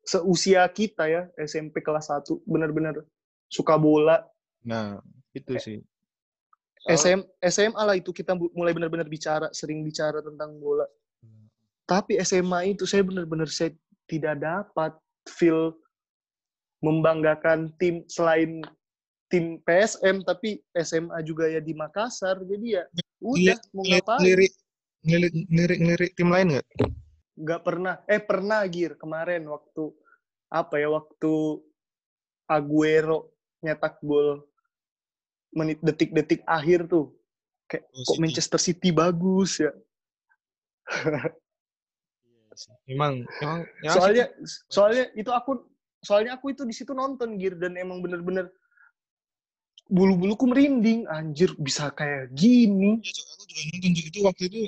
seusia 0.03 0.67
kita 0.67 1.07
ya 1.07 1.23
SMP 1.39 1.79
kelas 1.79 2.11
1 2.11 2.43
benar-benar 2.43 3.07
suka 3.47 3.79
bola 3.79 4.27
Nah, 4.63 4.99
itu 5.35 5.53
sih. 5.59 5.79
SM, 6.83 7.23
SMA 7.47 7.79
lah 7.79 7.95
itu 7.95 8.11
kita 8.11 8.35
mulai 8.35 8.75
benar-benar 8.75 9.07
bicara, 9.07 9.47
sering 9.55 9.87
bicara 9.87 10.19
tentang 10.19 10.59
bola. 10.59 10.87
Tapi 11.87 12.19
SMA 12.23 12.75
itu 12.75 12.87
saya 12.87 13.07
benar-benar 13.07 13.47
saya 13.51 13.71
tidak 14.11 14.43
dapat 14.43 14.93
feel 15.31 15.75
membanggakan 16.83 17.71
tim 17.79 18.03
selain 18.11 18.67
tim 19.31 19.63
PSM 19.63 20.27
tapi 20.27 20.61
SMA 20.75 21.23
juga 21.23 21.47
ya 21.47 21.63
di 21.63 21.73
Makassar. 21.73 22.43
Jadi 22.43 22.77
ya 22.77 22.83
udah 23.23 23.59
mau 23.73 23.85
ngapain? 23.87 24.19
ngelirik, 24.19 24.53
ngelirik, 25.07 25.33
ngelirik, 25.49 25.79
ngelirik 25.79 26.13
tim 26.19 26.29
lain 26.29 26.47
nggak? 26.59 26.67
Nggak 27.39 27.61
pernah. 27.63 27.95
Eh 28.11 28.21
pernah 28.21 28.61
Gir 28.67 28.99
kemarin 28.99 29.47
waktu 29.47 29.95
apa 30.53 30.75
ya 30.77 30.93
waktu 30.93 31.63
Aguero 32.51 33.33
nyetak 33.65 34.03
gol 34.05 34.45
menit 35.53 35.79
detik-detik 35.85 36.41
akhir 36.49 36.89
tuh. 36.89 37.13
Kayak 37.69 37.85
Oh, 37.89 38.05
kok 38.05 38.17
City. 38.17 38.21
Manchester 38.21 38.61
City 38.61 38.89
bagus 38.93 39.61
ya. 39.61 39.73
Emang, 42.85 43.25
emang, 43.41 43.65
ya 43.81 43.97
soalnya 43.97 44.27
soalnya 44.69 45.09
itu 45.17 45.33
aku 45.33 45.65
soalnya 46.05 46.37
aku 46.37 46.53
itu 46.53 46.69
di 46.69 46.75
situ 46.77 46.93
nonton 46.93 47.41
Gir 47.41 47.57
dan 47.57 47.81
emang 47.81 48.05
bener-bener 48.05 48.53
bulu-buluku 49.89 50.45
merinding 50.45 51.09
anjir 51.09 51.57
bisa 51.57 51.89
kayak 51.97 52.29
gini 52.37 53.01
Iya, 53.01 53.13
Cok. 53.13 53.25
aku 53.33 53.43
juga 53.49 53.63
nonton 53.73 53.93
itu 54.05 54.19
waktu 54.21 54.43
itu 54.53 54.61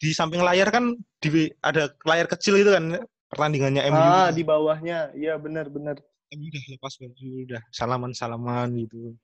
di 0.00 0.10
samping 0.10 0.42
layar 0.42 0.68
kan 0.74 0.96
di 1.22 1.28
ada 1.62 1.92
layar 2.02 2.26
kecil 2.26 2.58
itu 2.58 2.70
kan 2.74 2.98
pertandingannya 3.30 3.86
MU. 3.92 4.00
ah 4.00 4.26
gitu. 4.32 4.36
di 4.40 4.42
bawahnya 4.42 4.98
iya 5.14 5.38
benar-benar 5.38 6.02
MU 6.34 6.46
udah 6.50 6.64
lepas 6.70 6.94
baju, 6.98 7.26
udah 7.46 7.62
salaman-salaman 7.74 8.68
gitu. 8.74 9.14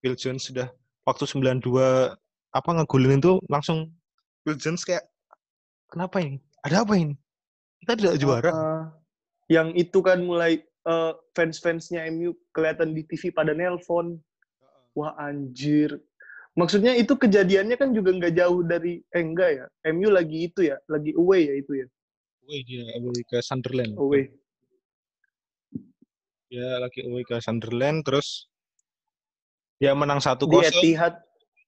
Phil 0.00 0.16
Jones 0.16 0.48
sudah 0.48 0.68
waktu 1.04 1.24
92 1.28 1.60
apa 2.50 2.70
ngegolin 2.74 3.20
itu 3.20 3.38
langsung 3.46 3.92
Phil 4.42 4.56
Jones 4.56 4.82
kayak 4.82 5.04
kenapa 5.92 6.20
ini? 6.20 6.40
Ada 6.64 6.84
apa 6.84 6.96
ini? 6.96 7.14
Kita 7.80 7.96
tidak 7.96 8.16
juara. 8.20 8.50
Ah, 8.52 8.84
yang 9.48 9.72
itu 9.76 10.00
kan 10.04 10.24
mulai 10.24 10.60
eh, 10.64 11.12
fans-fansnya 11.36 12.08
MU 12.12 12.36
kelihatan 12.52 12.92
di 12.96 13.04
TV 13.04 13.32
pada 13.32 13.52
nelpon 13.52 14.20
wah 14.94 15.14
anjir 15.22 15.94
maksudnya 16.58 16.98
itu 16.98 17.14
kejadiannya 17.14 17.78
kan 17.78 17.94
juga 17.94 18.10
nggak 18.10 18.34
jauh 18.34 18.60
dari 18.66 18.98
eh 19.14 19.22
enggak 19.22 19.50
ya 19.54 19.66
MU 19.94 20.10
lagi 20.10 20.50
itu 20.50 20.66
ya 20.66 20.76
lagi 20.90 21.14
away 21.14 21.46
ya 21.46 21.54
itu 21.58 21.72
ya 21.84 21.88
Away 22.50 22.66
dia 22.66 22.82
away 22.98 23.22
ke 23.30 23.38
Sunderland. 23.38 23.94
away 23.94 24.26
Dia 26.50 26.82
lagi 26.82 27.06
away 27.06 27.22
ke 27.22 27.38
Sunderland 27.38 28.02
terus 28.02 28.49
dia 29.80 29.96
menang 29.96 30.20
1-0. 30.20 30.44
di 30.44 30.58
Etihad 30.60 31.14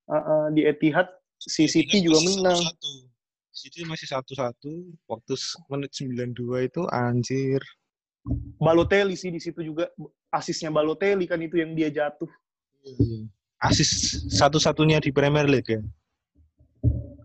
ah, 0.06 0.14
ah, 0.14 0.46
di 0.52 0.62
Etihad 0.68 1.08
si 1.40 1.64
City 1.66 2.04
juga 2.04 2.20
menang 2.22 2.60
City 3.52 3.84
masih 3.84 4.08
satu-satu. 4.08 4.72
Waktu 5.06 5.34
menit 5.68 5.92
92 5.92 6.72
itu 6.72 6.82
anjir. 6.88 7.60
Balotelli 8.56 9.14
sih 9.14 9.28
di 9.28 9.38
situ 9.38 9.60
juga 9.60 9.92
asisnya 10.32 10.72
Balotelli 10.72 11.28
kan 11.28 11.38
itu 11.38 11.60
yang 11.60 11.76
dia 11.76 11.92
jatuh. 11.92 12.28
Asis 13.62 14.24
satu-satunya 14.32 14.98
di 14.98 15.12
Premier 15.12 15.46
League 15.46 15.68
ya. 15.68 15.80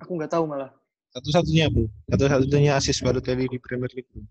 Aku 0.04 0.20
nggak 0.20 0.36
tahu 0.36 0.46
malah. 0.46 0.70
Satu-satunya, 1.16 1.72
Bu. 1.72 1.90
Satu-satunya 2.14 2.78
asis 2.78 3.02
Balotelli 3.02 3.50
di 3.50 3.58
Premier 3.58 3.90
League. 3.96 4.12
Bu. 4.12 4.22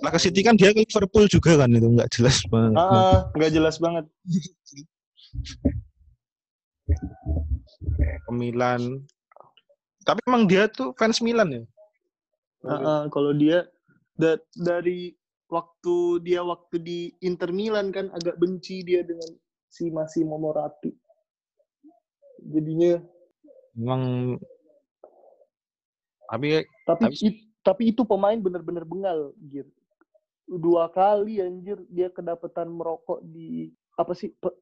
Lah 0.00 0.14
ke 0.14 0.20
City 0.22 0.40
kan 0.46 0.54
dia 0.56 0.72
ke 0.72 0.86
Liverpool 0.86 1.26
juga 1.28 1.60
kan 1.60 1.68
itu 1.74 1.88
nggak 1.90 2.08
jelas 2.14 2.40
banget. 2.48 2.78
Ah, 2.78 3.28
nggak 3.34 3.52
jelas 3.52 3.76
banget. 3.82 4.04
Ke 7.96 8.32
Milan. 8.32 9.02
Tapi 10.06 10.20
emang 10.26 10.46
dia 10.46 10.70
tuh 10.70 10.94
fans 10.94 11.18
Milan 11.18 11.50
ya. 11.50 11.62
Ah, 12.66 12.72
ah, 12.78 13.02
kalau 13.10 13.34
dia 13.34 13.66
da- 14.14 14.42
dari 14.54 15.14
waktu 15.46 16.22
dia 16.22 16.42
waktu 16.42 16.76
di 16.82 16.98
Inter 17.22 17.50
Milan 17.50 17.90
kan 17.94 18.10
agak 18.10 18.38
benci 18.38 18.82
dia 18.82 19.02
dengan 19.02 19.30
si 19.66 19.90
Massimo 19.90 20.38
Moratti. 20.38 20.90
Jadinya 22.42 23.02
Emang 23.76 24.34
tapi 26.26 26.64
tapi 26.88 27.02
Tapi- 27.12 27.20
it- 27.22 27.44
tapi 27.60 27.82
itu 27.92 28.08
pemain 28.08 28.38
bener-bener 28.40 28.88
bengal 28.88 29.36
gitu. 29.36 29.68
Dua 30.48 30.88
kali 30.88 31.44
anjir 31.44 31.82
dia 31.92 32.08
kedapatan 32.08 32.72
merokok 32.72 33.20
di 33.20 33.68
apa 33.98 34.16
sih 34.16 34.32
pe- 34.32 34.56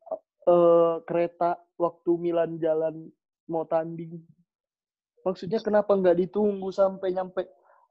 eh, 0.44 0.94
kereta 1.04 1.58
waktu 1.80 2.10
Milan 2.20 2.56
jalan 2.60 3.08
mau 3.48 3.64
tanding. 3.68 4.20
Maksudnya 5.24 5.60
kenapa 5.64 5.96
nggak 5.96 6.20
ditunggu 6.20 6.68
sampai 6.68 7.16
nyampe 7.16 7.48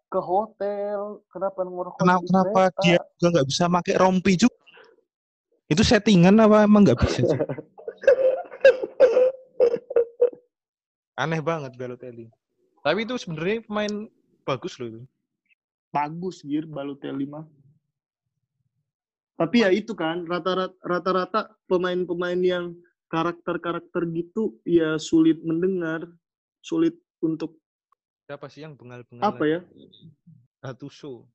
ke 0.09 0.19
hotel? 0.21 1.25
Kenapa 1.33 1.65
ngerokok 1.65 1.97
kenapa, 1.97 2.21
kenapa 2.29 2.61
kereta? 2.69 2.81
dia 2.85 2.99
juga 3.17 3.27
nggak 3.33 3.47
bisa 3.49 3.63
pakai 3.69 3.95
rompi 3.97 4.33
juga? 4.37 4.57
Itu 5.65 5.81
settingan 5.81 6.37
apa 6.37 6.69
emang 6.69 6.85
nggak 6.85 6.99
bisa? 7.01 7.25
Aneh 11.13 11.41
banget 11.45 11.77
Balotelli. 11.77 12.29
Tapi 12.81 13.05
itu 13.05 13.15
sebenarnya 13.21 13.61
pemain 13.65 14.09
bagus 14.43 14.81
loh 14.81 14.89
itu. 14.89 15.01
bagus 15.93 16.41
gir 16.41 16.65
Balotelli 16.65 17.29
mah. 17.29 17.45
Tapi 19.33 19.65
ya 19.65 19.69
itu 19.73 19.97
kan 19.97 20.29
rata-rata 20.29 20.77
rata-rata 20.79 21.39
pemain-pemain 21.65 22.37
yang 22.37 22.65
karakter-karakter 23.09 24.05
gitu 24.13 24.61
ya 24.61 24.97
sulit 25.01 25.41
mendengar, 25.41 26.05
sulit 26.61 26.93
untuk 27.21 27.57
Siapa 28.23 28.47
sih 28.47 28.63
yang 28.63 28.77
bengal-bengal? 28.77 29.35
apa 29.35 29.43
ya? 29.43 29.59
Gattuso. 30.63 31.27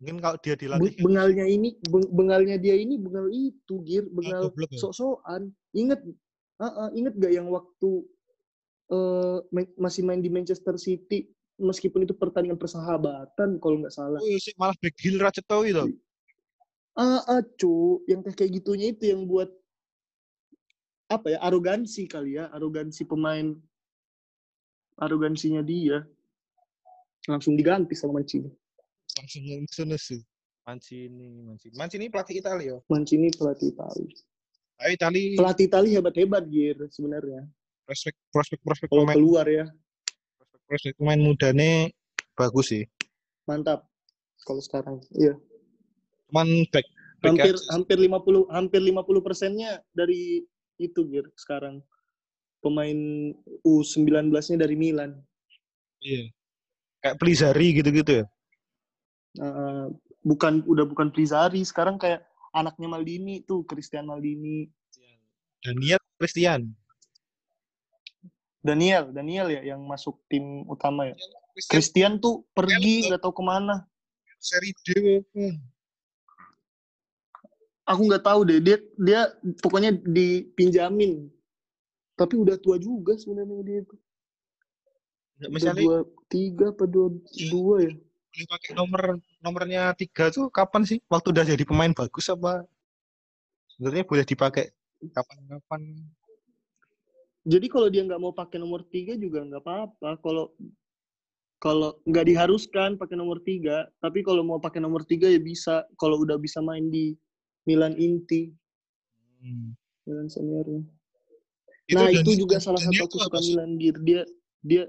Mungkin 0.00 0.18
kalau 0.22 0.36
dia 0.40 0.54
be- 0.54 0.60
dilatih 0.66 0.94
bengalnya 1.02 1.46
ini 1.46 1.76
beng- 1.84 2.10
bengalnya 2.10 2.56
dia 2.56 2.74
ini 2.74 2.98
bengal 2.98 3.28
itu 3.30 3.74
gir 3.84 4.04
bengal 4.10 4.50
ya? 4.70 4.78
sok-sokan 4.80 5.52
inget 5.70 6.00
uh, 6.58 6.90
inget 6.92 7.14
gak 7.14 7.30
yang 7.30 7.46
waktu 7.46 8.02
eh, 8.90 9.38
ma- 9.54 9.74
masih 9.78 10.02
main 10.02 10.18
di 10.18 10.28
Manchester 10.28 10.74
City 10.76 11.30
meskipun 11.56 12.02
itu 12.02 12.12
pertandingan 12.12 12.58
persahabatan 12.58 13.62
kalau 13.62 13.80
nggak 13.80 13.94
salah 13.94 14.18
Oh, 14.18 14.38
sih, 14.42 14.52
malah 14.58 14.74
back 14.82 14.96
heel 14.98 15.16
Racetowi 15.22 15.70
itu. 15.70 15.86
Ah 16.94 17.20
ah, 17.26 17.42
cu 17.58 18.02
yang 18.06 18.22
kayak 18.22 18.38
kayak 18.38 18.52
gitunya 18.62 18.94
itu 18.94 19.10
yang 19.10 19.26
buat 19.26 19.50
apa 21.10 21.34
ya 21.34 21.38
arogansi 21.42 22.06
kali 22.06 22.38
ya 22.38 22.50
arogansi 22.54 23.02
pemain. 23.04 23.54
Arogansinya 24.94 25.58
dia. 25.58 26.06
Langsung 27.26 27.58
diganti 27.58 27.98
sama 27.98 28.22
Mancini. 28.22 28.46
Langsung 29.18 29.42
nesu-nesu. 29.42 30.22
Mancini, 30.62 31.42
Mancini. 31.42 31.74
Mancini. 31.74 32.04
Pelatih 32.06 32.38
Italia. 32.38 32.78
Mancini 32.86 33.28
pelatih 33.34 33.74
Itali 33.74 34.06
Ayo 34.82 34.90
Itali 34.94 35.22
pelatih 35.34 35.66
Itali 35.66 35.88
hebat-hebat 35.98 36.46
gir 36.46 36.78
sebenarnya. 36.94 37.42
Prospek 37.86 38.14
prospek 38.30 38.58
prospek 38.62 38.86
kalau 38.86 39.02
pemain. 39.02 39.16
keluar 39.18 39.46
ya. 39.50 39.66
Prospek, 40.38 40.60
prospek 40.70 40.92
pemain 40.98 41.20
mudanya 41.20 41.70
bagus 42.38 42.70
sih. 42.70 42.84
mantap. 43.50 43.86
Kalau 44.46 44.62
sekarang 44.62 45.02
iya 45.18 45.34
Cuman 46.30 46.48
back, 46.72 46.86
back 47.20 47.30
hampir 47.30 47.54
aja. 47.56 47.68
hampir 47.74 47.96
50 48.00 48.48
hampir 48.52 48.80
50 48.80 49.26
persennya 49.26 49.80
dari 49.92 50.44
itu 50.80 51.00
Gir 51.06 51.30
sekarang 51.38 51.80
pemain 52.64 52.98
U19-nya 53.62 54.56
dari 54.56 54.76
Milan. 54.76 55.20
Iya. 56.00 56.32
Kayak 57.04 57.16
Pelizari 57.20 57.68
gitu-gitu 57.76 58.12
ya. 58.22 58.26
Eh, 59.36 59.86
bukan 60.24 60.64
udah 60.64 60.88
bukan 60.88 61.12
Prizari, 61.12 61.60
sekarang 61.60 62.00
kayak 62.00 62.24
anaknya 62.56 62.88
Maldini 62.88 63.44
tuh, 63.44 63.68
Christian 63.68 64.08
Maldini. 64.08 64.64
Daniel 65.60 66.00
Christian. 66.16 66.72
Daniel, 68.64 69.12
Daniel 69.12 69.48
ya 69.52 69.60
yang 69.76 69.84
masuk 69.84 70.24
tim 70.32 70.64
utama 70.64 71.12
ya. 71.12 71.16
Christian 71.52 71.68
Christian 71.68 72.12
tuh 72.16 72.48
pergi 72.56 73.12
nggak 73.12 73.20
tahu 73.20 73.34
ke 73.36 73.44
mana. 73.44 73.84
seri 74.40 74.76
D. 74.84 74.88
Hmm. 75.32 75.56
Aku 77.84 78.08
nggak 78.08 78.24
tahu 78.24 78.40
deh. 78.48 78.58
Dia 78.64 78.76
dia 78.96 79.20
pokoknya 79.60 79.92
dipinjamin. 79.92 81.28
Tapi 82.14 82.34
udah 82.38 82.56
tua 82.56 82.80
juga 82.80 83.18
sebenarnya 83.18 83.60
dia 83.64 83.78
itu. 83.84 83.96
Misalnya 85.50 85.82
dua 85.82 85.98
tiga 86.30 86.66
apa 86.70 86.84
dua 86.86 87.08
dua 87.50 87.76
ya? 87.90 87.94
boleh 88.34 88.50
pakai 88.50 88.70
nomor 88.74 89.02
nomornya 89.38 89.94
tiga 89.94 90.26
tuh 90.34 90.50
kapan 90.50 90.82
sih? 90.82 90.98
Waktu 91.06 91.30
udah 91.30 91.44
jadi 91.46 91.62
pemain 91.62 91.94
bagus 91.94 92.26
apa? 92.26 92.66
Sebenarnya 93.70 94.02
boleh 94.02 94.26
dipakai 94.26 94.74
kapan-kapan. 95.14 96.02
Jadi 97.46 97.66
kalau 97.70 97.86
dia 97.92 98.02
nggak 98.02 98.18
mau 98.18 98.34
pakai 98.34 98.58
nomor 98.58 98.82
tiga 98.90 99.14
juga 99.14 99.46
nggak 99.46 99.62
apa-apa. 99.62 100.18
Kalau 100.18 100.50
kalau 101.62 101.94
nggak 102.04 102.26
diharuskan 102.26 102.98
pakai 102.98 103.14
nomor 103.14 103.38
tiga, 103.46 103.86
tapi 104.02 104.26
kalau 104.26 104.42
mau 104.42 104.58
pakai 104.58 104.82
nomor 104.82 105.06
tiga 105.06 105.30
ya 105.30 105.38
bisa. 105.38 105.86
Kalau 105.94 106.18
udah 106.18 106.34
bisa 106.34 106.58
main 106.58 106.90
di 106.90 107.14
Milan 107.64 107.96
inti, 107.96 108.52
Hmm. 109.40 109.76
Milan 110.04 110.28
seniornya. 110.28 110.84
nah 111.92 112.08
Daniel- 112.08 112.24
itu 112.24 112.32
juga 112.40 112.56
salah 112.56 112.80
satu 112.80 112.96
Daniel 112.96 113.28
apa 113.28 113.38
sih? 113.40 113.52
Milan 113.52 113.70
Gear. 113.76 113.96
Dia 114.00 114.22
dia 114.60 114.84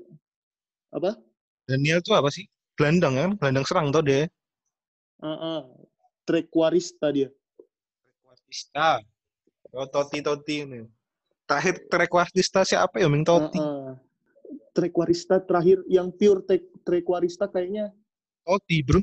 apa? 0.89 1.11
Daniel 1.65 1.99
tuh 1.99 2.15
apa 2.15 2.32
sih? 2.32 2.47
Gelandang 2.76 3.13
kan? 3.15 3.30
Gelandang 3.36 3.65
serang 3.65 3.88
tuh 3.91 3.99
dia. 3.99 4.28
Ah, 5.19 5.28
ah. 5.28 5.61
Trequarista 6.23 7.11
dia. 7.11 7.28
Trequartista. 7.99 8.99
Oh, 9.71 9.88
Totti 9.88 10.19
Totti 10.19 10.55
ini. 10.63 10.80
Terakhir 11.43 11.84
Trequartista 11.88 12.63
siapa 12.63 12.95
ya? 12.97 13.07
Ming 13.07 13.23
Totti. 13.23 13.59
Ah, 13.59 13.67
ah. 13.67 13.91
Trequarista 14.71 15.39
terakhir 15.39 15.84
yang 15.88 16.11
pure 16.11 16.43
tre- 16.43 16.71
Trequarista 16.84 17.47
kayaknya. 17.47 17.91
Totti, 18.43 18.80
Bro. 18.84 18.99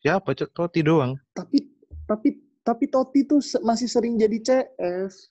Siapa? 0.00 0.32
Cok? 0.32 0.50
Totti 0.50 0.80
doang. 0.82 1.14
Tapi 1.32 1.58
tapi 2.06 2.40
tapi 2.66 2.90
Totti 2.90 3.22
tuh 3.26 3.38
masih 3.62 3.86
sering 3.86 4.18
jadi 4.18 4.38
CS. 4.42 5.30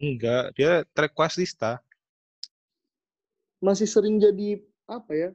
Enggak, 0.00 0.56
dia 0.56 0.84
Trequartista. 0.92 1.80
Masih 3.60 3.88
sering 3.88 4.20
jadi 4.20 4.60
apa 4.88 5.12
ya? 5.12 5.30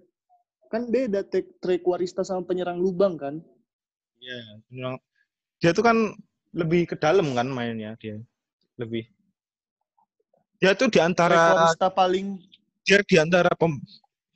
Kan 0.69 0.89
beda 0.89 1.25
Trequarista 1.61 2.21
sama 2.21 2.45
penyerang 2.45 2.77
lubang 2.77 3.17
kan? 3.17 3.41
Iya, 4.21 4.41
memang. 4.69 4.95
Dia 5.57 5.73
tuh 5.73 5.86
kan 5.86 5.97
lebih 6.53 6.89
ke 6.89 6.95
dalam 6.97 7.34
kan 7.34 7.49
mainnya 7.49 7.97
dia. 7.97 8.21
Lebih. 8.77 9.09
Dia 10.59 10.75
tuh 10.75 10.91
di 10.91 10.99
antara 10.99 11.73
paling 11.93 12.38
dia 12.84 12.99
di 13.05 13.15
antara 13.21 13.49
pem- 13.53 13.82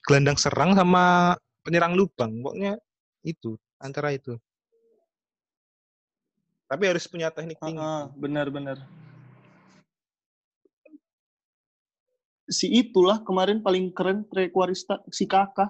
gelandang 0.06 0.38
serang 0.38 0.78
sama 0.78 1.36
penyerang 1.66 1.98
lubang. 1.98 2.32
Pokoknya 2.42 2.78
itu, 3.26 3.58
antara 3.82 4.14
itu. 4.16 4.38
Tapi 6.74 6.90
harus 6.90 7.06
punya 7.06 7.30
teknik 7.30 7.62
tinggi. 7.62 7.78
benar-benar. 8.18 8.82
Si 12.50 12.66
itulah 12.66 13.22
kemarin 13.22 13.62
paling 13.62 13.94
keren 13.94 14.26
Trequarista 14.26 15.06
si 15.14 15.30
Kakak. 15.30 15.70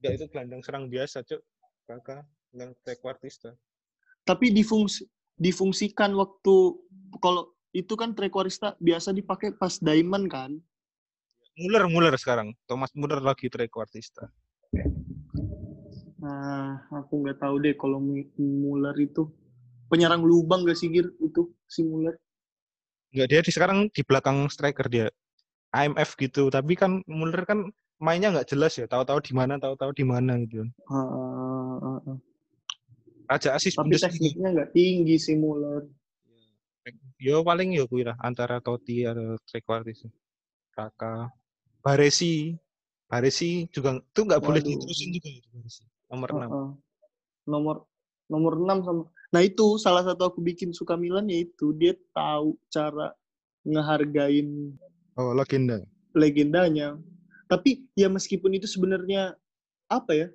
Enggak 0.00 0.12
itu 0.16 0.24
gelandang 0.32 0.62
serang 0.64 0.88
biasa, 0.88 1.20
Cuk. 1.20 1.44
Kakak, 1.84 2.24
yang 2.56 2.72
trequartista. 2.80 3.52
Tapi 4.24 4.56
difungsi 4.56 5.04
difungsikan 5.36 6.16
waktu 6.16 6.56
kalau 7.20 7.52
itu 7.76 7.92
kan 7.92 8.16
Trequarista 8.16 8.72
biasa 8.80 9.12
dipakai 9.12 9.52
pas 9.60 9.76
diamond 9.84 10.32
kan? 10.32 10.56
Muller, 11.60 11.84
Muller 11.92 12.16
sekarang. 12.16 12.56
Thomas 12.64 12.88
Muller 12.96 13.20
lagi 13.20 13.52
trequartista. 13.52 14.32
Nah, 16.18 16.82
aku 16.90 17.22
nggak 17.22 17.38
tahu 17.38 17.62
deh 17.62 17.74
kalau 17.78 18.02
Muller 18.38 18.94
itu 18.98 19.30
penyerang 19.86 20.26
lubang 20.26 20.66
gak 20.66 20.74
sih 20.74 20.90
Gir 20.90 21.14
itu 21.22 21.54
si 21.70 21.86
Muller? 21.86 22.18
Enggak, 23.14 23.28
dia 23.30 23.40
di 23.40 23.52
sekarang 23.54 23.78
di 23.88 24.02
belakang 24.02 24.50
striker 24.50 24.90
dia. 24.90 25.06
IMF 25.72 26.18
gitu, 26.18 26.50
tapi 26.50 26.74
kan 26.74 27.00
Muller 27.06 27.46
kan 27.46 27.70
mainnya 28.02 28.34
nggak 28.34 28.50
jelas 28.50 28.74
ya, 28.76 28.90
tahu-tahu 28.90 29.20
di 29.22 29.32
mana, 29.32 29.60
tahu-tahu 29.62 29.94
di 29.94 30.04
mana 30.04 30.36
gitu. 30.42 30.66
Ah, 30.90 30.98
ah, 30.98 32.00
ah. 32.02 32.18
Raja 33.28 33.52
asis 33.52 33.76
Tapi 33.76 34.00
tekniknya 34.00 34.48
nggak 34.56 34.70
tinggi 34.72 35.16
si 35.20 35.36
Muller. 35.36 35.84
Yo 37.20 37.44
paling 37.44 37.76
yo 37.76 37.84
lah 38.00 38.16
antara 38.24 38.64
Totti 38.64 39.04
atau 39.04 39.36
trequartista. 39.44 40.08
Kakak. 40.72 41.36
Baresi. 41.84 42.56
Baresi 43.04 43.68
juga 43.68 44.00
tuh 44.16 44.24
nggak 44.24 44.40
boleh 44.40 44.60
diterusin 44.64 45.12
juga 45.12 45.28
itu 45.28 45.48
Baresi. 45.52 45.84
Nomor 46.08 46.28
6. 46.32 46.48
ah. 46.48 46.70
Nomor 47.48 47.76
nomor 48.28 48.52
6 48.56 48.84
sama 48.84 49.02
Nah, 49.28 49.44
itu 49.44 49.76
salah 49.76 50.00
satu 50.08 50.32
aku 50.32 50.40
bikin 50.40 50.72
suka 50.72 50.96
Milan 50.96 51.28
yaitu 51.28 51.76
dia 51.76 51.92
tahu 52.16 52.56
cara 52.72 53.12
ngehargain 53.64 54.72
Oh, 55.20 55.36
legenda. 55.36 55.84
legendanya. 56.16 56.96
Tapi 57.44 57.84
ya 57.92 58.08
meskipun 58.08 58.56
itu 58.56 58.64
sebenarnya 58.64 59.36
apa 59.88 60.12
ya? 60.14 60.28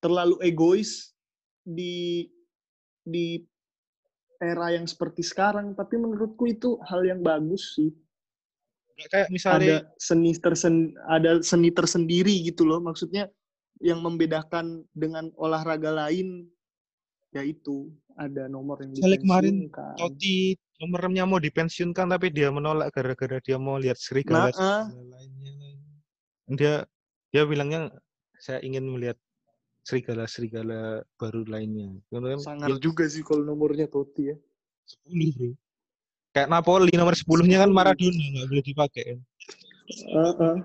terlalu 0.00 0.40
egois 0.40 1.12
di 1.60 2.24
di 3.04 3.44
era 4.40 4.72
yang 4.72 4.88
seperti 4.88 5.20
sekarang, 5.20 5.76
tapi 5.76 6.00
menurutku 6.00 6.48
itu 6.48 6.80
hal 6.88 7.04
yang 7.04 7.20
bagus 7.20 7.76
sih. 7.76 7.92
Kayak 9.12 9.28
misalnya 9.28 9.84
Ada 9.84 10.00
seni 10.00 10.32
tersen 10.40 10.96
ada 11.04 11.44
seni 11.44 11.68
tersendiri 11.68 12.32
gitu 12.48 12.64
loh. 12.64 12.80
Maksudnya 12.80 13.28
yang 13.80 14.04
membedakan 14.04 14.84
dengan 14.92 15.32
olahraga 15.40 15.88
lain 15.88 16.46
yaitu 17.32 17.88
ada 18.20 18.50
nomor 18.50 18.76
yang 18.84 18.92
Misalnya 18.92 19.20
kemarin 19.24 19.54
dipensiunkan. 19.64 19.94
Totti 19.96 20.38
nomor 20.80 21.00
6-nya 21.08 21.24
mau 21.24 21.40
dipensiunkan 21.40 22.06
tapi 22.12 22.26
dia 22.28 22.48
menolak 22.52 22.92
gara-gara 22.92 23.40
dia 23.40 23.56
mau 23.56 23.80
lihat 23.80 23.96
serigala, 23.96 24.52
Nah, 24.52 24.60
ah. 24.60 24.84
serigala 24.88 25.16
lainnya. 25.16 25.52
Dia 26.50 26.74
dia 27.30 27.42
bilangnya 27.46 27.80
saya 28.36 28.60
ingin 28.60 28.84
melihat 28.90 29.16
serigala-serigala 29.86 31.06
baru 31.16 31.46
lainnya. 31.48 31.96
Sangar 32.44 32.68
dia 32.68 32.78
juga 32.82 33.08
sih 33.08 33.24
kalau 33.24 33.46
nomornya 33.46 33.88
Totti 33.88 34.34
ya. 34.34 34.36
10 35.08 35.36
bro. 35.38 35.50
Kayak 36.30 36.48
Napoli 36.52 36.92
nomor 36.94 37.14
10-nya 37.16 37.64
kan 37.64 37.70
10. 37.72 37.78
Maradona 37.78 38.24
nggak 38.36 38.46
boleh 38.50 38.64
dipakai 38.66 39.02
kan. 39.08 39.18
Ah, 40.14 40.32
ah. 40.36 40.56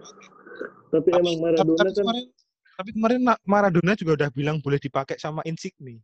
Tapi, 0.91 1.09
Tapi, 1.11 1.19
emang 1.21 1.35
Maradona 1.39 1.63
tapi 1.63 1.73
kan 1.79 1.89
kemarin 1.95 2.25
tapi 2.75 2.91
kemarin 2.91 3.23
Na- 3.23 3.41
Maradona 3.47 3.95
juga 3.95 4.19
udah 4.19 4.29
bilang 4.31 4.59
boleh 4.59 4.79
dipakai 4.79 5.15
sama 5.15 5.41
Insigne. 5.47 6.03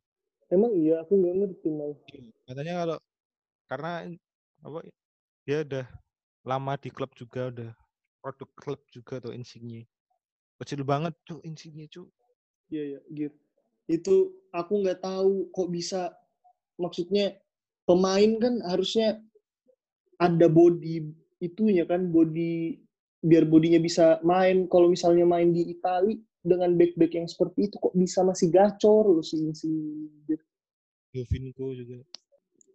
emang 0.52 0.72
iya 0.76 1.00
aku 1.04 1.16
nggak 1.16 1.36
ngerti 1.40 1.70
mal. 1.72 1.92
Katanya 2.44 2.74
kalau 2.84 2.98
karena 3.72 3.92
apa 4.68 4.80
dia 5.48 5.58
udah 5.64 5.86
lama 6.44 6.74
di 6.76 6.90
klub 6.92 7.12
juga 7.16 7.48
udah 7.48 7.72
produk 8.20 8.50
klub 8.60 8.82
juga 8.92 9.24
tuh 9.24 9.32
Insigne. 9.32 9.88
Kecil 10.60 10.84
banget 10.84 11.16
tuh 11.24 11.40
Insigne 11.48 11.88
cuy. 11.88 12.08
Iya 12.68 12.84
ya, 12.98 13.00
gitu. 13.12 13.38
Itu 13.88 14.16
aku 14.52 14.84
nggak 14.84 15.04
tahu 15.04 15.52
kok 15.52 15.70
bisa 15.72 16.12
maksudnya 16.76 17.36
pemain 17.88 18.32
kan 18.40 18.60
harusnya 18.68 19.20
ada 20.20 20.48
body 20.52 21.16
itunya 21.42 21.88
kan 21.88 22.12
body 22.12 22.78
biar 23.24 23.48
bodinya 23.48 23.80
bisa 23.80 24.20
main. 24.22 24.68
Kalau 24.68 24.92
misalnya 24.92 25.24
main 25.24 25.50
di 25.56 25.72
Itali 25.72 26.20
dengan 26.42 26.74
back-back 26.74 27.12
yang 27.14 27.28
seperti 27.30 27.70
itu 27.70 27.78
kok 27.78 27.94
bisa 27.94 28.26
masih 28.26 28.50
gacor 28.50 29.06
loh 29.08 29.22
si 29.22 29.38
si 29.54 29.70
Jovinko 31.12 31.76
juga. 31.76 32.02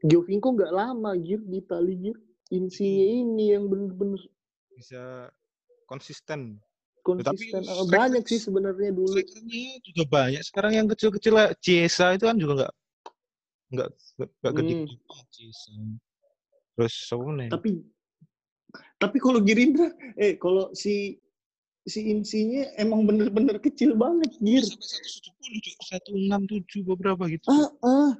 Giovinco 0.05 0.53
nggak 0.53 0.73
lama 0.73 1.11
gir 1.17 1.41
di 1.43 1.59
Itali 1.59 1.95
gir. 1.99 2.17
Insinya 2.47 3.05
ini 3.05 3.45
yang 3.51 3.67
bener-bener 3.67 4.23
bisa 4.71 5.27
konsisten. 5.85 6.62
konsisten. 7.03 7.62
Ah, 7.62 7.83
striker- 7.83 7.91
Banyak 7.91 8.25
sih 8.27 8.39
sebenarnya 8.39 8.91
dulu. 8.91 9.11
Strikernya 9.11 9.79
juga 9.83 10.03
banyak. 10.07 10.43
Sekarang 10.43 10.73
yang 10.75 10.87
kecil-kecil 10.87 11.33
lah, 11.33 11.49
Ciesa 11.59 12.14
itu 12.14 12.27
kan 12.27 12.35
juga 12.35 12.67
nggak 12.67 12.73
nggak 13.67 13.89
nggak 14.43 14.53
gede 14.55 14.73
Hmm. 14.75 14.87
Ciesa. 15.31 15.71
Terus 16.77 16.95
siapa 16.95 17.31
nih? 17.33 17.49
tapi 17.49 17.71
tapi 18.99 19.17
kalau 19.17 19.41
Gerindra 19.41 19.89
eh 20.14 20.37
kalau 20.37 20.71
si 20.71 21.17
si 21.87 22.11
insinya 22.11 22.66
emang 22.74 23.07
bener-bener 23.07 23.62
kecil 23.62 23.95
banget 23.95 24.34
gir 24.43 24.66
sampai 24.66 24.91
170 25.47 25.62
Cuk. 25.62 25.74
167 26.82 26.82
beberapa 26.82 27.22
gitu. 27.30 27.47
ah 27.47 27.70
ah 27.87 28.11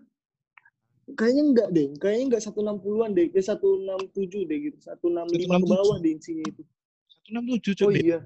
kayaknya 1.19 1.43
enggak 1.51 1.69
deh 1.75 1.87
kayaknya 1.99 2.25
enggak 2.31 2.43
160-an 2.47 3.11
deh 3.15 3.27
ya 3.35 3.43
167 3.43 4.47
deh 4.47 4.59
gitu 4.71 4.79
165 4.87 5.35
ke 5.35 5.47
167. 5.51 5.67
bawah 5.67 5.97
deh 5.99 6.13
insinya 6.15 6.45
itu 6.47 6.63
167 7.27 7.83
oh 7.83 7.91
cuy. 7.91 7.95
iya 7.99 8.19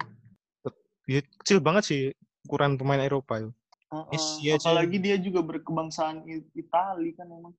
Dia 1.08 1.20
kecil 1.42 1.58
banget 1.58 1.82
sih 1.88 2.00
ukuran 2.46 2.78
pemain 2.78 3.02
Eropa 3.02 3.42
itu. 3.42 3.50
Ah, 3.90 4.06
ah. 4.06 4.14
Messi 4.14 4.46
aja. 4.46 4.62
apalagi 4.62 5.02
dia 5.02 5.16
juga 5.18 5.42
berkebangsaan 5.42 6.22
I- 6.28 6.46
Itali 6.54 7.10
kan 7.18 7.26
emang 7.26 7.50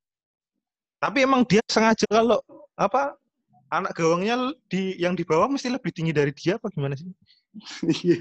Tapi 1.01 1.25
emang 1.25 1.41
dia 1.43 1.59
sengaja 1.67 2.05
kalau 2.07 2.39
apa 2.77 3.17
anak 3.73 3.97
gawangnya 3.97 4.53
di 4.69 4.95
yang 5.01 5.17
di 5.17 5.25
bawah 5.25 5.49
mesti 5.49 5.67
lebih 5.73 5.89
tinggi 5.91 6.13
dari 6.13 6.31
dia 6.31 6.55
apa 6.61 6.69
gimana 6.69 6.93
sih? 6.95 7.09
Iya. 8.03 8.19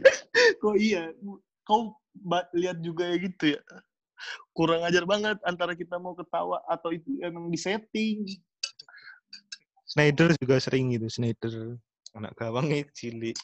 Kok 0.59 0.77
iya? 0.77 1.03
Kau 1.63 1.95
lihat 2.55 2.83
juga 2.83 3.07
ya 3.07 3.17
gitu 3.23 3.55
ya? 3.55 3.61
Kurang 4.53 4.85
ajar 4.85 5.07
banget 5.09 5.39
antara 5.47 5.73
kita 5.73 5.97
mau 5.97 6.13
ketawa 6.13 6.61
atau 6.69 6.93
itu 6.93 7.17
emang 7.25 7.49
disetting. 7.49 8.27
Schneider 9.89 10.35
juga 10.39 10.61
sering 10.61 10.93
gitu, 10.95 11.07
Schneider. 11.09 11.79
Anak 12.15 12.35
gawangnya 12.37 12.85
cilik. 12.95 13.39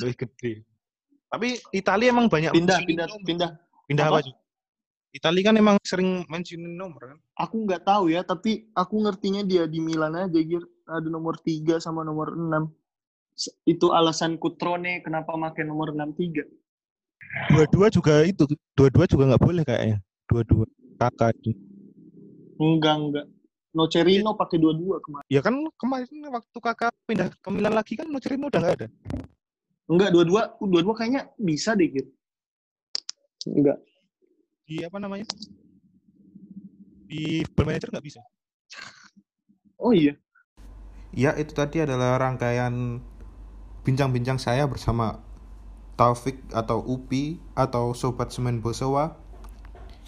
Lebih 0.00 0.16
gede. 0.26 0.52
Tapi 1.30 1.58
Italia 1.70 2.10
emang 2.10 2.26
banyak 2.26 2.52
Pindah, 2.54 2.78
pindah, 2.82 3.06
nomor. 3.06 3.26
pindah. 3.26 3.50
Pindah 3.86 4.06
apa, 4.08 4.18
Apa? 4.22 4.30
Italia 5.10 5.42
kan 5.50 5.56
emang 5.58 5.76
sering 5.82 6.22
mentioning 6.30 6.78
nomor 6.78 7.02
kan? 7.14 7.18
Aku 7.42 7.66
nggak 7.66 7.82
tahu 7.82 8.14
ya, 8.14 8.22
tapi 8.22 8.70
aku 8.78 9.02
ngertinya 9.02 9.42
dia 9.42 9.66
di 9.66 9.82
Milan 9.82 10.14
aja, 10.14 10.38
Gir. 10.38 10.62
Ada 10.86 11.06
nomor 11.10 11.38
3 11.42 11.82
sama 11.82 12.06
nomor 12.06 12.34
6. 12.34 12.66
Itu 13.64 13.94
alasan 13.96 14.36
Kutrone 14.36 15.00
kenapa 15.00 15.32
pakai 15.32 15.64
nomor 15.64 15.94
63. 15.94 16.44
Dua-dua 17.54 17.86
juga 17.88 18.26
itu, 18.26 18.42
dua-dua 18.74 19.06
juga 19.06 19.22
nggak 19.30 19.42
boleh 19.42 19.62
kayaknya. 19.62 19.98
Dua-dua. 20.26 20.66
Kakak 21.00 21.32
itu. 21.40 21.56
Enggak, 22.60 22.96
enggak. 23.00 23.26
Nocerino 23.70 24.34
pakai 24.34 24.58
dua-dua 24.58 24.98
kemarin. 25.00 25.24
Ya 25.30 25.40
kan 25.40 25.54
kemarin 25.78 26.10
waktu 26.26 26.58
kakak 26.58 26.92
pindah 27.06 27.30
ke 27.30 27.48
Milan 27.54 27.72
lagi 27.72 27.94
kan 27.94 28.10
Nocerino 28.10 28.50
udah 28.50 28.60
nggak 28.60 28.76
ada. 28.82 28.88
Enggak, 29.86 30.10
dua-dua. 30.10 30.58
Dua-dua 30.58 30.94
kayaknya 30.98 31.30
bisa 31.38 31.78
deh, 31.78 31.86
Gir. 31.86 32.06
Enggak. 33.46 33.78
Di 34.66 34.84
apa 34.84 34.98
namanya? 34.98 35.26
Di 37.06 37.46
Football 37.46 37.66
Manager 37.72 37.90
nggak 37.94 38.06
bisa. 38.06 38.20
Oh 39.80 39.94
iya. 39.94 40.18
Ya, 41.10 41.34
itu 41.34 41.50
tadi 41.50 41.82
adalah 41.82 42.20
rangkaian 42.22 43.02
bincang-bincang 43.84 44.36
saya 44.36 44.68
bersama 44.68 45.20
Taufik 45.96 46.40
atau 46.52 46.80
Upi 46.80 47.40
atau 47.52 47.92
Sobat 47.92 48.32
Semen 48.32 48.64
Bosowa 48.64 49.20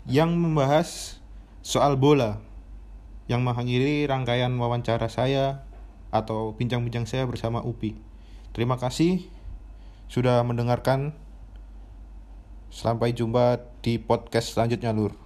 yang 0.09 0.35
membahas 0.35 1.21
soal 1.63 1.95
bola 1.95 2.43
yang 3.31 3.47
mengakhiri 3.47 4.09
rangkaian 4.11 4.51
wawancara 4.59 5.07
saya 5.07 5.63
atau 6.13 6.53
bincang-bincang 6.59 7.07
saya 7.09 7.25
bersama 7.25 7.63
Upi. 7.63 7.97
Terima 8.53 8.77
kasih 8.77 9.25
sudah 10.13 10.45
mendengarkan. 10.45 11.17
Sampai 12.73 13.13
jumpa 13.13 13.61
di 13.85 14.01
podcast 14.01 14.57
selanjutnya, 14.57 14.97
Lur. 14.97 15.22